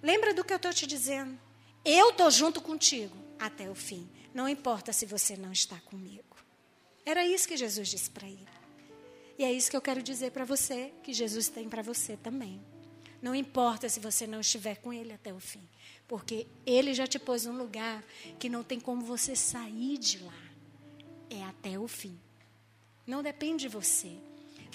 lembra 0.01 0.33
do 0.33 0.43
que 0.43 0.53
eu 0.53 0.57
estou 0.57 0.73
te 0.73 0.87
dizendo. 0.87 1.37
Eu 1.83 2.09
estou 2.09 2.29
junto 2.29 2.61
contigo 2.61 3.15
até 3.39 3.69
o 3.69 3.75
fim. 3.75 4.09
Não 4.33 4.47
importa 4.47 4.93
se 4.93 5.05
você 5.05 5.35
não 5.35 5.51
está 5.51 5.79
comigo. 5.81 6.37
Era 7.05 7.25
isso 7.25 7.47
que 7.47 7.57
Jesus 7.57 7.89
disse 7.89 8.09
para 8.09 8.27
ele. 8.27 8.47
E 9.37 9.43
é 9.43 9.51
isso 9.51 9.69
que 9.69 9.75
eu 9.75 9.81
quero 9.81 10.03
dizer 10.03 10.31
para 10.31 10.45
você, 10.45 10.93
que 11.03 11.13
Jesus 11.13 11.47
tem 11.47 11.67
para 11.67 11.81
você 11.81 12.15
também. 12.15 12.61
Não 13.21 13.35
importa 13.35 13.89
se 13.89 13.99
você 13.99 14.25
não 14.25 14.39
estiver 14.39 14.75
com 14.77 14.93
ele 14.93 15.13
até 15.13 15.33
o 15.33 15.39
fim. 15.39 15.67
Porque 16.07 16.47
ele 16.65 16.93
já 16.93 17.07
te 17.07 17.19
pôs 17.19 17.45
num 17.45 17.57
lugar 17.57 18.03
que 18.39 18.49
não 18.49 18.63
tem 18.63 18.79
como 18.79 19.01
você 19.03 19.35
sair 19.35 19.97
de 19.97 20.19
lá. 20.19 20.43
É 21.29 21.43
até 21.43 21.79
o 21.79 21.87
fim. 21.87 22.19
Não 23.05 23.23
depende 23.23 23.63
de 23.63 23.67
você. 23.67 24.15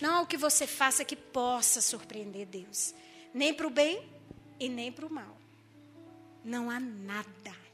Não 0.00 0.16
há 0.16 0.20
o 0.20 0.26
que 0.26 0.36
você 0.36 0.66
faça 0.66 1.04
que 1.04 1.16
possa 1.16 1.80
surpreender 1.80 2.46
Deus. 2.46 2.94
Nem 3.32 3.54
para 3.54 3.66
o 3.66 3.70
bem 3.70 4.08
e 4.60 4.68
nem 4.68 4.92
para 4.92 5.06
o 5.06 5.12
mal. 5.12 5.36
Não 6.44 6.70
há 6.70 6.78
nada. 6.78 7.66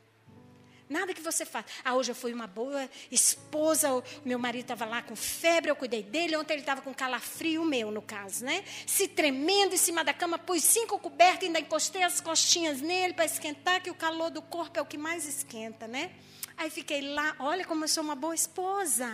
Nada 0.88 1.14
que 1.14 1.22
você 1.22 1.46
faça. 1.46 1.66
Ah, 1.82 1.94
hoje 1.94 2.10
eu 2.10 2.14
fui 2.14 2.34
uma 2.34 2.46
boa 2.46 2.88
esposa, 3.10 3.88
meu 4.24 4.38
marido 4.38 4.62
estava 4.62 4.84
lá 4.84 5.00
com 5.00 5.16
febre, 5.16 5.70
eu 5.70 5.76
cuidei 5.76 6.02
dele. 6.02 6.36
Ontem 6.36 6.52
ele 6.52 6.62
estava 6.62 6.82
com 6.82 6.92
calafrio, 6.92 7.64
meu, 7.64 7.90
no 7.90 8.02
caso, 8.02 8.44
né? 8.44 8.62
Se 8.86 9.08
tremendo 9.08 9.74
em 9.74 9.78
cima 9.78 10.04
da 10.04 10.12
cama, 10.12 10.38
pus 10.38 10.62
cinco 10.62 10.98
cobertas, 10.98 11.44
ainda 11.44 11.60
encostei 11.60 12.02
as 12.02 12.20
costinhas 12.20 12.82
nele 12.82 13.14
para 13.14 13.24
esquentar, 13.24 13.82
que 13.82 13.90
o 13.90 13.94
calor 13.94 14.30
do 14.30 14.42
corpo 14.42 14.78
é 14.78 14.82
o 14.82 14.86
que 14.86 14.98
mais 14.98 15.26
esquenta, 15.26 15.88
né? 15.88 16.12
Aí 16.58 16.68
fiquei 16.68 17.00
lá, 17.00 17.34
olha 17.38 17.64
como 17.64 17.84
eu 17.84 17.88
sou 17.88 18.04
uma 18.04 18.14
boa 18.14 18.34
esposa. 18.34 19.10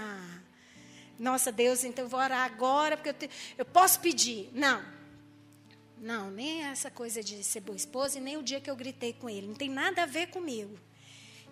Nossa, 1.19 1.51
Deus, 1.51 1.83
então 1.83 2.05
eu 2.05 2.09
vou 2.09 2.21
orar 2.21 2.45
agora, 2.45 2.97
porque 2.97 3.11
eu, 3.11 3.15
te, 3.15 3.31
eu 3.57 3.65
posso 3.65 4.01
pedir. 4.01 4.51
Não. 4.53 4.83
Não, 6.01 6.31
nem 6.31 6.63
essa 6.63 6.91
coisa 6.91 7.23
de 7.23 7.43
ser 7.43 7.61
boa 7.61 7.75
esposa 7.75 8.19
e 8.19 8.21
nem 8.21 8.37
o 8.37 8.43
dia 8.43 8.61
que 8.61 8.71
eu 8.71 8.77
gritei 8.77 9.13
com 9.13 9.29
ele. 9.29 9.49
Não 9.49 9.55
tem 9.55 9.69
nada 9.69 10.05
a 10.05 10.07
ver 10.07 10.29
comigo. 10.29 10.79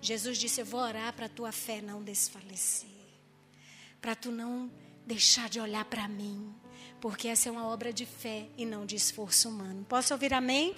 Jesus 0.01 0.39
disse: 0.39 0.61
Eu 0.61 0.67
vou 0.67 0.81
orar 0.81 1.13
para 1.15 1.27
a 1.27 1.29
tua 1.29 1.51
fé 1.51 1.81
não 1.83 2.03
desfalecer. 2.03 2.89
Para 4.01 4.15
tu 4.15 4.31
não 4.31 4.71
deixar 5.05 5.49
de 5.49 5.59
olhar 5.59 5.85
para 5.87 6.07
mim. 6.07 6.55
Porque 7.01 7.27
essa 7.27 7.49
é 7.49 7.53
uma 7.53 7.67
obra 7.67 7.93
de 7.93 8.07
fé 8.07 8.47
e 8.57 8.65
não 8.65 8.87
de 8.87 8.95
esforço 8.95 9.49
humano. 9.49 9.85
Posso 9.89 10.15
ouvir 10.15 10.33
amém? 10.33 10.77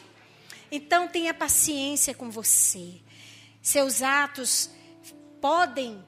Então 0.70 1.06
tenha 1.08 1.34
paciência 1.34 2.14
com 2.14 2.30
você. 2.30 3.00
Seus 3.60 4.02
atos 4.02 4.70
podem 5.40 6.02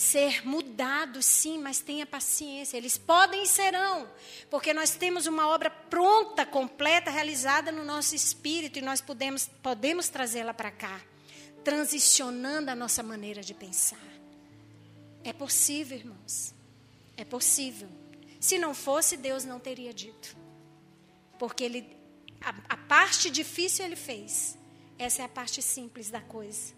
ser 0.00 0.46
mudados, 0.46 1.26
sim, 1.26 1.58
mas 1.58 1.80
tenha 1.80 2.06
paciência. 2.06 2.78
Eles 2.78 2.96
podem 2.96 3.42
e 3.42 3.46
serão, 3.46 4.10
porque 4.48 4.72
nós 4.72 4.92
temos 4.92 5.26
uma 5.26 5.46
obra 5.48 5.68
pronta, 5.68 6.46
completa, 6.46 7.10
realizada 7.10 7.70
no 7.70 7.84
nosso 7.84 8.14
espírito 8.14 8.78
e 8.78 8.82
nós 8.82 9.02
podemos, 9.02 9.50
podemos 9.62 10.08
trazê-la 10.08 10.54
para 10.54 10.70
cá, 10.70 11.02
transicionando 11.62 12.70
a 12.70 12.74
nossa 12.74 13.02
maneira 13.02 13.42
de 13.42 13.52
pensar. 13.52 14.00
É 15.22 15.34
possível, 15.34 15.98
irmãos. 15.98 16.54
É 17.14 17.24
possível. 17.24 17.90
Se 18.40 18.58
não 18.58 18.72
fosse, 18.72 19.18
Deus 19.18 19.44
não 19.44 19.60
teria 19.60 19.92
dito. 19.92 20.34
Porque 21.38 21.62
ele, 21.62 21.86
a, 22.40 22.54
a 22.70 22.76
parte 22.78 23.28
difícil 23.28 23.84
ele 23.84 23.96
fez. 23.96 24.56
Essa 24.98 25.20
é 25.20 25.24
a 25.26 25.28
parte 25.28 25.60
simples 25.60 26.08
da 26.08 26.22
coisa. 26.22 26.72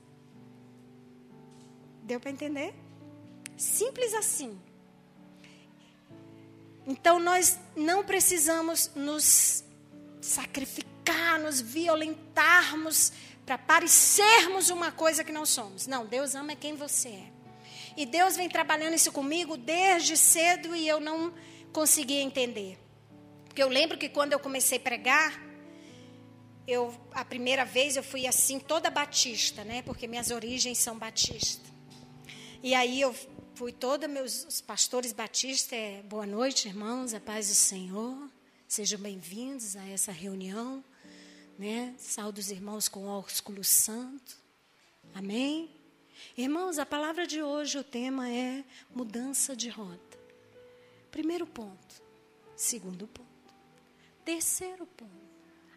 Deu 2.02 2.18
para 2.18 2.32
entender? 2.32 2.74
Simples 3.62 4.12
assim. 4.12 4.58
Então 6.84 7.20
nós 7.20 7.56
não 7.76 8.02
precisamos 8.02 8.90
nos 8.96 9.62
sacrificar, 10.20 11.38
nos 11.38 11.60
violentarmos 11.60 13.12
para 13.46 13.56
parecermos 13.56 14.68
uma 14.68 14.90
coisa 14.90 15.22
que 15.22 15.30
não 15.30 15.46
somos. 15.46 15.86
Não, 15.86 16.04
Deus 16.04 16.34
ama 16.34 16.56
quem 16.56 16.74
você 16.74 17.10
é. 17.10 17.32
E 17.96 18.04
Deus 18.04 18.34
vem 18.34 18.48
trabalhando 18.48 18.94
isso 18.94 19.12
comigo 19.12 19.56
desde 19.56 20.16
cedo 20.16 20.74
e 20.74 20.88
eu 20.88 20.98
não 20.98 21.32
conseguia 21.72 22.20
entender. 22.20 22.76
Porque 23.46 23.62
eu 23.62 23.68
lembro 23.68 23.96
que 23.96 24.08
quando 24.08 24.32
eu 24.32 24.40
comecei 24.40 24.78
a 24.78 24.80
pregar, 24.80 25.40
eu 26.66 26.92
a 27.12 27.24
primeira 27.24 27.64
vez 27.64 27.96
eu 27.96 28.02
fui 28.02 28.26
assim 28.26 28.58
toda 28.58 28.90
batista, 28.90 29.62
né? 29.62 29.82
Porque 29.82 30.08
minhas 30.08 30.32
origens 30.32 30.78
são 30.78 30.98
batistas. 30.98 31.70
E 32.60 32.74
aí 32.74 33.00
eu 33.00 33.14
fui 33.54 33.72
toda 33.72 34.08
meus 34.08 34.44
os 34.44 34.60
pastores 34.60 35.12
batistas, 35.12 35.72
é, 35.78 36.02
boa 36.02 36.26
noite, 36.26 36.68
irmãos, 36.68 37.12
a 37.12 37.20
paz 37.20 37.48
do 37.48 37.54
Senhor. 37.54 38.30
Sejam 38.66 38.98
bem-vindos 38.98 39.76
a 39.76 39.86
essa 39.86 40.10
reunião, 40.10 40.82
né? 41.58 41.94
Saúde 41.98 42.40
os 42.40 42.50
irmãos 42.50 42.88
com 42.88 43.06
ósculo 43.06 43.62
santo. 43.62 44.38
Amém. 45.14 45.70
Irmãos, 46.36 46.78
a 46.78 46.86
palavra 46.86 47.26
de 47.26 47.42
hoje, 47.42 47.78
o 47.78 47.84
tema 47.84 48.30
é 48.30 48.64
mudança 48.94 49.54
de 49.54 49.68
rota. 49.68 50.18
Primeiro 51.10 51.46
ponto. 51.46 52.02
Segundo 52.56 53.06
ponto. 53.06 53.28
Terceiro 54.24 54.86
ponto. 54.86 55.10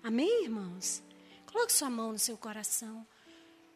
Amém, 0.01 0.43
irmãos? 0.43 1.03
Coloque 1.45 1.73
sua 1.73 1.89
mão 1.89 2.13
no 2.13 2.19
seu 2.19 2.38
coração. 2.38 3.05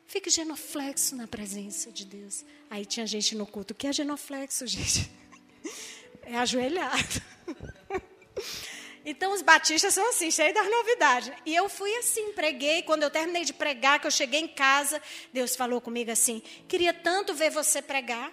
Fique 0.09 0.31
genoflexo 0.31 1.15
na 1.15 1.27
presença 1.27 1.91
de 1.91 2.03
Deus. 2.03 2.43
Aí 2.67 2.83
tinha 2.83 3.05
gente 3.05 3.35
no 3.35 3.45
culto. 3.45 3.73
O 3.73 3.75
que 3.75 3.85
é 3.85 3.93
genoflexo, 3.93 4.65
gente? 4.67 5.09
É 6.23 6.35
ajoelhado. 6.37 7.21
Então 9.05 9.33
os 9.33 9.41
batistas 9.41 9.93
são 9.93 10.07
assim, 10.09 10.29
cheios 10.29 10.53
das 10.53 10.69
novidades. 10.69 11.31
E 11.43 11.55
eu 11.55 11.67
fui 11.67 11.91
assim, 11.95 12.31
preguei. 12.33 12.83
Quando 12.83 13.01
eu 13.01 13.09
terminei 13.09 13.43
de 13.43 13.53
pregar, 13.53 13.99
que 13.99 14.05
eu 14.05 14.11
cheguei 14.11 14.41
em 14.41 14.47
casa, 14.47 15.01
Deus 15.33 15.55
falou 15.55 15.81
comigo 15.81 16.11
assim: 16.11 16.43
queria 16.67 16.93
tanto 16.93 17.33
ver 17.33 17.49
você 17.49 17.81
pregar. 17.81 18.31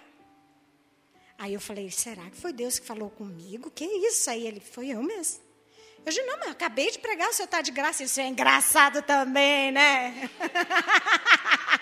Aí 1.37 1.53
eu 1.53 1.61
falei: 1.61 1.89
será 1.89 2.29
que 2.29 2.37
foi 2.37 2.53
Deus 2.53 2.77
que 2.77 2.85
falou 2.85 3.09
comigo? 3.09 3.71
Que 3.71 3.85
isso? 3.85 4.29
Aí 4.29 4.45
ele: 4.45 4.59
foi 4.59 4.89
eu 4.89 5.01
mesmo. 5.01 5.46
Eu 6.07 6.13
disse: 6.13 6.25
não, 6.25 6.37
mas 6.37 6.45
eu 6.45 6.51
acabei 6.53 6.89
de 6.89 6.99
pregar, 6.99 7.29
o 7.29 7.33
senhor 7.33 7.47
está 7.47 7.61
de 7.61 7.69
graça. 7.69 8.01
Isso 8.01 8.21
é 8.21 8.27
engraçado 8.27 9.01
também, 9.01 9.73
né? 9.73 10.29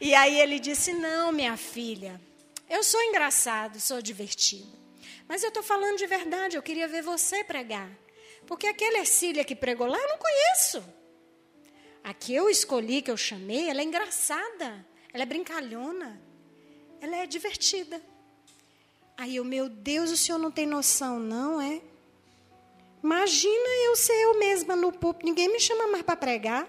E 0.00 0.12
aí 0.14 0.38
ele 0.40 0.58
disse: 0.58 0.92
Não, 0.92 1.30
minha 1.30 1.56
filha, 1.56 2.20
eu 2.68 2.82
sou 2.82 3.00
engraçado, 3.04 3.80
sou 3.80 4.02
divertido. 4.02 4.76
Mas 5.28 5.42
eu 5.42 5.48
estou 5.48 5.62
falando 5.62 5.96
de 5.96 6.06
verdade, 6.06 6.56
eu 6.56 6.62
queria 6.62 6.88
ver 6.88 7.02
você 7.02 7.44
pregar. 7.44 7.88
Porque 8.46 8.66
aquela 8.66 8.98
Ercília 8.98 9.44
que 9.44 9.54
pregou 9.54 9.86
lá, 9.86 9.96
eu 9.96 10.08
não 10.08 10.18
conheço. 10.18 10.84
A 12.02 12.12
que 12.12 12.34
eu 12.34 12.50
escolhi, 12.50 13.00
que 13.00 13.10
eu 13.10 13.16
chamei, 13.16 13.70
ela 13.70 13.80
é 13.80 13.84
engraçada, 13.84 14.84
ela 15.12 15.22
é 15.22 15.26
brincalhona, 15.26 16.20
ela 17.00 17.16
é 17.16 17.26
divertida. 17.26 18.02
Aí 19.16 19.36
eu, 19.36 19.44
meu 19.44 19.68
Deus, 19.68 20.10
o 20.10 20.16
senhor 20.16 20.38
não 20.38 20.50
tem 20.50 20.66
noção, 20.66 21.18
não 21.20 21.60
é? 21.62 21.80
Imagina 23.04 23.68
eu 23.84 23.94
ser 23.96 24.14
eu 24.14 24.38
mesma 24.38 24.74
no 24.74 24.90
púlpito, 24.90 25.26
ninguém 25.26 25.46
me 25.52 25.60
chama 25.60 25.86
mais 25.86 26.02
para 26.02 26.16
pregar. 26.16 26.66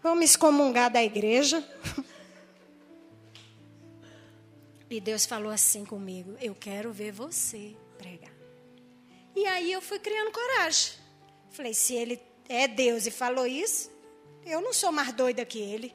Vamos 0.00 0.24
excomungar 0.24 0.92
da 0.92 1.02
igreja. 1.02 1.68
E 4.88 5.00
Deus 5.00 5.26
falou 5.26 5.50
assim 5.50 5.84
comigo: 5.84 6.36
Eu 6.40 6.54
quero 6.54 6.92
ver 6.92 7.10
você 7.10 7.74
pregar. 7.98 8.30
E 9.34 9.44
aí 9.46 9.72
eu 9.72 9.82
fui 9.82 9.98
criando 9.98 10.30
coragem. 10.30 10.92
Falei: 11.50 11.74
Se 11.74 11.94
ele 11.94 12.20
é 12.48 12.68
Deus 12.68 13.04
e 13.04 13.10
falou 13.10 13.44
isso, 13.44 13.90
eu 14.46 14.60
não 14.60 14.72
sou 14.72 14.92
mais 14.92 15.12
doida 15.12 15.44
que 15.44 15.58
ele. 15.58 15.92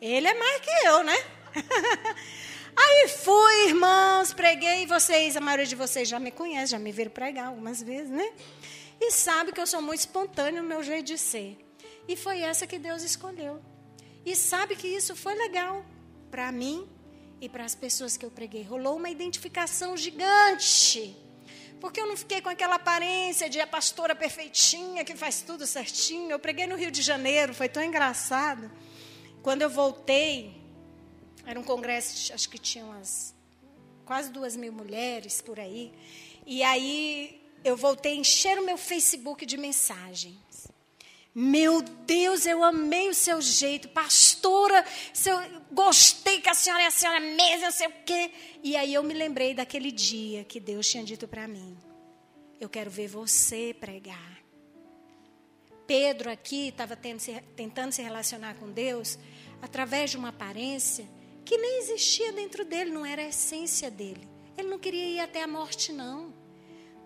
Ele 0.00 0.26
é 0.26 0.34
mais 0.34 0.60
que 0.60 0.70
eu, 0.86 1.04
né? 1.04 1.16
Aí 2.80 3.08
fui, 3.08 3.68
irmãos, 3.68 4.32
preguei. 4.32 4.86
Vocês, 4.86 5.36
a 5.36 5.40
maioria 5.40 5.66
de 5.66 5.74
vocês 5.74 6.08
já 6.08 6.20
me 6.20 6.30
conhece, 6.30 6.70
já 6.72 6.78
me 6.78 6.92
viram 6.92 7.10
pregar 7.10 7.48
algumas 7.48 7.82
vezes, 7.82 8.10
né? 8.10 8.32
E 9.00 9.10
sabe 9.10 9.50
que 9.50 9.60
eu 9.60 9.66
sou 9.66 9.82
muito 9.82 10.00
espontâneo 10.00 10.62
no 10.62 10.68
meu 10.68 10.82
jeito 10.82 11.06
de 11.06 11.18
ser. 11.18 11.58
E 12.06 12.14
foi 12.14 12.40
essa 12.40 12.68
que 12.68 12.78
Deus 12.78 13.02
escolheu. 13.02 13.60
E 14.24 14.36
sabe 14.36 14.76
que 14.76 14.86
isso 14.86 15.16
foi 15.16 15.34
legal 15.34 15.84
para 16.30 16.52
mim 16.52 16.88
e 17.40 17.48
para 17.48 17.64
as 17.64 17.74
pessoas 17.74 18.16
que 18.16 18.24
eu 18.24 18.30
preguei. 18.30 18.62
Rolou 18.62 18.96
uma 18.96 19.10
identificação 19.10 19.96
gigante. 19.96 21.16
Porque 21.80 22.00
eu 22.00 22.06
não 22.06 22.16
fiquei 22.16 22.40
com 22.40 22.48
aquela 22.48 22.76
aparência 22.76 23.48
de 23.48 23.60
a 23.60 23.66
pastora 23.66 24.14
perfeitinha 24.14 25.04
que 25.04 25.16
faz 25.16 25.40
tudo 25.40 25.66
certinho. 25.66 26.30
Eu 26.30 26.38
preguei 26.38 26.66
no 26.66 26.76
Rio 26.76 26.92
de 26.92 27.02
Janeiro, 27.02 27.54
foi 27.54 27.68
tão 27.68 27.82
engraçado. 27.82 28.70
Quando 29.42 29.62
eu 29.62 29.70
voltei, 29.70 30.57
era 31.48 31.58
um 31.58 31.64
congresso, 31.64 32.34
acho 32.34 32.46
que 32.50 32.58
tinha 32.58 32.84
umas 32.84 33.34
quase 34.04 34.30
duas 34.30 34.54
mil 34.54 34.70
mulheres 34.70 35.40
por 35.40 35.58
aí. 35.58 35.90
E 36.44 36.62
aí 36.62 37.40
eu 37.64 37.74
voltei 37.74 38.12
a 38.12 38.16
encher 38.16 38.58
o 38.58 38.64
meu 38.66 38.76
Facebook 38.76 39.46
de 39.46 39.56
mensagens. 39.56 40.68
Meu 41.34 41.80
Deus, 41.80 42.44
eu 42.44 42.62
amei 42.62 43.08
o 43.08 43.14
seu 43.14 43.40
jeito, 43.40 43.88
pastora, 43.88 44.84
seu, 45.14 45.38
gostei 45.72 46.38
que 46.38 46.50
a 46.50 46.54
senhora 46.54 46.82
é 46.82 46.86
a 46.86 46.90
senhora 46.90 47.18
mesmo, 47.18 47.62
não 47.62 47.70
sei 47.70 47.86
o 47.86 47.92
quê. 48.04 48.30
E 48.62 48.76
aí 48.76 48.92
eu 48.92 49.02
me 49.02 49.14
lembrei 49.14 49.54
daquele 49.54 49.90
dia 49.90 50.44
que 50.44 50.60
Deus 50.60 50.86
tinha 50.86 51.02
dito 51.02 51.26
para 51.26 51.48
mim: 51.48 51.78
Eu 52.60 52.68
quero 52.68 52.90
ver 52.90 53.08
você 53.08 53.74
pregar. 53.80 54.38
Pedro 55.86 56.30
aqui 56.30 56.68
estava 56.68 56.94
tentando 56.94 57.92
se 57.92 58.02
relacionar 58.02 58.54
com 58.56 58.70
Deus 58.70 59.18
através 59.62 60.10
de 60.10 60.18
uma 60.18 60.28
aparência 60.28 61.08
que 61.48 61.56
nem 61.56 61.78
existia 61.78 62.30
dentro 62.30 62.62
dele, 62.62 62.90
não 62.90 63.06
era 63.06 63.22
a 63.22 63.28
essência 63.28 63.90
dele. 63.90 64.28
Ele 64.54 64.68
não 64.68 64.78
queria 64.78 65.06
ir 65.06 65.20
até 65.20 65.42
a 65.42 65.46
morte, 65.46 65.94
não. 65.94 66.30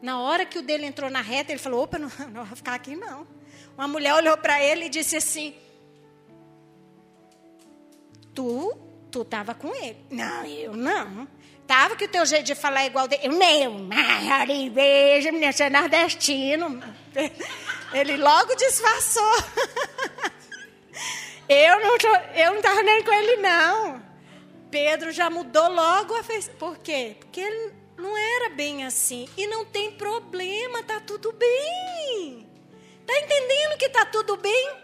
Na 0.02 0.20
hora 0.20 0.44
que 0.44 0.58
o 0.58 0.62
dele 0.62 0.84
entrou 0.84 1.08
na 1.08 1.20
reta, 1.20 1.52
ele 1.52 1.60
falou: 1.60 1.84
opa, 1.84 1.96
não, 1.96 2.10
não 2.32 2.44
vou 2.44 2.56
ficar 2.56 2.74
aqui, 2.74 2.96
não. 2.96 3.24
Uma 3.76 3.86
mulher 3.86 4.14
olhou 4.14 4.36
para 4.36 4.60
ele 4.60 4.86
e 4.86 4.88
disse 4.88 5.14
assim: 5.14 5.54
Tu, 8.34 8.76
tu 9.12 9.22
estava 9.22 9.54
com 9.54 9.72
ele. 9.76 10.04
Não, 10.10 10.44
eu 10.44 10.74
não. 10.74 11.28
Tava 11.64 11.94
que 11.94 12.06
o 12.06 12.08
teu 12.08 12.26
jeito 12.26 12.46
de 12.46 12.56
falar 12.56 12.82
é 12.82 12.86
igual 12.86 13.06
dele. 13.06 13.22
Eu 13.24 13.78
Mari, 13.78 14.70
beijo, 14.70 15.30
menina, 15.30 15.52
você 15.52 15.62
é 15.62 15.70
nordestino. 15.70 16.82
Ele 17.94 18.16
logo 18.16 18.56
disfarçou. 18.56 19.34
Eu 21.48 21.80
não 21.80 21.98
tô, 21.98 22.08
eu 22.08 22.50
não 22.52 22.56
estava 22.56 22.82
nem 22.82 23.02
com 23.02 23.12
ele, 23.12 23.36
não. 23.36 24.11
Pedro 24.72 25.12
já 25.12 25.28
mudou 25.28 25.68
logo 25.68 26.14
a 26.14 26.22
fez. 26.24 26.48
Por 26.48 26.78
quê? 26.78 27.14
Porque 27.20 27.40
ele 27.40 27.74
não 27.98 28.16
era 28.16 28.48
bem 28.48 28.84
assim. 28.84 29.28
E 29.36 29.46
não 29.46 29.66
tem 29.66 29.92
problema, 29.92 30.82
tá 30.82 30.98
tudo 30.98 31.30
bem. 31.30 32.48
Tá 33.06 33.20
entendendo 33.20 33.78
que 33.78 33.90
tá 33.90 34.06
tudo 34.06 34.38
bem? 34.38 34.76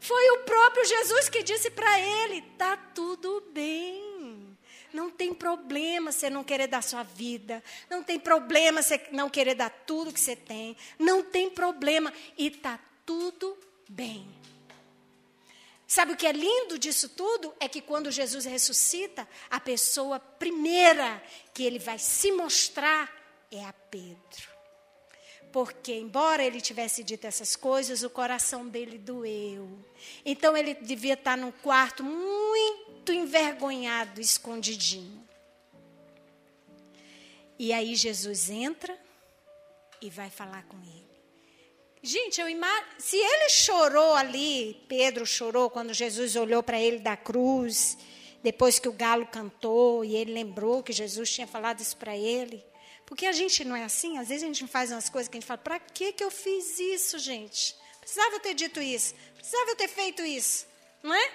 Foi 0.00 0.30
o 0.32 0.38
próprio 0.38 0.84
Jesus 0.84 1.28
que 1.28 1.44
disse 1.44 1.70
para 1.70 2.00
ele: 2.00 2.42
tá 2.58 2.76
tudo 2.76 3.40
bem. 3.52 4.58
Não 4.92 5.08
tem 5.10 5.32
problema 5.32 6.10
você 6.10 6.28
não 6.28 6.42
querer 6.42 6.66
dar 6.66 6.82
sua 6.82 7.04
vida. 7.04 7.62
Não 7.88 8.02
tem 8.02 8.18
problema 8.18 8.82
você 8.82 9.00
não 9.12 9.30
querer 9.30 9.54
dar 9.54 9.70
tudo 9.70 10.12
que 10.12 10.20
você 10.20 10.34
tem. 10.34 10.76
Não 10.98 11.22
tem 11.22 11.48
problema. 11.50 12.12
E 12.36 12.50
tá 12.50 12.80
tudo 13.06 13.56
bem. 13.88 14.43
Sabe 15.86 16.12
o 16.12 16.16
que 16.16 16.26
é 16.26 16.32
lindo 16.32 16.78
disso 16.78 17.10
tudo? 17.10 17.54
É 17.60 17.68
que 17.68 17.80
quando 17.80 18.10
Jesus 18.10 18.44
ressuscita, 18.44 19.28
a 19.50 19.60
pessoa 19.60 20.18
primeira 20.18 21.22
que 21.52 21.62
ele 21.62 21.78
vai 21.78 21.98
se 21.98 22.32
mostrar 22.32 23.12
é 23.50 23.64
a 23.64 23.72
Pedro. 23.72 24.54
Porque, 25.52 25.94
embora 25.94 26.42
ele 26.42 26.60
tivesse 26.60 27.04
dito 27.04 27.26
essas 27.26 27.54
coisas, 27.54 28.02
o 28.02 28.10
coração 28.10 28.66
dele 28.66 28.98
doeu. 28.98 29.78
Então, 30.24 30.56
ele 30.56 30.74
devia 30.74 31.14
estar 31.14 31.36
num 31.36 31.52
quarto 31.52 32.02
muito 32.02 33.12
envergonhado, 33.12 34.20
escondidinho. 34.20 35.22
E 37.56 37.72
aí 37.72 37.94
Jesus 37.94 38.50
entra 38.50 38.98
e 40.00 40.10
vai 40.10 40.28
falar 40.28 40.64
com 40.64 40.76
ele. 40.78 41.03
Gente, 42.04 42.38
eu 42.38 42.46
imag... 42.46 42.84
se 42.98 43.16
ele 43.16 43.48
chorou 43.48 44.12
ali, 44.12 44.84
Pedro 44.86 45.24
chorou 45.24 45.70
quando 45.70 45.94
Jesus 45.94 46.36
olhou 46.36 46.62
para 46.62 46.78
ele 46.78 46.98
da 46.98 47.16
cruz, 47.16 47.96
depois 48.42 48.78
que 48.78 48.86
o 48.86 48.92
galo 48.92 49.26
cantou 49.26 50.04
e 50.04 50.14
ele 50.14 50.30
lembrou 50.30 50.82
que 50.82 50.92
Jesus 50.92 51.32
tinha 51.32 51.46
falado 51.46 51.80
isso 51.80 51.96
para 51.96 52.14
ele. 52.14 52.62
Porque 53.06 53.24
a 53.24 53.32
gente 53.32 53.64
não 53.64 53.74
é 53.74 53.84
assim, 53.84 54.18
às 54.18 54.28
vezes 54.28 54.44
a 54.44 54.46
gente 54.46 54.66
faz 54.66 54.92
umas 54.92 55.08
coisas 55.08 55.30
que 55.30 55.38
a 55.38 55.40
gente 55.40 55.48
fala: 55.48 55.56
para 55.56 55.80
que, 55.80 56.12
que 56.12 56.22
eu 56.22 56.30
fiz 56.30 56.78
isso, 56.78 57.18
gente? 57.18 57.74
Precisava 57.98 58.38
ter 58.38 58.52
dito 58.52 58.82
isso, 58.82 59.14
precisava 59.34 59.74
ter 59.74 59.88
feito 59.88 60.22
isso, 60.22 60.66
não 61.02 61.14
é? 61.14 61.32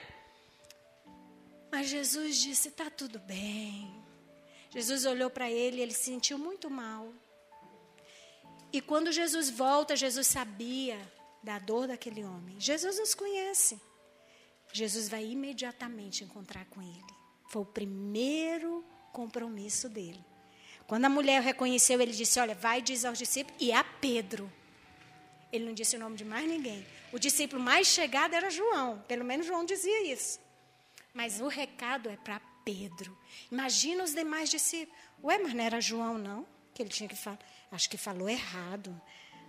Mas 1.71 1.87
Jesus 1.87 2.39
disse: 2.39 2.67
está 2.67 2.91
tudo 2.91 3.17
bem. 3.17 3.91
Jesus 4.69 5.03
olhou 5.05 5.31
para 5.31 5.49
ele 5.49 5.77
e 5.77 5.81
ele 5.81 5.93
se 5.93 6.03
sentiu 6.03 6.37
muito 6.37 6.69
mal. 6.69 7.11
E 8.71 8.81
quando 8.81 9.11
Jesus 9.11 9.49
volta, 9.49 9.95
Jesus 9.95 10.27
sabia 10.27 10.99
da 11.41 11.57
dor 11.57 11.87
daquele 11.87 12.23
homem. 12.23 12.59
Jesus 12.59 12.99
nos 12.99 13.13
conhece. 13.13 13.79
Jesus 14.71 15.09
vai 15.09 15.25
imediatamente 15.25 16.23
encontrar 16.23 16.65
com 16.65 16.81
ele. 16.81 17.13
Foi 17.49 17.63
o 17.63 17.65
primeiro 17.65 18.85
compromisso 19.11 19.89
dele. 19.89 20.23
Quando 20.85 21.05
a 21.05 21.09
mulher 21.09 21.41
o 21.41 21.43
reconheceu, 21.43 21.99
ele 22.01 22.11
disse: 22.11 22.39
Olha, 22.39 22.53
vai 22.53 22.81
diz 22.81 23.05
aos 23.05 23.17
discípulos 23.17 23.59
e 23.59 23.71
a 23.71 23.83
Pedro. 23.83 24.51
Ele 25.51 25.65
não 25.65 25.73
disse 25.73 25.95
o 25.95 25.99
nome 25.99 26.15
de 26.15 26.23
mais 26.23 26.47
ninguém. 26.47 26.85
O 27.11 27.17
discípulo 27.17 27.61
mais 27.61 27.87
chegado 27.87 28.35
era 28.35 28.51
João. 28.51 29.03
Pelo 29.07 29.25
menos 29.25 29.47
João 29.47 29.65
dizia 29.65 30.11
isso. 30.11 30.39
Mas 31.11 31.41
o 31.41 31.47
recado 31.47 32.07
é 32.07 32.17
para 32.17 32.39
Pedro. 32.63 33.17
Imagina 33.51 34.03
os 34.03 34.13
demais 34.13 34.49
discípulos. 34.49 34.99
Ué, 35.23 35.39
mas 35.39 35.53
não 35.53 35.63
era 35.63 35.81
João, 35.81 36.19
não? 36.19 36.45
Que 36.73 36.83
ele 36.83 36.89
tinha 36.89 37.09
que 37.09 37.15
falar. 37.15 37.39
Acho 37.71 37.89
que 37.89 37.97
falou 37.97 38.29
errado. 38.29 38.99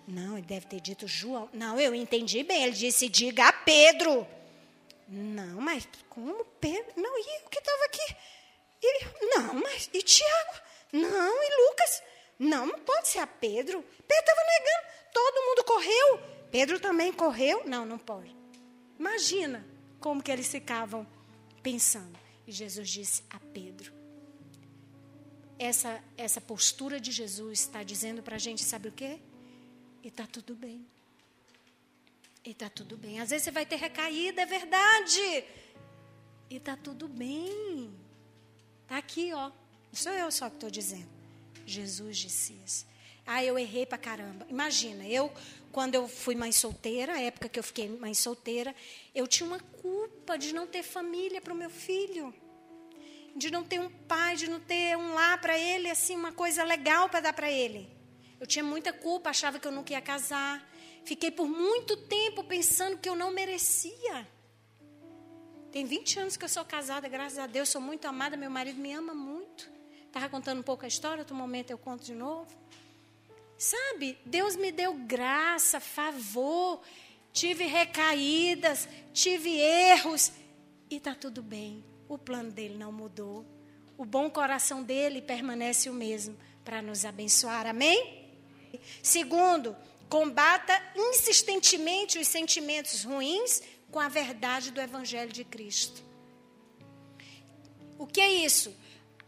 Não, 0.06 0.36
ele 0.36 0.46
deve 0.46 0.66
ter 0.66 0.80
dito 0.80 1.06
João. 1.06 1.48
Não, 1.52 1.78
eu 1.80 1.94
entendi 1.94 2.42
bem. 2.42 2.64
Ele 2.64 2.72
disse: 2.72 3.08
diga 3.08 3.48
a 3.48 3.52
Pedro. 3.52 4.26
Não, 5.08 5.60
mas 5.60 5.88
como 6.08 6.44
Pedro? 6.60 6.92
Não, 6.96 7.18
e 7.18 7.46
o 7.46 7.48
que 7.48 7.58
estava 7.58 7.84
aqui? 7.86 8.16
E, 8.82 9.36
não, 9.36 9.54
mas 9.54 9.90
e 9.92 10.02
Tiago? 10.02 10.60
Não, 10.92 11.42
e 11.42 11.68
Lucas? 11.68 12.02
Não, 12.38 12.66
não 12.66 12.78
pode 12.78 13.08
ser 13.08 13.18
a 13.18 13.26
Pedro. 13.26 13.82
Pedro 13.82 14.20
estava 14.20 14.40
negando. 14.40 15.12
Todo 15.12 15.46
mundo 15.46 15.64
correu. 15.64 16.20
Pedro 16.50 16.80
também 16.80 17.12
correu. 17.12 17.62
Não, 17.66 17.84
não 17.84 17.98
pode. 17.98 18.34
Imagina 18.98 19.66
como 20.00 20.22
que 20.22 20.30
eles 20.30 20.48
ficavam 20.48 21.06
pensando. 21.62 22.18
E 22.46 22.52
Jesus 22.52 22.88
disse 22.88 23.22
a 23.30 23.38
Pedro: 23.38 23.92
essa, 25.60 26.02
essa 26.16 26.40
postura 26.40 26.98
de 26.98 27.12
Jesus 27.12 27.60
está 27.60 27.82
dizendo 27.82 28.22
para 28.22 28.36
a 28.36 28.38
gente, 28.38 28.64
sabe 28.64 28.88
o 28.88 28.92
quê? 28.92 29.20
E 30.02 30.08
está 30.08 30.26
tudo 30.26 30.54
bem. 30.54 30.86
E 32.42 32.52
está 32.52 32.70
tudo 32.70 32.96
bem. 32.96 33.20
Às 33.20 33.28
vezes 33.28 33.44
você 33.44 33.50
vai 33.50 33.66
ter 33.66 33.76
recaída, 33.76 34.40
é 34.40 34.46
verdade. 34.46 35.44
E 36.48 36.56
está 36.56 36.78
tudo 36.78 37.06
bem. 37.06 37.94
Está 38.84 38.96
aqui, 38.96 39.34
ó. 39.34 39.50
Não 39.50 39.54
sou 39.92 40.12
eu 40.12 40.30
só 40.32 40.48
que 40.48 40.56
estou 40.56 40.70
dizendo. 40.70 41.10
Jesus 41.66 42.16
disse 42.16 42.58
isso. 42.64 42.86
Ah, 43.26 43.44
eu 43.44 43.58
errei 43.58 43.84
para 43.84 43.98
caramba. 43.98 44.46
Imagina, 44.48 45.06
eu 45.06 45.30
quando 45.70 45.94
eu 45.94 46.08
fui 46.08 46.34
mãe 46.34 46.52
solteira, 46.52 47.12
a 47.12 47.20
época 47.20 47.50
que 47.50 47.58
eu 47.58 47.62
fiquei 47.62 47.86
mãe 47.86 48.14
solteira, 48.14 48.74
eu 49.14 49.26
tinha 49.28 49.46
uma 49.46 49.60
culpa 49.60 50.38
de 50.38 50.54
não 50.54 50.66
ter 50.66 50.82
família 50.82 51.38
para 51.38 51.52
o 51.52 51.56
meu 51.56 51.68
filho. 51.70 52.34
De 53.40 53.50
não 53.50 53.64
ter 53.64 53.80
um 53.80 53.88
pai, 53.88 54.36
de 54.36 54.50
não 54.50 54.60
ter 54.60 54.98
um 54.98 55.14
lar 55.14 55.40
para 55.40 55.58
ele, 55.58 55.88
assim, 55.88 56.14
uma 56.14 56.30
coisa 56.30 56.62
legal 56.62 57.08
para 57.08 57.20
dar 57.20 57.32
para 57.32 57.50
ele. 57.50 57.82
Eu 58.38 58.46
tinha 58.46 58.62
muita 58.62 58.92
culpa, 58.92 59.30
achava 59.30 59.58
que 59.58 59.66
eu 59.66 59.72
nunca 59.72 59.94
ia 59.94 60.00
casar. 60.12 60.54
Fiquei 61.04 61.30
por 61.30 61.48
muito 61.48 61.96
tempo 61.96 62.44
pensando 62.44 62.98
que 62.98 63.08
eu 63.08 63.16
não 63.16 63.30
merecia. 63.32 64.28
Tem 65.72 65.86
20 65.86 66.18
anos 66.18 66.36
que 66.36 66.44
eu 66.44 66.50
sou 66.50 66.66
casada, 66.66 67.08
graças 67.08 67.38
a 67.38 67.46
Deus, 67.46 67.70
sou 67.70 67.80
muito 67.80 68.04
amada, 68.06 68.36
meu 68.36 68.50
marido 68.50 68.78
me 68.78 68.92
ama 68.92 69.14
muito. 69.14 69.70
Estava 70.06 70.28
contando 70.28 70.58
um 70.58 70.62
pouco 70.70 70.84
a 70.84 70.88
história, 70.88 71.22
outro 71.22 71.34
momento 71.34 71.70
eu 71.70 71.78
conto 71.78 72.04
de 72.04 72.14
novo. 72.14 72.54
Sabe, 73.56 74.18
Deus 74.26 74.54
me 74.54 74.70
deu 74.70 74.92
graça, 74.92 75.80
favor, 75.80 76.82
tive 77.32 77.64
recaídas, 77.64 78.86
tive 79.14 79.58
erros 79.58 80.30
e 80.90 80.96
está 80.96 81.14
tudo 81.14 81.40
bem. 81.40 81.89
O 82.10 82.18
plano 82.18 82.50
dele 82.50 82.74
não 82.76 82.90
mudou. 82.90 83.46
O 83.96 84.04
bom 84.04 84.28
coração 84.28 84.82
dele 84.82 85.22
permanece 85.22 85.88
o 85.88 85.92
mesmo 85.92 86.36
para 86.64 86.82
nos 86.82 87.04
abençoar. 87.04 87.68
Amém? 87.68 88.28
Segundo, 89.00 89.76
combata 90.08 90.72
insistentemente 90.96 92.18
os 92.18 92.26
sentimentos 92.26 93.04
ruins 93.04 93.62
com 93.92 94.00
a 94.00 94.08
verdade 94.08 94.72
do 94.72 94.80
Evangelho 94.80 95.32
de 95.32 95.44
Cristo. 95.44 96.02
O 97.96 98.08
que 98.08 98.20
é 98.20 98.32
isso? 98.44 98.74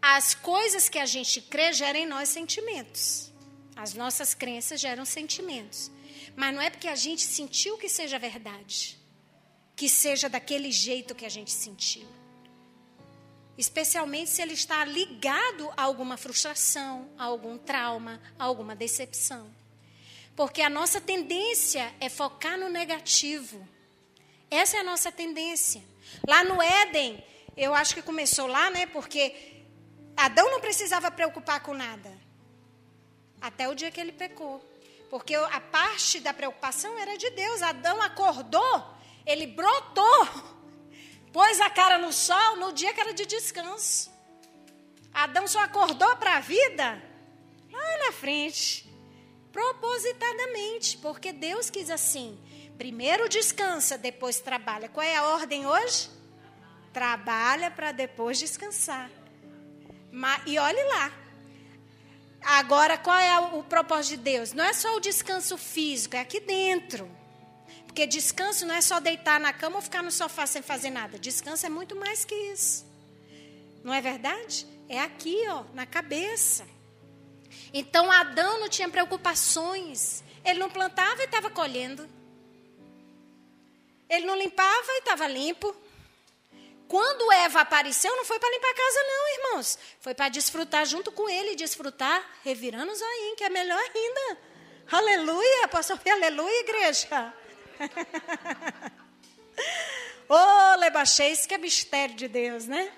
As 0.01 0.35
coisas 0.35 0.89
que 0.89 0.99
a 0.99 1.07
gente 1.07 1.41
crê 1.41 1.73
geram 1.73 2.01
em 2.01 2.07
nós 2.07 2.31
sentimentos. 2.31 3.31
As 3.77 3.95
nossas 3.95 4.35
crenças 4.35 4.81
geram 4.81 5.05
sentimentos. 5.05 5.89
Mas 6.35 6.53
não 6.53 6.61
é 6.61 6.69
porque 6.69 6.89
a 6.89 6.97
gente 6.97 7.23
sentiu 7.23 7.79
que 7.79 7.89
seja 7.89 8.19
verdade, 8.19 8.99
que 9.77 9.89
seja 9.89 10.29
daquele 10.29 10.73
jeito 10.73 11.15
que 11.15 11.25
a 11.25 11.29
gente 11.29 11.53
sentiu. 11.53 12.22
Especialmente 13.57 14.31
se 14.31 14.41
ele 14.41 14.55
está 14.55 14.85
ligado 14.85 15.71
a 15.77 15.83
alguma 15.83 16.17
frustração, 16.17 17.11
a 17.19 17.25
algum 17.25 17.59
trauma, 17.59 18.21
a 18.39 18.45
alguma 18.45 18.75
decepção. 18.75 19.51
Porque 20.35 20.63
a 20.63 20.71
nossa 20.71 21.01
tendência 21.01 21.95
é 22.01 22.09
focar 22.09 22.59
no 22.59 22.69
negativo. 22.69 23.67
Essa 24.51 24.79
é 24.79 24.81
a 24.81 24.85
nossa 24.85 25.13
tendência. 25.13 25.83
Lá 26.27 26.43
no 26.45 26.61
Éden, 26.63 27.23
eu 27.57 27.75
acho 27.75 27.95
que 27.95 28.03
começou 28.03 28.47
lá, 28.47 28.71
né? 28.71 28.87
Porque 28.87 29.35
Adão 30.17 30.51
não 30.51 30.61
precisava 30.61 31.11
preocupar 31.11 31.61
com 31.61 31.75
nada. 31.75 32.11
Até 33.41 33.69
o 33.69 33.75
dia 33.75 33.91
que 33.91 34.01
ele 34.01 34.13
pecou. 34.13 34.67
Porque 35.11 35.35
a 35.35 35.61
parte 35.61 36.21
da 36.21 36.33
preocupação 36.33 36.99
era 36.99 37.19
de 37.19 37.29
Deus. 37.31 37.61
Adão 37.61 38.01
acordou, 38.01 38.97
ele 39.27 39.47
brotou, 39.47 40.29
pôs 41.33 41.61
a 41.61 41.71
cara 41.71 41.99
no 41.99 42.13
sol 42.13 42.57
no 42.57 42.73
dia 42.73 42.93
que 42.93 43.01
era 43.01 43.15
de 43.15 43.27
descanso. 43.27 44.11
Adão 45.13 45.47
só 45.47 45.61
acordou 45.61 46.17
para 46.17 46.37
a 46.37 46.41
vida 46.41 47.03
lá 47.71 47.99
na 48.07 48.13
frente, 48.13 48.91
propositadamente, 49.51 50.99
porque 50.99 51.33
Deus 51.33 51.71
quis 51.71 51.91
assim. 51.91 52.39
Primeiro 52.79 53.29
descansa, 53.29 53.99
depois 53.99 54.41
trabalha. 54.41 54.89
Qual 54.89 55.05
é 55.05 55.17
a 55.17 55.25
ordem 55.25 55.67
hoje? 55.67 56.11
Trabalha 56.93 57.71
para 57.71 57.93
depois 57.93 58.39
descansar. 58.39 59.11
E 60.47 60.59
olhe 60.59 60.83
lá, 60.85 61.13
Agora, 62.45 62.99
qual 62.99 63.17
é 63.17 63.39
o 63.39 63.63
propósito 63.63 64.17
de 64.17 64.25
Deus? 64.25 64.53
Não 64.53 64.65
é 64.65 64.73
só 64.73 64.97
o 64.97 65.01
descanso 65.01 65.57
físico, 65.57 66.17
é 66.17 66.21
aqui 66.21 66.41
dentro. 66.41 67.09
Porque 67.93 68.07
descanso 68.07 68.65
não 68.65 68.75
é 68.75 68.81
só 68.81 69.01
deitar 69.01 69.39
na 69.39 69.53
cama 69.53 69.77
ou 69.77 69.83
ficar 69.83 70.03
no 70.03 70.11
sofá 70.11 70.47
sem 70.47 70.63
fazer 70.63 70.89
nada. 70.89 71.19
Descanso 71.19 71.67
é 71.67 71.69
muito 71.69 71.95
mais 71.95 72.25
que 72.25 72.35
isso. 72.35 72.87
Não 73.85 73.93
é 73.93 74.01
verdade? 74.01 74.67
É 74.89 74.99
aqui, 74.99 75.45
ó, 75.49 75.65
na 75.75 75.85
cabeça. 75.85 76.67
Então 77.71 78.11
Adão 78.11 78.59
não 78.61 78.69
tinha 78.71 78.89
preocupações. 78.89 80.25
Ele 80.43 80.59
não 80.59 80.71
plantava 80.71 81.21
e 81.21 81.27
estava 81.27 81.51
colhendo. 81.51 82.09
Ele 84.09 84.25
não 84.25 84.39
limpava 84.39 84.93
e 84.93 84.99
estava 85.01 85.29
limpo. 85.29 85.77
Quando 86.89 87.31
Eva 87.31 87.61
apareceu, 87.61 88.17
não 88.17 88.25
foi 88.25 88.39
para 88.39 88.51
limpar 88.51 88.71
a 88.71 88.75
casa, 88.75 89.01
não, 89.03 89.35
irmãos. 89.35 89.79
Foi 90.01 90.15
para 90.15 90.31
desfrutar 90.31 90.87
junto 90.87 91.13
com 91.13 91.29
ele, 91.29 91.55
desfrutar, 91.55 92.25
revirando 92.43 92.91
o 92.91 92.97
zoinho, 92.97 93.37
que 93.37 93.45
é 93.45 93.51
melhor 93.51 93.79
ainda. 93.95 94.39
Aleluia, 94.91 95.69
posso 95.69 95.93
ouvir 95.93 96.09
aleluia, 96.09 96.61
igreja? 96.61 97.42
Ô, 100.29 100.35
oh, 100.35 100.77
Lebaxês, 100.79 101.47
que 101.47 101.55
é 101.55 101.59
mistério 101.59 102.15
de 102.15 102.29
Deus, 102.29 102.67
né? 102.67 102.91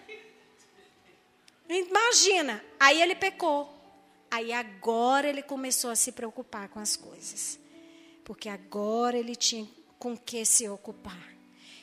Imagina, 1.69 2.65
aí 2.79 3.01
ele 3.01 3.15
pecou. 3.15 3.73
Aí 4.31 4.53
agora 4.53 5.29
ele 5.29 5.43
começou 5.43 5.91
a 5.91 5.97
se 5.97 6.13
preocupar 6.13 6.69
com 6.69 6.79
as 6.79 6.97
coisas. 6.97 7.59
Porque 8.25 8.49
agora 8.49 9.19
ele 9.19 9.35
tinha 9.35 9.69
com 9.99 10.17
que 10.17 10.45
se 10.45 10.69
ocupar. 10.69 11.35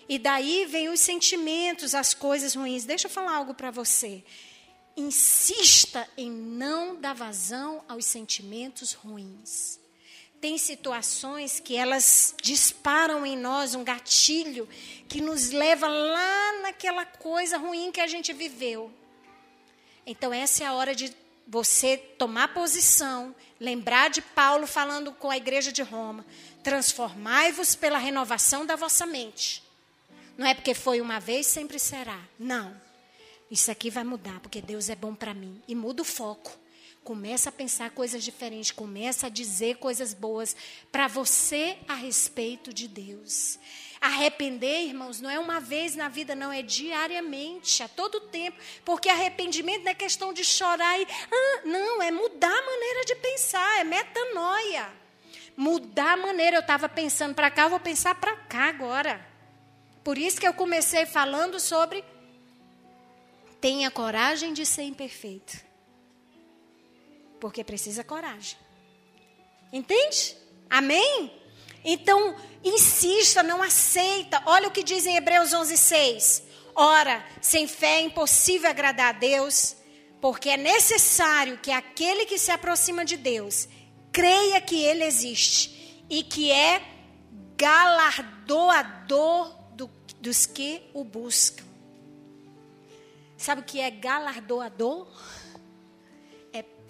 E 0.08 0.20
daí 0.20 0.66
vem 0.66 0.89
os 0.89 0.99
sentimentos, 0.99 1.95
as 1.95 2.14
coisas 2.14 2.54
ruins. 2.54 2.86
Deixa 2.86 3.08
eu 3.08 3.12
falar 3.12 3.36
algo 3.36 3.54
para 3.54 3.72
você. 3.72 4.24
Insista 4.95 6.08
em 6.18 6.30
não 6.30 6.95
dar 6.95 7.14
vazão 7.14 7.84
aos 7.88 8.06
sentimentos 8.06 8.93
ruins. 8.93 9.80
Tem 10.41 10.57
situações 10.57 11.59
que 11.59 11.75
elas 11.77 12.33
disparam 12.41 13.23
em 13.23 13.37
nós 13.37 13.75
um 13.75 13.83
gatilho 13.83 14.67
que 15.07 15.21
nos 15.21 15.51
leva 15.51 15.87
lá 15.87 16.61
naquela 16.63 17.05
coisa 17.05 17.59
ruim 17.59 17.91
que 17.91 18.01
a 18.01 18.07
gente 18.07 18.33
viveu. 18.33 18.91
Então, 20.03 20.33
essa 20.33 20.63
é 20.63 20.67
a 20.67 20.73
hora 20.73 20.95
de 20.95 21.15
você 21.47 21.95
tomar 21.95 22.53
posição, 22.55 23.35
lembrar 23.59 24.09
de 24.09 24.21
Paulo 24.21 24.65
falando 24.65 25.11
com 25.11 25.29
a 25.29 25.37
igreja 25.37 25.71
de 25.71 25.83
Roma: 25.83 26.25
transformai-vos 26.63 27.75
pela 27.75 27.99
renovação 27.99 28.65
da 28.65 28.75
vossa 28.75 29.05
mente. 29.05 29.61
Não 30.37 30.47
é 30.47 30.55
porque 30.55 30.73
foi 30.73 31.01
uma 31.01 31.19
vez, 31.19 31.45
sempre 31.45 31.77
será. 31.77 32.19
Não. 32.39 32.75
Isso 33.51 33.69
aqui 33.69 33.91
vai 33.91 34.03
mudar, 34.03 34.39
porque 34.39 34.61
Deus 34.61 34.89
é 34.89 34.95
bom 34.95 35.13
para 35.13 35.35
mim. 35.35 35.61
E 35.67 35.75
muda 35.75 36.01
o 36.01 36.05
foco. 36.05 36.51
Começa 37.04 37.49
a 37.49 37.52
pensar 37.52 37.89
coisas 37.89 38.24
diferentes, 38.24 38.70
começa 38.70 39.26
a 39.26 39.30
dizer 39.30 39.78
coisas 39.78 40.14
boas 40.14 40.56
para 40.91 41.08
você 41.08 41.80
a 41.88 41.95
respeito 41.95 42.72
de 42.72 42.88
Deus. 42.88 43.58
Arrepender, 43.99 44.84
irmãos, 44.88 45.20
não 45.20 45.30
é 45.30 45.39
uma 45.39 45.60
vez 45.60 45.95
na 45.95 46.08
vida, 46.08 46.36
não, 46.36 46.52
é 46.52 46.62
diariamente, 46.62 47.82
a 47.82 47.88
todo 47.88 48.20
tempo. 48.20 48.58
Porque 48.86 49.10
arrependimento 49.10 49.84
não 49.84 49.91
é 49.91 49.95
questão 49.95 50.32
de 50.32 50.43
chorar 50.43 50.99
e. 50.99 51.08
Ah, 51.32 51.62
não, 51.66 52.04
é 52.04 52.12
mudar 52.12 52.56
a 52.56 52.66
maneira 52.66 53.06
de 53.06 53.16
pensar, 53.16 53.80
é 53.80 53.84
metanoia. 53.84 54.88
Mudar 55.58 56.14
a 56.14 56.18
maneira. 56.18 56.58
Eu 56.58 56.62
estava 56.62 56.88
pensando 56.88 57.34
para 57.34 57.49
cá, 57.49 57.64
eu 57.64 57.70
vou 57.72 57.80
pensar 57.80 58.14
para 58.14 58.36
cá 58.36 58.70
agora. 58.70 59.26
Por 60.04 60.20
isso 60.20 60.39
que 60.39 60.47
eu 60.47 60.54
comecei 60.54 61.08
falando 61.08 61.60
sobre 61.60 62.04
tenha 63.60 63.89
coragem 63.89 64.54
de 64.54 64.66
ser 64.66 64.84
imperfeito. 64.84 65.70
Porque 67.41 67.63
precisa 67.63 68.03
coragem. 68.03 68.57
Entende? 69.73 70.37
Amém? 70.69 71.33
Então, 71.83 72.35
insista, 72.63 73.41
não 73.41 73.63
aceita. 73.63 74.41
Olha 74.45 74.67
o 74.67 74.71
que 74.71 74.83
diz 74.83 75.05
em 75.05 75.17
Hebreus 75.17 75.51
11:6. 75.51 76.43
Ora, 76.75 77.25
sem 77.41 77.67
fé 77.67 77.97
é 77.97 78.01
impossível 78.01 78.69
agradar 78.69 79.09
a 79.09 79.17
Deus, 79.17 79.75
porque 80.21 80.51
é 80.51 80.57
necessário 80.57 81.57
que 81.57 81.71
aquele 81.71 82.25
que 82.25 82.37
se 82.37 82.51
aproxima 82.51 83.03
de 83.03 83.17
Deus 83.17 83.67
creia 84.11 84.61
que 84.61 84.81
ele 84.81 85.03
existe 85.03 86.05
e 86.09 86.23
que 86.23 86.51
é 86.51 86.81
galardoador 87.57 89.59
dos 90.21 90.45
que 90.45 90.83
o 90.93 91.03
buscam. 91.03 91.65
Sabe 93.35 93.61
o 93.61 93.63
que 93.63 93.81
é 93.81 93.89
galardoador? 93.89 95.07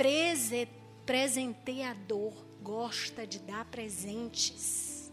É 0.03 0.67
presenteador, 1.05 2.33
gosta 2.61 3.25
de 3.27 3.39
dar 3.39 3.65
presentes. 3.65 5.11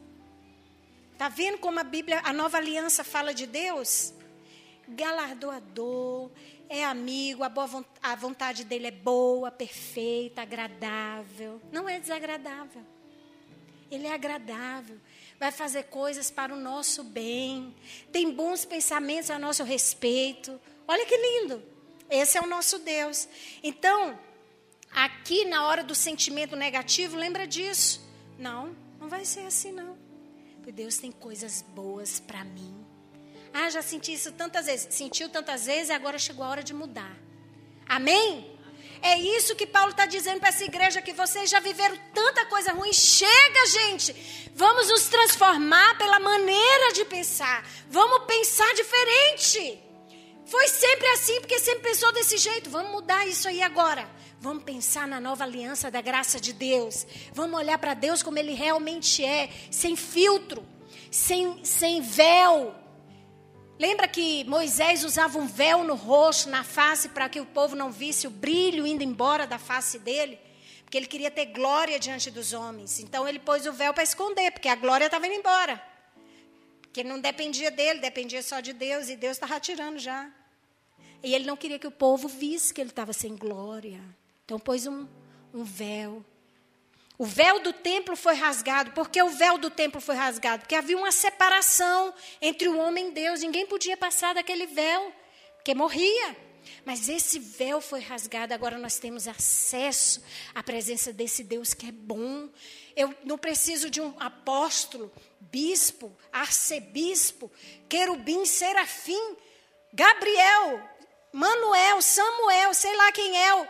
Tá 1.17 1.29
vendo 1.29 1.59
como 1.59 1.79
a 1.79 1.85
Bíblia, 1.85 2.21
a 2.25 2.33
Nova 2.33 2.59
Aliança 2.59 3.03
fala 3.05 3.35
de 3.35 3.47
Deus? 3.47 4.15
Galardoador, 4.89 6.31
é 6.69 6.85
amigo, 6.85 7.45
a, 7.45 7.49
boa, 7.49 7.85
a 8.03 8.15
vontade 8.15 8.65
dele 8.65 8.87
é 8.87 8.93
boa, 8.93 9.51
perfeita, 9.51 10.43
agradável. 10.43 11.61
Não 11.71 11.89
é 11.89 11.99
desagradável. 12.01 12.83
Ele 13.91 14.07
é 14.07 14.13
agradável 14.13 14.99
vai 15.39 15.53
fazer 15.53 15.85
coisas 15.85 16.31
para 16.31 16.53
o 16.53 16.57
nosso 16.57 17.05
bem, 17.05 17.75
tem 18.11 18.31
bons 18.31 18.65
pensamentos 18.65 19.31
a 19.31 19.39
nosso 19.39 19.63
respeito. 19.63 20.61
Olha 20.87 21.07
que 21.07 21.17
lindo! 21.17 21.63
Esse 22.11 22.39
é 22.39 22.41
o 22.41 22.47
nosso 22.47 22.79
Deus. 22.79 23.29
Então, 23.63 24.19
aqui 25.05 25.45
na 25.45 25.67
hora 25.67 25.85
do 25.85 25.95
sentimento 25.95 26.57
negativo, 26.57 27.17
lembra 27.17 27.47
disso. 27.47 28.01
Não, 28.39 28.77
não 29.01 29.09
vai 29.09 29.25
ser 29.25 29.47
assim 29.47 29.73
não. 29.73 29.97
Porque 30.57 30.73
Deus 30.73 30.97
tem 30.99 31.13
coisas 31.13 31.63
boas 31.63 32.21
para 32.21 32.45
mim. 32.45 32.75
Ah, 33.53 33.71
já 33.71 33.81
senti 33.81 34.13
isso 34.13 34.33
tantas 34.33 34.67
vezes. 34.67 34.95
Sentiu 34.95 35.29
tantas 35.29 35.67
vezes 35.67 35.91
agora 35.91 36.19
chegou 36.19 36.45
a 36.45 36.49
hora 36.49 36.63
de 36.63 36.75
mudar. 36.75 37.17
Amém? 37.87 38.59
É 39.01 39.17
isso 39.17 39.55
que 39.55 39.67
Paulo 39.67 39.93
está 39.93 40.07
dizendo 40.07 40.41
para 40.41 40.49
essa 40.49 40.65
igreja, 40.65 41.01
que 41.01 41.13
vocês 41.13 41.49
já 41.49 41.61
viveram 41.61 41.97
tanta 42.13 42.45
coisa 42.47 42.73
ruim. 42.73 42.93
Chega, 42.93 43.67
gente! 43.67 44.51
Vamos 44.55 44.89
nos 44.89 45.05
transformar 45.05 45.97
pela 45.97 46.19
maneira 46.19 46.93
de 46.93 47.05
pensar. 47.05 47.65
Vamos 47.89 48.27
pensar 48.27 48.73
diferente. 48.75 49.81
Foi 50.45 50.67
sempre 50.67 51.07
assim, 51.09 51.41
porque 51.41 51.59
sempre 51.61 51.89
pensou 51.89 52.11
desse 52.13 52.37
jeito. 52.39 52.69
Vamos 52.69 52.91
mudar 52.91 53.27
isso 53.27 53.47
aí 53.47 53.63
agora. 53.63 54.09
Vamos 54.41 54.63
pensar 54.63 55.09
na 55.09 55.21
nova 55.21 55.43
aliança 55.43 55.91
da 55.91 56.01
graça 56.01 56.41
de 56.41 56.53
Deus. 56.53 57.05
Vamos 57.33 57.59
olhar 57.59 57.77
para 57.79 57.95
Deus 57.95 58.23
como 58.23 58.39
Ele 58.39 58.53
realmente 58.53 59.25
é, 59.25 59.51
sem 59.71 59.97
filtro, 59.97 60.65
sem, 61.11 61.65
sem 61.65 62.01
véu. 62.01 62.73
Lembra 63.79 64.07
que 64.07 64.45
Moisés 64.45 65.03
usava 65.03 65.39
um 65.39 65.47
véu 65.47 65.83
no 65.83 65.97
rosto, 65.97 66.49
na 66.49 66.63
face, 66.63 67.09
para 67.09 67.29
que 67.29 67.41
o 67.41 67.47
povo 67.47 67.75
não 67.75 67.91
visse 67.91 68.27
o 68.29 68.31
brilho 68.31 68.87
indo 68.87 69.03
embora 69.03 69.45
da 69.47 69.59
face 69.59 69.99
dele? 69.99 70.39
Porque 70.85 70.97
ele 70.97 71.07
queria 71.07 71.31
ter 71.31 71.47
glória 71.47 71.99
diante 71.99 72.31
dos 72.31 72.53
homens. 72.53 73.01
Então 73.01 73.29
ele 73.29 73.41
pôs 73.41 73.67
o 73.67 73.73
véu 73.73 73.93
para 73.93 74.05
esconder, 74.05 74.53
porque 74.53 74.69
a 74.69 74.77
glória 74.77 75.07
estava 75.07 75.27
indo 75.27 75.35
embora. 75.35 75.83
Porque 76.81 77.03
não 77.03 77.21
dependia 77.21 77.73
dele, 77.73 77.99
dependia 77.99 78.43
só 78.43 78.61
de 78.61 78.73
Deus, 78.73 79.09
e 79.09 79.17
Deus 79.17 79.33
estava 79.33 79.59
tirando 79.59 79.99
já. 79.99 80.31
E 81.23 81.35
ele 81.35 81.45
não 81.45 81.57
queria 81.57 81.79
que 81.79 81.87
o 81.87 81.91
povo 81.91 82.29
visse 82.29 82.73
que 82.73 82.81
ele 82.81 82.91
estava 82.91 83.13
sem 83.13 83.37
glória. 83.37 84.01
Então 84.49 84.59
pôs 84.59 84.87
um, 84.87 85.07
um 85.53 85.63
véu. 85.63 86.25
O 87.19 87.27
véu 87.27 87.61
do 87.61 87.71
templo 87.71 88.17
foi 88.17 88.35
rasgado. 88.35 88.93
Por 88.93 89.11
que 89.11 89.23
o 89.23 89.29
véu 89.29 89.59
do 89.59 89.69
templo 89.69 90.01
foi 90.01 90.17
rasgado? 90.17 90.63
Porque 90.63 90.75
havia 90.75 90.97
uma 90.97 91.13
separação 91.13 92.15
entre 92.41 92.67
o 92.67 92.79
homem 92.79 93.11
e 93.11 93.13
Deus. 93.13 93.43
Ninguém 93.43 93.67
podia 93.67 93.95
passar 93.95 94.35
daquele 94.35 94.65
véu, 94.67 95.13
porque 95.57 95.75
morria. 95.75 96.35
Mas 96.83 97.11
esse 97.11 97.39
véu 97.39 97.83
foi 97.83 98.01
rasgado, 98.01 98.55
agora 98.55 98.79
nós 98.79 98.99
temos 98.99 99.29
acesso 99.29 100.25
à 100.55 100.63
presença 100.63 101.13
desse 101.13 101.45
Deus 101.45 101.75
que 101.75 101.87
é 101.87 101.93
bom. 101.93 102.49
Eu 102.97 103.15
não 103.25 103.37
preciso 103.37 103.91
de 103.91 104.01
um 104.01 104.15
apóstolo, 104.19 105.13
bispo, 105.41 106.11
arcebispo, 106.33 107.53
querubim, 107.87 108.47
serafim, 108.47 109.37
Gabriel, 109.93 110.81
Manuel, 111.35 112.01
Samuel, 112.01 112.73
sei 112.73 112.97
lá 112.97 113.13
quem 113.13 113.37
é, 113.37 113.69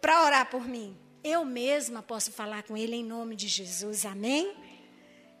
para 0.00 0.24
orar 0.24 0.50
por 0.50 0.66
mim. 0.66 0.98
Eu 1.22 1.44
mesma 1.44 2.02
posso 2.02 2.32
falar 2.32 2.62
com 2.62 2.76
Ele 2.76 2.96
em 2.96 3.04
nome 3.04 3.36
de 3.36 3.46
Jesus, 3.46 4.06
amém? 4.06 4.56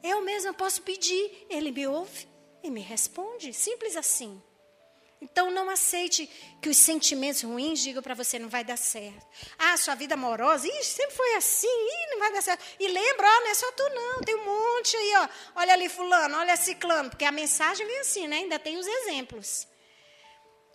Eu 0.02 0.22
mesma 0.22 0.52
posso 0.52 0.82
pedir, 0.82 1.46
Ele 1.48 1.70
me 1.70 1.86
ouve 1.86 2.28
e 2.62 2.70
me 2.70 2.80
responde, 2.80 3.52
simples 3.52 3.96
assim. 3.96 4.40
Então 5.22 5.50
não 5.50 5.68
aceite 5.68 6.28
que 6.62 6.68
os 6.70 6.78
sentimentos 6.78 7.42
ruins 7.42 7.80
digam 7.80 8.02
para 8.02 8.14
você 8.14 8.38
não 8.38 8.48
vai 8.48 8.64
dar 8.64 8.78
certo. 8.78 9.26
Ah, 9.58 9.76
sua 9.76 9.94
vida 9.94 10.14
amorosa, 10.14 10.66
ih, 10.66 10.82
sempre 10.82 11.14
foi 11.14 11.34
assim, 11.34 11.86
não 12.10 12.18
vai 12.18 12.32
dar 12.32 12.40
certo. 12.40 12.64
E 12.78 12.88
lembra, 12.88 13.26
ó, 13.26 13.40
não 13.40 13.50
é 13.50 13.54
só 13.54 13.70
tu 13.72 13.88
não, 13.90 14.20
tem 14.22 14.34
um 14.34 14.44
monte 14.44 14.96
aí, 14.96 15.12
ó. 15.16 15.28
Olha 15.56 15.74
ali 15.74 15.90
fulano, 15.90 16.38
olha 16.38 16.56
ciclano, 16.56 17.10
porque 17.10 17.26
a 17.26 17.32
mensagem 17.32 17.86
vem 17.86 17.98
assim, 18.00 18.26
né? 18.26 18.36
Ainda 18.36 18.58
tem 18.58 18.78
os 18.78 18.86
exemplos. 18.86 19.68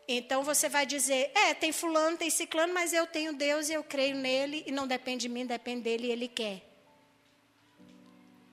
Então 0.08 0.44
você 0.44 0.70
vai 0.70 0.86
dizer: 0.86 1.32
é, 1.34 1.54
tem 1.54 1.72
fulano, 1.72 2.18
tem 2.18 2.30
ciclano, 2.30 2.74
mas 2.74 2.94
eu 2.94 3.08
tenho 3.08 3.34
Deus 3.34 3.70
e 3.70 3.74
eu 3.74 3.84
creio 3.84 4.16
nele 4.16 4.64
e 4.68 4.72
não 4.72 4.88
depende 4.88 5.24
de 5.24 5.30
mim, 5.30 5.46
depende 5.46 5.82
dele 5.82 6.08
e 6.08 6.12
ele 6.12 6.28
quer. 6.28 6.64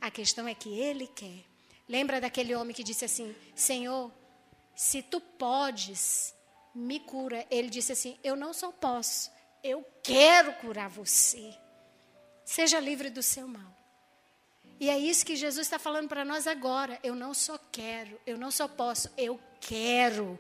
A 0.01 0.11
questão 0.11 0.49
é 0.49 0.55
que 0.55 0.81
ele 0.81 1.07
quer. 1.07 1.45
Lembra 1.89 2.21
daquele 2.21 2.55
homem 2.55 2.75
que 2.75 2.83
disse 2.83 3.05
assim: 3.05 3.35
Senhor, 3.55 4.11
se 4.75 5.03
tu 5.03 5.21
podes, 5.21 6.35
me 6.75 7.01
cura. 7.01 7.47
Ele 7.51 7.69
disse 7.69 7.93
assim: 7.93 8.19
Eu 8.25 8.35
não 8.35 8.53
só 8.53 8.73
posso, 8.73 9.31
eu 9.63 9.85
quero 10.03 10.53
curar 10.55 10.89
você. 10.89 11.55
Seja 12.45 12.81
livre 12.81 13.11
do 13.11 13.23
seu 13.23 13.47
mal. 13.47 13.73
E 14.81 14.91
é 14.91 14.99
isso 14.99 15.25
que 15.25 15.37
Jesus 15.37 15.67
está 15.67 15.79
falando 15.79 16.09
para 16.09 16.25
nós 16.25 16.47
agora. 16.47 16.99
Eu 17.03 17.15
não 17.15 17.33
só 17.33 17.59
quero, 17.71 18.21
eu 18.27 18.37
não 18.37 18.51
só 18.51 18.67
posso, 18.67 19.09
eu 19.17 19.39
quero 19.61 20.39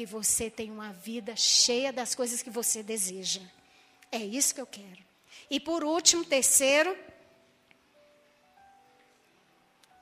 que 0.00 0.06
você 0.06 0.48
tenha 0.48 0.72
uma 0.72 0.94
vida 0.94 1.36
cheia 1.36 1.92
das 1.92 2.14
coisas 2.14 2.42
que 2.42 2.48
você 2.48 2.82
deseja. 2.82 3.42
É 4.10 4.16
isso 4.16 4.54
que 4.54 4.60
eu 4.62 4.66
quero. 4.66 5.04
E 5.50 5.60
por 5.60 5.84
último, 5.84 6.24
terceiro, 6.24 6.96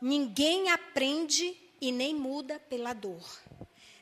ninguém 0.01 0.71
aprende 0.71 1.53
e 1.81 1.91
nem 1.91 2.15
muda 2.15 2.61
pela 2.61 2.93
dor. 2.93 3.29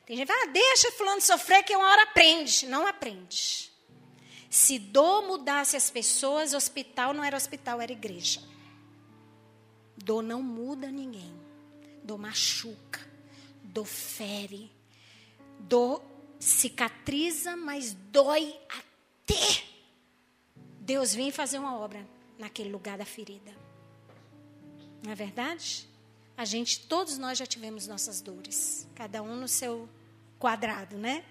Tem 0.05 0.19
gente 0.19 0.27
que 0.27 0.35
fala, 0.35 0.45
ah, 0.45 0.53
deixa 0.53 0.93
fulano 0.93 1.23
sofrer 1.23 1.65
que 1.65 1.75
uma 1.75 1.89
hora 1.89 2.03
aprende. 2.03 2.67
Não 2.67 2.87
aprende. 2.87 3.73
Se 4.51 4.79
dor 4.79 5.27
mudasse 5.27 5.79
as 5.79 5.89
pessoas, 5.89 6.53
hospital 6.53 7.15
não 7.15 7.25
era 7.25 7.39
hospital, 7.39 7.81
era 7.81 7.91
igreja. 7.91 8.43
Dor 9.97 10.23
não 10.23 10.43
muda 10.43 10.91
ninguém. 10.91 11.35
Dor 12.05 12.19
machuca. 12.19 13.01
Dor 13.65 13.87
fere. 13.87 14.76
Dor 15.61 16.03
cicatriza, 16.39 17.57
mas 17.57 17.93
dói 17.93 18.59
até 18.69 19.65
Deus 20.81 21.15
vir 21.15 21.33
fazer 21.33 21.59
uma 21.59 21.77
obra 21.79 22.07
naquele 22.39 22.71
lugar 22.71 22.97
da 22.97 23.05
ferida. 23.05 23.53
Não 25.03 25.11
é 25.11 25.15
verdade? 25.15 25.89
A 26.37 26.45
gente, 26.45 26.87
todos 26.87 27.19
nós 27.19 27.39
já 27.39 27.47
tivemos 27.47 27.87
nossas 27.87 28.21
dores, 28.21 28.87
cada 28.95 29.23
um 29.23 29.35
no 29.37 29.49
seu 29.49 29.89
quadrado, 30.39 30.97
né? 30.97 31.25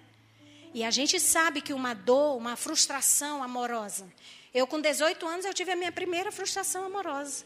E 0.74 0.84
a 0.84 0.92
gente 0.92 1.20
sabe 1.20 1.62
que 1.62 1.74
uma 1.74 1.94
dor, 1.94 2.36
uma 2.36 2.56
frustração 2.56 3.42
amorosa. 3.42 4.12
Eu 4.54 4.68
com 4.68 4.82
18 4.82 5.26
anos 5.26 5.46
eu 5.46 5.54
tive 5.54 5.72
a 5.72 5.76
minha 5.76 5.92
primeira 5.92 6.32
frustração 6.32 6.84
amorosa. 6.86 7.46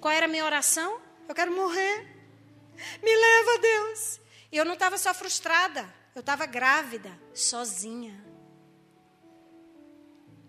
Qual 0.00 0.12
era 0.12 0.26
a 0.26 0.28
minha 0.28 0.44
oração? 0.44 1.00
Eu 1.26 1.34
quero 1.34 1.54
morrer. 1.54 2.06
Me 3.02 3.16
leva, 3.16 3.58
Deus. 3.58 4.20
E 4.52 4.56
eu 4.56 4.64
não 4.64 4.74
estava 4.74 4.98
só 4.98 5.14
frustrada, 5.14 5.88
eu 6.16 6.20
estava 6.20 6.46
grávida, 6.46 7.12
sozinha. 7.34 8.24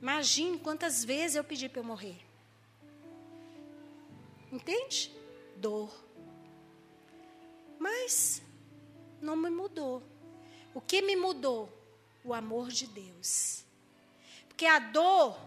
Imagine 0.01 0.57
quantas 0.59 1.03
vezes 1.03 1.35
eu 1.35 1.43
pedi 1.43 1.67
para 1.67 1.81
eu 1.81 1.83
morrer. 1.83 2.25
Entende? 4.49 5.13
Dor. 5.57 5.93
Mas 7.77 8.41
não 9.21 9.35
me 9.35 9.49
mudou. 9.49 10.01
O 10.73 10.79
que 10.79 11.01
me 11.01 11.17
mudou? 11.17 11.67
O 12.23 12.33
amor 12.33 12.69
de 12.69 12.87
Deus. 12.87 13.65
Porque 14.47 14.65
a 14.65 14.79
dor 14.79 15.37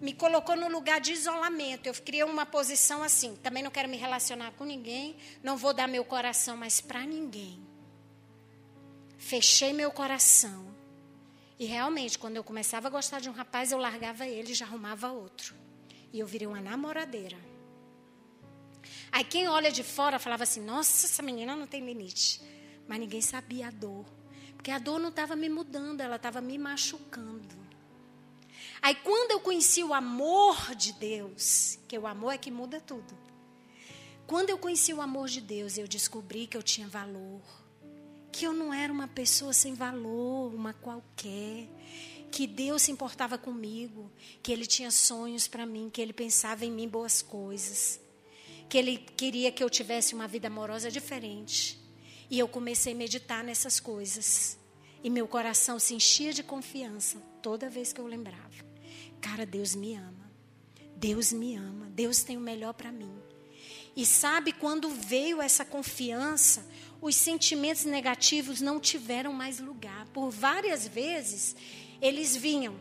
me 0.00 0.14
colocou 0.14 0.56
no 0.56 0.70
lugar 0.70 1.02
de 1.02 1.12
isolamento. 1.12 1.86
Eu 1.86 1.92
criei 1.92 2.24
uma 2.24 2.46
posição 2.46 3.02
assim. 3.02 3.36
Também 3.36 3.62
não 3.62 3.70
quero 3.70 3.90
me 3.90 3.98
relacionar 3.98 4.52
com 4.52 4.64
ninguém. 4.64 5.18
Não 5.42 5.54
vou 5.54 5.74
dar 5.74 5.86
meu 5.86 6.02
coração 6.02 6.56
mais 6.56 6.80
para 6.80 7.04
ninguém. 7.04 7.67
Fechei 9.18 9.72
meu 9.72 9.90
coração. 9.90 10.74
E 11.58 11.66
realmente, 11.66 12.18
quando 12.18 12.36
eu 12.36 12.44
começava 12.44 12.86
a 12.86 12.90
gostar 12.90 13.20
de 13.20 13.28
um 13.28 13.32
rapaz, 13.32 13.72
eu 13.72 13.78
largava 13.78 14.26
ele 14.26 14.52
e 14.52 14.54
já 14.54 14.64
arrumava 14.64 15.10
outro. 15.10 15.54
E 16.12 16.20
eu 16.20 16.26
virei 16.26 16.46
uma 16.46 16.60
namoradeira. 16.60 17.36
Aí 19.10 19.24
quem 19.24 19.48
olha 19.48 19.70
de 19.72 19.82
fora 19.82 20.18
falava 20.18 20.44
assim: 20.44 20.60
nossa, 20.60 21.06
essa 21.06 21.22
menina 21.22 21.56
não 21.56 21.66
tem 21.66 21.84
limite. 21.84 22.40
Mas 22.86 23.00
ninguém 23.00 23.20
sabia 23.20 23.68
a 23.68 23.70
dor. 23.70 24.06
Porque 24.54 24.70
a 24.70 24.78
dor 24.78 25.00
não 25.00 25.08
estava 25.08 25.34
me 25.36 25.48
mudando, 25.48 26.00
ela 26.00 26.16
estava 26.16 26.40
me 26.40 26.56
machucando. 26.56 27.56
Aí 28.80 28.94
quando 28.94 29.32
eu 29.32 29.40
conheci 29.40 29.82
o 29.82 29.92
amor 29.92 30.74
de 30.76 30.92
Deus, 30.92 31.78
que 31.88 31.98
o 31.98 32.06
amor 32.06 32.32
é 32.32 32.38
que 32.38 32.50
muda 32.50 32.80
tudo. 32.80 33.18
Quando 34.26 34.50
eu 34.50 34.58
conheci 34.58 34.92
o 34.94 35.00
amor 35.00 35.28
de 35.28 35.40
Deus, 35.40 35.76
eu 35.76 35.88
descobri 35.88 36.46
que 36.46 36.56
eu 36.56 36.62
tinha 36.62 36.86
valor. 36.86 37.42
Que 38.30 38.46
eu 38.46 38.52
não 38.52 38.72
era 38.72 38.92
uma 38.92 39.08
pessoa 39.08 39.52
sem 39.52 39.74
valor, 39.74 40.54
uma 40.54 40.72
qualquer. 40.72 41.68
Que 42.30 42.46
Deus 42.46 42.82
se 42.82 42.90
importava 42.90 43.38
comigo, 43.38 44.10
que 44.42 44.52
Ele 44.52 44.66
tinha 44.66 44.90
sonhos 44.90 45.48
para 45.48 45.64
mim, 45.64 45.90
que 45.90 46.00
Ele 46.00 46.12
pensava 46.12 46.64
em 46.64 46.70
mim 46.70 46.88
boas 46.88 47.22
coisas 47.22 48.00
que 48.68 48.76
ele 48.76 48.98
queria 48.98 49.50
que 49.50 49.64
eu 49.64 49.70
tivesse 49.70 50.14
uma 50.14 50.28
vida 50.28 50.48
amorosa 50.48 50.90
diferente. 50.90 51.80
E 52.30 52.38
eu 52.38 52.46
comecei 52.46 52.92
a 52.92 52.96
meditar 52.96 53.42
nessas 53.42 53.80
coisas. 53.80 54.58
E 55.02 55.08
meu 55.08 55.26
coração 55.26 55.78
se 55.78 55.94
enchia 55.94 56.32
de 56.32 56.42
confiança 56.42 57.18
toda 57.40 57.70
vez 57.70 57.92
que 57.92 58.00
eu 58.00 58.06
lembrava. 58.06 58.66
Cara, 59.20 59.46
Deus 59.46 59.74
me 59.74 59.94
ama. 59.94 60.30
Deus 60.96 61.32
me 61.32 61.56
ama. 61.56 61.86
Deus 61.86 62.22
tem 62.22 62.36
o 62.36 62.40
melhor 62.40 62.74
para 62.74 62.92
mim. 62.92 63.12
E 63.96 64.04
sabe 64.04 64.52
quando 64.52 64.90
veio 64.90 65.40
essa 65.40 65.64
confiança, 65.64 66.64
os 67.00 67.14
sentimentos 67.14 67.84
negativos 67.84 68.60
não 68.60 68.80
tiveram 68.80 69.32
mais 69.32 69.60
lugar. 69.60 70.06
Por 70.12 70.30
várias 70.30 70.86
vezes 70.86 71.54
eles 72.00 72.36
vinham. 72.36 72.78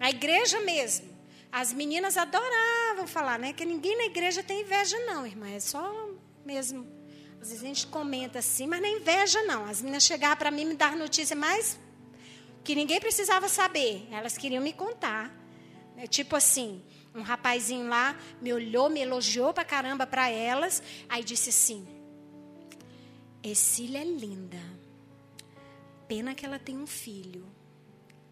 A 0.00 0.10
igreja 0.10 0.60
mesmo 0.60 1.18
as 1.50 1.72
meninas 1.72 2.16
adoravam 2.16 3.06
falar, 3.06 3.38
né? 3.38 3.52
Que 3.52 3.64
ninguém 3.64 3.96
na 3.96 4.04
igreja 4.04 4.42
tem 4.42 4.60
inveja, 4.60 4.98
não, 5.06 5.26
irmã. 5.26 5.48
É 5.48 5.60
só 5.60 6.08
mesmo. 6.44 6.86
Às 7.40 7.48
vezes 7.48 7.62
a 7.62 7.66
gente 7.66 7.86
comenta 7.86 8.38
assim, 8.38 8.66
mas 8.66 8.80
nem 8.80 8.98
inveja, 8.98 9.42
não. 9.44 9.64
As 9.64 9.80
meninas 9.80 10.04
chegavam 10.04 10.36
para 10.36 10.50
mim 10.50 10.64
me 10.64 10.74
dar 10.74 10.96
notícia 10.96 11.34
mais 11.34 11.78
que 12.62 12.74
ninguém 12.74 13.00
precisava 13.00 13.48
saber. 13.48 14.06
Elas 14.10 14.36
queriam 14.36 14.62
me 14.62 14.72
contar. 14.72 15.34
É 15.96 16.06
tipo 16.06 16.36
assim, 16.36 16.82
um 17.14 17.22
rapazinho 17.22 17.88
lá 17.88 18.16
me 18.40 18.52
olhou, 18.52 18.90
me 18.90 19.00
elogiou 19.00 19.54
pra 19.54 19.64
caramba 19.64 20.06
para 20.06 20.28
elas. 20.28 20.82
Aí 21.08 21.24
disse 21.24 21.48
assim: 21.48 21.86
Essília 23.42 24.00
é 24.00 24.04
linda. 24.04 24.60
Pena 26.06 26.34
que 26.34 26.44
ela 26.44 26.58
tem 26.58 26.76
um 26.76 26.86
filho. 26.86 27.46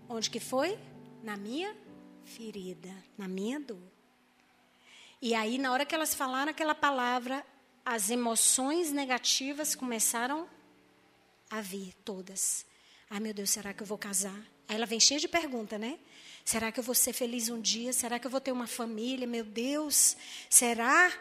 Onde 0.09 0.31
que 0.31 0.41
foi? 0.41 0.79
Na 1.23 1.37
minha 1.37 1.77
ferida, 2.25 2.91
na 3.17 3.29
minha 3.29 3.61
dor. 3.61 3.91
E 5.21 5.35
aí, 5.35 5.59
na 5.59 5.73
hora 5.73 5.87
que 5.87 5.95
elas 5.95 6.15
falaram 6.15 6.51
aquela 6.51 6.75
palavra, 6.75 7.45
as 7.85 8.11
emoções 8.11 8.93
negativas 8.93 9.75
começaram 9.75 10.49
a 11.51 11.61
vir, 11.61 11.95
todas. 12.05 12.67
Ai, 13.09 13.21
meu 13.21 13.33
Deus, 13.33 13.51
será 13.51 13.73
que 13.73 13.83
eu 13.83 13.87
vou 13.87 13.97
casar? 13.97 14.37
Aí 14.69 14.75
ela 14.75 14.87
vem 14.87 14.99
cheia 14.99 15.21
de 15.21 15.29
pergunta, 15.29 15.79
né? 15.79 15.99
Será 16.45 16.73
que 16.73 16.81
eu 16.81 16.85
vou 16.85 16.95
ser 16.95 17.13
feliz 17.13 17.49
um 17.49 17.61
dia? 17.61 17.93
Será 17.93 18.19
que 18.19 18.27
eu 18.27 18.31
vou 18.31 18.41
ter 18.41 18.53
uma 18.53 18.67
família? 18.67 19.27
Meu 19.27 19.45
Deus, 19.45 20.17
será? 20.51 21.13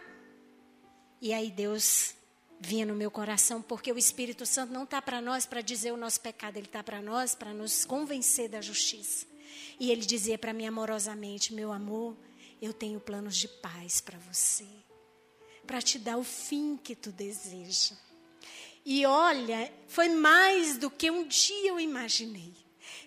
E 1.22 1.34
aí 1.34 1.52
Deus 1.52 2.16
vinha 2.60 2.86
no 2.86 2.96
meu 2.96 3.12
coração, 3.12 3.62
porque 3.62 3.92
o 3.92 3.98
Espírito 3.98 4.46
Santo 4.46 4.74
não 4.74 4.84
está 4.84 5.02
para 5.02 5.22
nós 5.22 5.46
para 5.46 5.62
dizer 5.62 5.92
o 5.92 5.98
nosso 5.98 6.22
pecado, 6.22 6.58
ele 6.58 6.66
está 6.66 6.84
para 6.84 7.02
nós 7.02 7.36
para 7.36 7.54
nos 7.54 7.86
convencer 7.86 8.50
da 8.50 8.62
justiça. 8.62 9.26
E 9.80 9.92
ele 9.92 10.06
dizia 10.06 10.38
para 10.38 10.54
mim 10.54 10.66
amorosamente: 10.66 11.54
Meu 11.54 11.72
amor, 11.72 12.16
eu 12.62 12.74
tenho 12.74 13.00
planos 13.00 13.38
de 13.38 13.48
paz 13.48 14.02
para 14.02 14.18
você, 14.20 14.68
para 15.66 15.82
te 15.82 16.00
dar 16.00 16.18
o 16.18 16.24
fim 16.24 16.78
que 16.78 16.96
tu 16.96 17.12
deseja. 17.12 17.96
E 18.86 19.06
olha, 19.06 19.72
foi 19.88 20.10
mais 20.10 20.78
do 20.78 20.92
que 20.92 21.10
um 21.10 21.28
dia 21.28 21.70
eu 21.70 21.80
imaginei. 21.80 22.54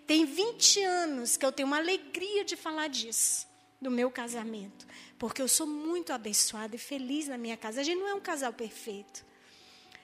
Tem 0.06 0.24
20 0.24 0.82
anos 0.82 1.36
que 1.36 1.46
eu 1.46 1.52
tenho 1.52 1.68
uma 1.68 1.76
alegria 1.76 2.44
de 2.44 2.56
falar 2.56 2.88
disso, 2.88 3.46
do 3.80 3.90
meu 3.90 4.10
casamento, 4.10 4.86
porque 5.18 5.40
eu 5.40 5.46
sou 5.46 5.66
muito 5.66 6.12
abençoada 6.12 6.74
e 6.74 6.78
feliz 6.78 7.28
na 7.28 7.38
minha 7.38 7.56
casa. 7.56 7.80
A 7.80 7.84
gente 7.84 7.98
não 7.98 8.08
é 8.08 8.14
um 8.14 8.20
casal 8.20 8.52
perfeito, 8.52 9.24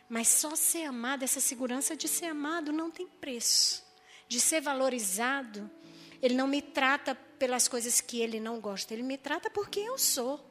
mas 0.09 0.29
só 0.29 0.55
ser 0.55 0.85
amado, 0.85 1.23
essa 1.23 1.41
segurança 1.41 1.97
de 1.97 2.09
ser 2.09 2.27
amado 2.27 2.73
não 2.73 2.91
tem 2.91 3.07
preço, 3.07 3.85
de 4.29 4.41
ser 4.41 4.61
valorizado 4.61 5.71
ele 6.25 6.35
não 6.35 6.47
me 6.47 6.63
trata 6.63 7.15
pelas 7.39 7.69
coisas 7.69 8.01
que 8.01 8.19
ele 8.19 8.41
não 8.41 8.59
gosta, 8.59 8.95
ele 8.95 9.03
me 9.03 9.19
trata 9.19 9.51
por 9.51 9.69
quem 9.69 9.85
eu 9.85 9.99
sou. 9.99 10.43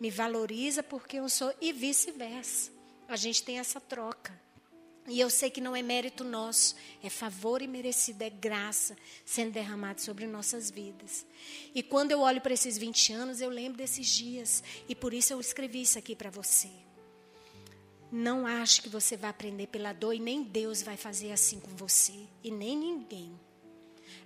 Me 0.00 0.10
valoriza 0.10 0.82
por 0.82 1.06
quem 1.06 1.20
eu 1.20 1.28
sou 1.28 1.54
e 1.60 1.72
vice-versa. 1.72 2.72
A 3.06 3.14
gente 3.14 3.40
tem 3.44 3.60
essa 3.60 3.80
troca. 3.80 4.36
E 5.06 5.20
eu 5.20 5.30
sei 5.30 5.48
que 5.48 5.60
não 5.60 5.76
é 5.76 5.80
mérito 5.80 6.24
nosso, 6.24 6.74
é 7.04 7.08
favor 7.08 7.62
e 7.62 7.68
merecido, 7.68 8.22
é 8.22 8.28
graça 8.28 8.96
sendo 9.24 9.52
derramado 9.52 10.00
sobre 10.00 10.26
nossas 10.26 10.72
vidas. 10.72 11.24
E 11.72 11.84
quando 11.84 12.10
eu 12.10 12.18
olho 12.18 12.40
para 12.40 12.54
esses 12.54 12.76
20 12.76 13.12
anos, 13.12 13.40
eu 13.40 13.48
lembro 13.48 13.78
desses 13.78 14.08
dias. 14.08 14.64
E 14.88 14.94
por 14.96 15.14
isso 15.14 15.32
eu 15.32 15.38
escrevi 15.38 15.82
isso 15.82 15.96
aqui 15.96 16.16
para 16.16 16.30
você. 16.30 16.85
Não 18.10 18.46
ache 18.46 18.82
que 18.82 18.88
você 18.88 19.16
vai 19.16 19.30
aprender 19.30 19.66
pela 19.66 19.92
dor 19.92 20.14
e 20.14 20.20
nem 20.20 20.42
Deus 20.42 20.82
vai 20.82 20.96
fazer 20.96 21.32
assim 21.32 21.58
com 21.58 21.74
você. 21.74 22.26
E 22.42 22.50
nem 22.50 22.76
ninguém. 22.76 23.38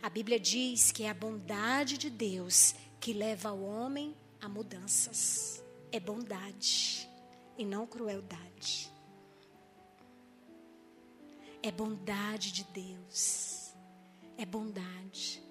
A 0.03 0.09
Bíblia 0.09 0.39
diz 0.39 0.93
que 0.93 1.05
é 1.05 1.11
a 1.11 1.15
bondade 1.15 1.99
de 1.99 2.11
Deus 2.11 2.75
que 3.01 3.13
leva 3.13 3.53
o 3.53 3.65
homem 3.65 4.15
a 4.41 4.49
mudanças. 4.49 5.63
É 5.91 5.99
bondade 5.99 7.09
e 7.59 7.65
não 7.65 7.87
crueldade. 7.87 8.91
É 11.63 11.71
bondade 11.71 12.53
de 12.53 12.65
Deus. 12.65 13.75
É 14.39 14.47
bondade. 14.47 15.43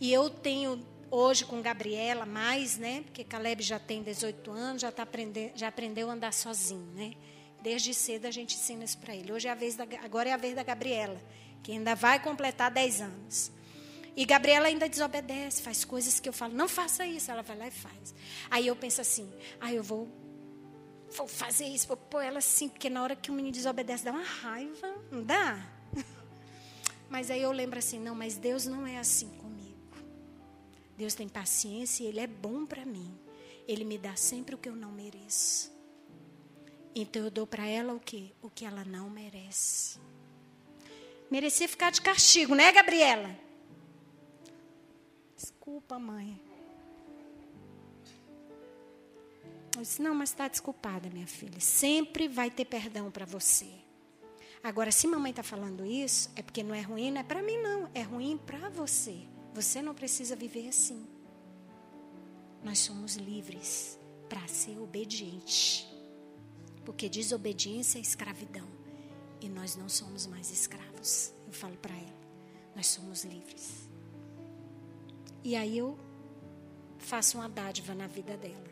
E 0.00 0.12
eu 0.12 0.28
tenho 0.28 0.84
hoje 1.10 1.44
com 1.44 1.62
Gabriela, 1.62 2.26
mais, 2.26 2.76
né? 2.76 3.02
Porque 3.02 3.24
Caleb 3.24 3.62
já 3.62 3.78
tem 3.78 4.02
18 4.02 4.50
anos, 4.50 4.82
já, 4.82 4.92
tá 4.92 5.04
aprendendo, 5.04 5.56
já 5.56 5.68
aprendeu 5.68 6.10
a 6.10 6.12
andar 6.12 6.32
sozinho, 6.32 6.92
né? 6.92 7.14
Desde 7.64 7.94
cedo 7.94 8.26
a 8.26 8.30
gente 8.30 8.56
ensina 8.56 8.84
isso 8.84 8.98
para 8.98 9.16
ele. 9.16 9.32
Hoje 9.32 9.48
é 9.48 9.50
a 9.50 9.54
vez 9.54 9.74
da, 9.74 9.84
agora 10.02 10.28
é 10.28 10.32
a 10.34 10.36
vez 10.36 10.54
da 10.54 10.62
Gabriela, 10.62 11.18
que 11.62 11.72
ainda 11.72 11.94
vai 11.94 12.20
completar 12.20 12.70
10 12.70 13.00
anos. 13.00 13.50
E 14.14 14.26
Gabriela 14.26 14.66
ainda 14.66 14.86
desobedece, 14.86 15.62
faz 15.62 15.82
coisas 15.82 16.20
que 16.20 16.28
eu 16.28 16.32
falo, 16.34 16.52
não 16.52 16.68
faça 16.68 17.06
isso. 17.06 17.30
Ela 17.30 17.40
vai 17.40 17.56
lá 17.56 17.66
e 17.66 17.70
faz. 17.70 18.14
Aí 18.50 18.66
eu 18.66 18.76
penso 18.76 19.00
assim, 19.00 19.32
ah, 19.58 19.72
eu 19.72 19.82
vou, 19.82 20.06
vou 21.16 21.26
fazer 21.26 21.64
isso, 21.64 21.88
vou 21.88 21.96
pôr 21.96 22.20
ela 22.20 22.40
assim, 22.40 22.68
porque 22.68 22.90
na 22.90 23.02
hora 23.02 23.16
que 23.16 23.30
o 23.30 23.34
menino 23.34 23.54
desobedece 23.54 24.04
dá 24.04 24.12
uma 24.12 24.22
raiva, 24.22 24.94
não 25.10 25.22
dá? 25.22 25.66
Mas 27.08 27.30
aí 27.30 27.40
eu 27.40 27.50
lembro 27.50 27.78
assim, 27.78 27.98
não, 27.98 28.14
mas 28.14 28.36
Deus 28.36 28.66
não 28.66 28.86
é 28.86 28.98
assim 28.98 29.28
comigo. 29.38 29.96
Deus 30.98 31.14
tem 31.14 31.28
paciência 31.28 32.04
e 32.04 32.08
Ele 32.08 32.20
é 32.20 32.26
bom 32.26 32.66
para 32.66 32.84
mim. 32.84 33.18
Ele 33.66 33.84
me 33.84 33.96
dá 33.96 34.16
sempre 34.16 34.54
o 34.54 34.58
que 34.58 34.68
eu 34.68 34.76
não 34.76 34.90
mereço. 34.90 35.73
Então 36.94 37.24
eu 37.24 37.30
dou 37.30 37.46
para 37.46 37.66
ela 37.66 37.92
o 37.92 38.00
quê? 38.00 38.32
O 38.40 38.48
que 38.48 38.64
ela 38.64 38.84
não 38.84 39.10
merece. 39.10 39.98
Merecia 41.30 41.68
ficar 41.68 41.90
de 41.90 42.00
castigo, 42.00 42.54
né, 42.54 42.70
Gabriela? 42.70 43.36
Desculpa, 45.36 45.98
mãe. 45.98 46.40
Eu 49.76 49.82
disse, 49.82 50.00
não, 50.00 50.14
mas 50.14 50.30
está 50.30 50.46
desculpada, 50.46 51.10
minha 51.10 51.26
filha. 51.26 51.58
Sempre 51.58 52.28
vai 52.28 52.50
ter 52.50 52.64
perdão 52.64 53.10
para 53.10 53.26
você. 53.26 53.66
Agora, 54.62 54.92
se 54.92 55.06
mamãe 55.08 55.30
está 55.30 55.42
falando 55.42 55.84
isso, 55.84 56.30
é 56.36 56.42
porque 56.42 56.62
não 56.62 56.74
é 56.74 56.80
ruim, 56.80 57.10
não 57.10 57.20
é 57.20 57.24
para 57.24 57.42
mim, 57.42 57.58
não. 57.58 57.90
É 57.92 58.02
ruim 58.02 58.38
para 58.38 58.68
você. 58.70 59.26
Você 59.52 59.82
não 59.82 59.94
precisa 59.94 60.36
viver 60.36 60.68
assim. 60.68 61.06
Nós 62.62 62.78
somos 62.78 63.16
livres 63.16 63.98
para 64.28 64.46
ser 64.46 64.78
obediente. 64.78 65.93
Porque 66.84 67.08
desobediência 67.08 67.98
é 67.98 68.00
escravidão. 68.00 68.66
E 69.40 69.48
nós 69.48 69.76
não 69.76 69.88
somos 69.88 70.26
mais 70.26 70.50
escravos. 70.50 71.32
Eu 71.46 71.52
falo 71.52 71.76
para 71.76 71.94
ela. 71.94 72.24
Nós 72.74 72.86
somos 72.88 73.24
livres. 73.24 73.88
E 75.42 75.54
aí 75.54 75.76
eu 75.76 75.98
faço 76.98 77.38
uma 77.38 77.48
dádiva 77.48 77.94
na 77.94 78.06
vida 78.06 78.36
dela. 78.36 78.70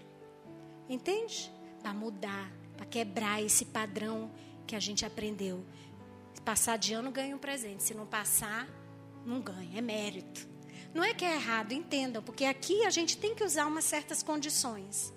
Entende? 0.89 1.53
Para 1.83 1.93
mudar, 1.93 2.51
para 2.77 2.87
quebrar 2.87 3.43
esse 3.43 3.67
padrão 3.67 4.31
que 4.67 4.75
a 4.75 4.81
gente 4.81 5.05
aprendeu. 5.05 5.65
Se 6.35 6.41
passar 6.41 6.79
de 6.79 6.95
ano, 6.95 7.11
ganha 7.11 7.37
um 7.37 7.39
presente. 7.39 7.83
Se 7.83 7.95
não 7.95 8.07
passar, 8.07 8.69
não 9.25 9.41
ganha. 9.41 9.79
É 9.79 9.81
mérito. 9.81 10.49
Não 10.95 11.03
é 11.03 11.15
que 11.15 11.25
é 11.25 11.35
errado, 11.35 11.73
entendam, 11.73 12.23
porque 12.23 12.45
aqui 12.45 12.85
a 12.85 12.91
gente 12.91 13.17
tem 13.17 13.35
que 13.35 13.43
usar 13.43 13.67
umas 13.67 13.85
certas 13.85 14.23
condições. 14.23 15.13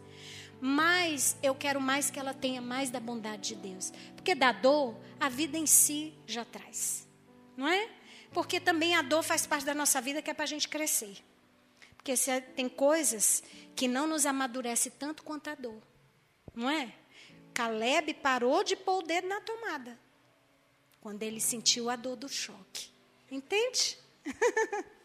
Mas 0.67 1.37
eu 1.43 1.53
quero 1.53 1.79
mais 1.79 2.09
que 2.09 2.19
ela 2.19 2.33
tenha 2.33 2.59
mais 2.59 2.89
da 2.89 2.99
bondade 2.99 3.49
de 3.49 3.55
Deus. 3.55 3.93
Porque 4.15 4.33
da 4.33 4.51
dor, 4.51 4.99
a 5.19 5.29
vida 5.29 5.59
em 5.59 5.67
si 5.67 6.11
já 6.25 6.43
traz. 6.43 7.07
Não 7.55 7.67
é? 7.67 7.87
Porque 8.33 8.59
também 8.59 8.95
a 8.95 9.03
dor 9.03 9.21
faz 9.21 9.45
parte 9.45 9.63
da 9.63 9.75
nossa 9.75 10.01
vida 10.01 10.23
que 10.23 10.31
é 10.31 10.33
para 10.33 10.45
a 10.45 10.47
gente 10.47 10.67
crescer. 10.67 11.23
Porque 11.95 12.17
se 12.17 12.41
tem 12.41 12.67
coisas 12.67 13.43
que 13.75 13.87
não 13.87 14.07
nos 14.07 14.25
amadurece 14.25 14.89
tanto 14.89 15.21
quanto 15.21 15.51
a 15.51 15.53
dor. 15.53 15.79
Não 16.55 16.67
é? 16.67 16.91
Caleb 17.53 18.15
parou 18.15 18.63
de 18.63 18.75
pôr 18.75 19.03
o 19.03 19.05
dedo 19.05 19.27
na 19.27 19.41
tomada 19.41 19.99
quando 20.99 21.21
ele 21.21 21.39
sentiu 21.39 21.91
a 21.91 21.95
dor 21.95 22.15
do 22.15 22.27
choque. 22.27 22.89
Entende? 23.29 23.99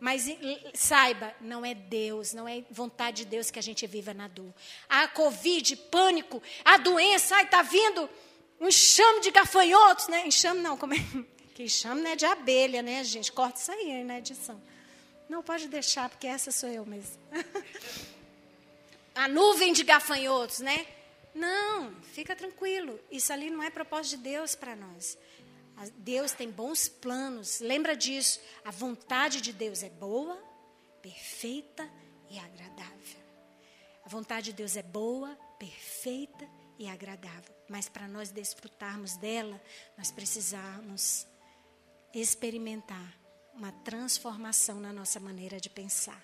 Mas 0.00 0.26
saiba, 0.74 1.34
não 1.40 1.64
é 1.64 1.74
Deus, 1.74 2.32
não 2.32 2.46
é 2.48 2.62
vontade 2.70 3.24
de 3.24 3.30
Deus 3.30 3.50
que 3.50 3.58
a 3.58 3.62
gente 3.62 3.86
viva 3.86 4.14
na 4.14 4.28
dor. 4.28 4.52
A 4.88 5.08
Covid, 5.08 5.74
pânico, 5.76 6.40
a 6.64 6.76
doença, 6.76 7.36
ai, 7.36 7.48
tá 7.48 7.62
vindo 7.62 8.08
um 8.60 8.68
enxame 8.68 9.20
de 9.20 9.30
gafanhotos, 9.30 10.08
né? 10.08 10.26
Enxame 10.26 10.60
não, 10.60 10.76
como 10.76 10.94
é? 10.94 10.98
Que 11.54 11.64
enxame 11.64 12.00
não 12.02 12.10
é 12.12 12.14
de 12.14 12.24
abelha, 12.24 12.82
né, 12.82 13.02
gente? 13.02 13.32
Corta 13.32 13.58
isso 13.58 13.72
aí 13.72 14.04
na 14.04 14.18
edição. 14.18 14.62
Não, 15.28 15.42
pode 15.42 15.66
deixar, 15.66 16.08
porque 16.08 16.28
essa 16.28 16.52
sou 16.52 16.68
eu 16.68 16.86
mesmo. 16.86 17.18
a 19.12 19.26
nuvem 19.26 19.72
de 19.72 19.82
gafanhotos, 19.82 20.60
né? 20.60 20.86
Não, 21.34 21.92
fica 22.14 22.36
tranquilo. 22.36 22.98
Isso 23.10 23.32
ali 23.32 23.50
não 23.50 23.60
é 23.62 23.70
propósito 23.70 24.16
de 24.16 24.22
Deus 24.22 24.54
para 24.54 24.76
nós. 24.76 25.18
Deus 25.96 26.32
tem 26.32 26.50
bons 26.50 26.88
planos. 26.88 27.60
Lembra 27.60 27.96
disso. 27.96 28.40
A 28.64 28.70
vontade 28.70 29.40
de 29.40 29.52
Deus 29.52 29.82
é 29.82 29.90
boa, 29.90 30.36
perfeita 31.00 31.88
e 32.28 32.38
agradável. 32.38 33.20
A 34.04 34.08
vontade 34.08 34.46
de 34.46 34.52
Deus 34.54 34.76
é 34.76 34.82
boa, 34.82 35.36
perfeita 35.58 36.48
e 36.78 36.88
agradável. 36.88 37.54
Mas 37.68 37.88
para 37.88 38.08
nós 38.08 38.30
desfrutarmos 38.30 39.16
dela, 39.16 39.60
nós 39.96 40.10
precisamos 40.10 41.26
experimentar 42.14 43.18
uma 43.54 43.72
transformação 43.84 44.80
na 44.80 44.92
nossa 44.92 45.20
maneira 45.20 45.60
de 45.60 45.68
pensar. 45.68 46.22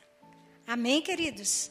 Amém, 0.67 1.03
queridos? 1.03 1.71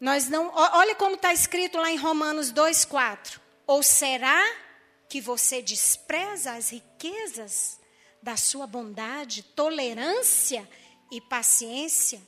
Nós 0.00 0.28
não, 0.28 0.52
olha 0.54 0.94
como 0.94 1.16
está 1.16 1.32
escrito 1.32 1.78
lá 1.78 1.90
em 1.90 1.96
Romanos 1.96 2.52
2,4. 2.52 3.40
Ou 3.66 3.82
será 3.82 4.42
que 5.10 5.20
você 5.20 5.60
despreza 5.60 6.52
as 6.52 6.70
riquezas 6.70 7.80
da 8.22 8.36
sua 8.36 8.66
bondade, 8.66 9.42
tolerância 9.42 10.66
e 11.10 11.20
paciência, 11.20 12.22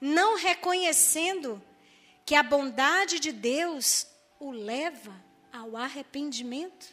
não 0.00 0.38
reconhecendo 0.38 1.62
que 2.24 2.34
a 2.34 2.42
bondade 2.42 3.20
de 3.20 3.30
Deus 3.30 4.06
o 4.40 4.50
leva 4.50 5.14
ao 5.52 5.76
arrependimento? 5.76 6.88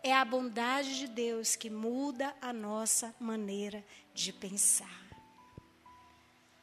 É 0.00 0.14
a 0.14 0.24
bondade 0.24 0.96
de 0.96 1.08
Deus 1.08 1.56
que 1.56 1.68
muda 1.68 2.34
a 2.40 2.52
nossa 2.52 3.12
maneira 3.18 3.84
de 4.14 4.32
pensar. 4.32 5.06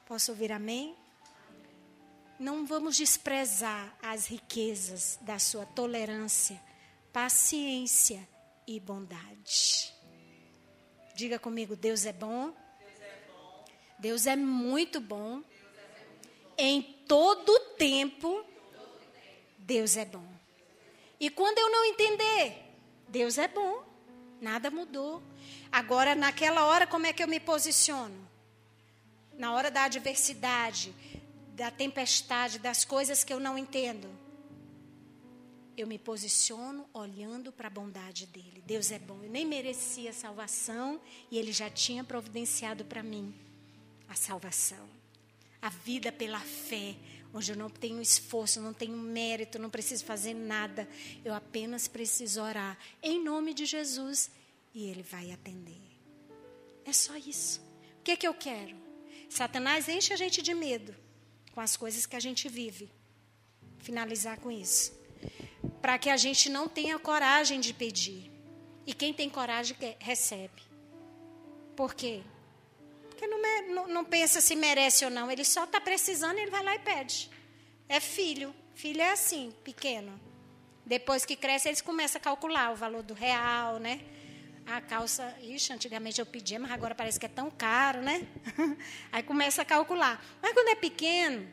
Posso 0.08 0.32
ouvir 0.32 0.54
amém? 0.54 0.96
não 2.40 2.66
vamos 2.66 2.98
desprezar 2.98 3.96
as 4.02 4.28
riquezas 4.28 5.18
da 5.22 5.40
sua 5.40 5.66
tolerância, 5.66 6.62
paciência 7.16 8.28
e 8.68 8.78
bondade. 8.78 9.94
Diga 11.16 11.40
comigo, 11.40 11.74
Deus 11.74 12.06
é 12.06 12.12
bom. 12.12 12.54
Deus 13.98 14.28
é 14.28 14.36
muito 14.36 15.00
bom. 15.00 15.42
Em 16.58 16.82
todo 17.08 17.58
tempo, 17.78 18.46
Deus 19.58 19.96
é 19.96 20.04
bom. 20.04 20.28
E 21.18 21.30
quando 21.30 21.58
eu 21.58 21.72
não 21.72 21.86
entender, 21.86 22.62
Deus 23.08 23.38
é 23.38 23.48
bom. 23.48 23.86
Nada 24.42 24.70
mudou. 24.70 25.24
Agora, 25.72 26.16
naquela 26.16 26.66
hora, 26.66 26.86
como 26.86 27.06
é 27.06 27.14
que 27.14 27.24
eu 27.24 27.30
me 27.30 27.40
posiciono? 27.40 28.28
Na 29.38 29.54
hora 29.54 29.72
da 29.72 29.84
adversidade, 29.84 30.94
da 31.54 31.72
tempestade, 31.72 32.60
das 32.60 32.84
coisas 32.84 33.24
que 33.24 33.32
eu 33.32 33.40
não 33.40 33.58
entendo. 33.58 34.25
Eu 35.78 35.88
me 35.88 36.00
posiciono 36.00 36.88
olhando 36.94 37.52
para 37.52 37.68
a 37.68 37.72
bondade 37.72 38.26
dele. 38.28 38.64
Deus 38.66 38.92
é 38.92 39.00
bom. 39.00 39.22
Eu 39.22 39.30
nem 39.30 39.46
merecia 39.46 40.14
salvação 40.14 41.02
e 41.30 41.38
ele 41.38 41.52
já 41.52 41.70
tinha 41.70 42.04
providenciado 42.04 42.86
para 42.86 43.04
mim 43.04 43.34
a 44.08 44.16
salvação. 44.16 44.88
A 45.62 45.70
vida 45.70 46.12
pela 46.12 46.40
fé, 46.40 46.96
onde 47.34 47.52
eu 47.52 47.58
não 47.58 47.70
tenho 47.70 48.02
esforço, 48.02 48.62
não 48.62 48.74
tenho 48.74 48.96
mérito, 48.96 49.60
não 49.60 49.70
preciso 49.70 50.06
fazer 50.06 50.34
nada. 50.34 50.88
Eu 51.24 51.34
apenas 51.34 51.88
preciso 51.88 52.42
orar 52.42 52.78
em 53.04 53.22
nome 53.22 53.54
de 53.54 53.66
Jesus 53.66 54.32
e 54.74 54.86
ele 54.86 55.04
vai 55.04 55.32
atender. 55.32 55.82
É 56.86 56.94
só 56.94 57.18
isso. 57.18 57.60
O 58.00 58.04
que, 58.04 58.12
é 58.12 58.16
que 58.16 58.28
eu 58.28 58.34
quero? 58.34 58.76
Satanás 59.30 59.90
enche 59.90 60.14
a 60.14 60.16
gente 60.16 60.42
de 60.42 60.54
medo 60.54 60.96
com 61.52 61.60
as 61.60 61.76
coisas 61.76 62.06
que 62.06 62.16
a 62.16 62.20
gente 62.20 62.48
vive. 62.48 62.90
Finalizar 63.80 64.40
com 64.40 64.52
isso. 64.52 64.94
Para 65.82 65.98
que 65.98 66.10
a 66.10 66.18
gente 66.18 66.50
não 66.50 66.68
tenha 66.68 66.98
coragem 66.98 67.60
de 67.60 67.74
pedir. 67.74 68.32
E 68.86 68.94
quem 68.94 69.14
tem 69.14 69.30
coragem 69.30 69.76
recebe. 70.00 70.62
Por 71.76 71.94
quê? 71.94 72.22
Porque 73.10 73.28
não, 73.28 73.40
não, 73.74 73.88
não 73.88 74.06
pensa 74.06 74.42
se 74.42 74.56
merece 74.56 75.06
ou 75.06 75.12
não. 75.12 75.32
Ele 75.32 75.44
só 75.44 75.64
está 75.64 75.80
precisando, 75.82 76.38
ele 76.38 76.52
vai 76.52 76.64
lá 76.64 76.76
e 76.76 76.80
pede. 76.80 77.30
É 77.88 78.00
filho. 78.00 78.54
Filho 78.74 79.02
é 79.02 79.12
assim, 79.12 79.54
pequeno. 79.64 80.20
Depois 80.86 81.26
que 81.26 81.36
cresce, 81.36 81.70
eles 81.70 81.82
começam 81.82 82.20
a 82.20 82.24
calcular 82.24 82.72
o 82.72 82.76
valor 82.76 83.02
do 83.02 83.14
real, 83.14 83.80
né? 83.80 84.02
a 84.66 84.82
calça, 84.82 85.36
ixi, 85.42 85.72
antigamente 85.72 86.20
eu 86.20 86.26
pedia, 86.26 86.60
mas 86.60 86.72
agora 86.72 86.96
parece 86.96 87.20
que 87.20 87.26
é 87.26 87.30
tão 87.30 87.52
caro, 87.52 88.02
né? 88.02 88.28
Aí 89.12 89.22
começa 89.22 89.62
a 89.62 89.66
calcular. 89.66 90.24
Mas 90.42 90.54
quando 90.54 90.70
é 90.70 90.76
pequeno, 90.76 91.48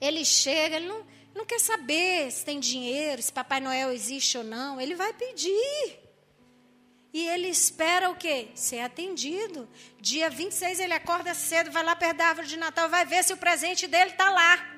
ele 0.00 0.24
chega, 0.24 0.76
ele 0.76 0.86
não, 0.86 1.04
não 1.34 1.46
quer 1.46 1.60
saber 1.60 2.30
se 2.30 2.44
tem 2.44 2.60
dinheiro, 2.60 3.22
se 3.22 3.32
Papai 3.32 3.60
Noel 3.60 3.92
existe 3.92 4.36
ou 4.38 4.44
não, 4.44 4.80
ele 4.80 4.94
vai 4.94 5.12
pedir. 5.12 5.98
E 7.12 7.28
ele 7.28 7.48
espera 7.48 8.10
o 8.10 8.16
quê? 8.16 8.48
Ser 8.54 8.80
atendido. 8.80 9.68
Dia 10.00 10.30
26 10.30 10.80
ele 10.80 10.94
acorda 10.94 11.34
cedo, 11.34 11.70
vai 11.70 11.82
lá 11.82 11.94
perto 11.94 12.16
da 12.16 12.26
árvore 12.26 12.46
de 12.46 12.56
Natal, 12.56 12.88
vai 12.88 13.04
ver 13.04 13.22
se 13.22 13.32
o 13.32 13.36
presente 13.36 13.86
dele 13.86 14.10
está 14.10 14.30
lá. 14.30 14.72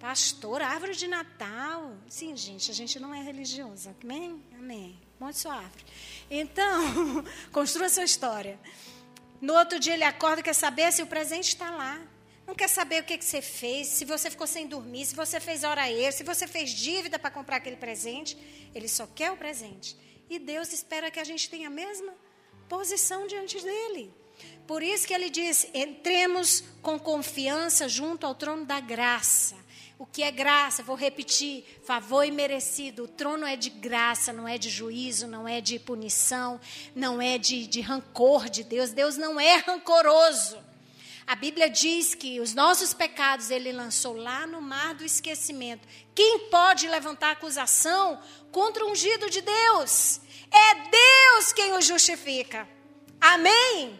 Pastor, 0.00 0.60
árvore 0.62 0.96
de 0.96 1.06
Natal. 1.06 1.96
Sim, 2.08 2.36
gente, 2.36 2.72
a 2.72 2.74
gente 2.74 2.98
não 2.98 3.14
é 3.14 3.22
religioso. 3.22 3.94
Amém? 4.02 4.42
Amém. 4.58 5.00
Monte 5.20 5.38
sua 5.38 5.54
árvore. 5.54 5.84
Então, 6.28 7.24
construa 7.52 7.88
sua 7.88 8.02
história. 8.02 8.58
No 9.40 9.54
outro 9.54 9.78
dia 9.78 9.94
ele 9.94 10.02
acorda 10.02 10.42
quer 10.42 10.54
saber 10.54 10.92
se 10.92 11.02
o 11.02 11.06
presente 11.06 11.48
está 11.48 11.70
lá. 11.70 12.00
Não 12.52 12.56
quer 12.56 12.68
saber 12.68 13.00
o 13.00 13.06
que, 13.06 13.16
que 13.16 13.24
você 13.24 13.40
fez, 13.40 13.88
se 13.88 14.04
você 14.04 14.28
ficou 14.28 14.46
sem 14.46 14.66
dormir, 14.66 15.06
se 15.06 15.14
você 15.14 15.40
fez 15.40 15.64
hora 15.64 15.90
extra, 15.90 16.18
se 16.18 16.22
você 16.22 16.46
fez 16.46 16.68
dívida 16.68 17.18
para 17.18 17.30
comprar 17.30 17.56
aquele 17.56 17.76
presente. 17.76 18.36
Ele 18.74 18.88
só 18.88 19.06
quer 19.06 19.32
o 19.32 19.38
presente. 19.38 19.96
E 20.28 20.38
Deus 20.38 20.70
espera 20.70 21.10
que 21.10 21.18
a 21.18 21.24
gente 21.24 21.48
tenha 21.48 21.68
a 21.68 21.70
mesma 21.70 22.12
posição 22.68 23.26
diante 23.26 23.58
dele. 23.58 24.12
Por 24.66 24.82
isso 24.82 25.06
que 25.06 25.14
ele 25.14 25.30
diz: 25.30 25.66
entremos 25.72 26.62
com 26.82 26.98
confiança 26.98 27.88
junto 27.88 28.26
ao 28.26 28.34
trono 28.34 28.66
da 28.66 28.80
graça. 28.80 29.56
O 29.98 30.04
que 30.04 30.22
é 30.22 30.30
graça? 30.30 30.82
Vou 30.82 30.94
repetir: 30.94 31.64
favor 31.86 32.22
imerecido. 32.22 33.04
O 33.04 33.08
trono 33.08 33.46
é 33.46 33.56
de 33.56 33.70
graça, 33.70 34.30
não 34.30 34.46
é 34.46 34.58
de 34.58 34.68
juízo, 34.68 35.26
não 35.26 35.48
é 35.48 35.62
de 35.62 35.78
punição, 35.78 36.60
não 36.94 37.18
é 37.18 37.38
de, 37.38 37.66
de 37.66 37.80
rancor 37.80 38.50
de 38.50 38.62
Deus. 38.62 38.90
Deus 38.90 39.16
não 39.16 39.40
é 39.40 39.56
rancoroso. 39.56 40.58
A 41.32 41.34
Bíblia 41.34 41.70
diz 41.70 42.14
que 42.14 42.40
os 42.40 42.52
nossos 42.52 42.92
pecados 42.92 43.50
ele 43.50 43.72
lançou 43.72 44.14
lá 44.14 44.46
no 44.46 44.60
mar 44.60 44.92
do 44.92 45.02
esquecimento. 45.02 45.88
Quem 46.14 46.40
pode 46.50 46.86
levantar 46.86 47.30
acusação 47.30 48.20
contra 48.50 48.84
o 48.84 48.90
ungido 48.90 49.30
de 49.30 49.40
Deus? 49.40 50.20
É 50.50 50.74
Deus 50.90 51.50
quem 51.54 51.72
o 51.72 51.80
justifica. 51.80 52.68
Amém? 53.18 53.98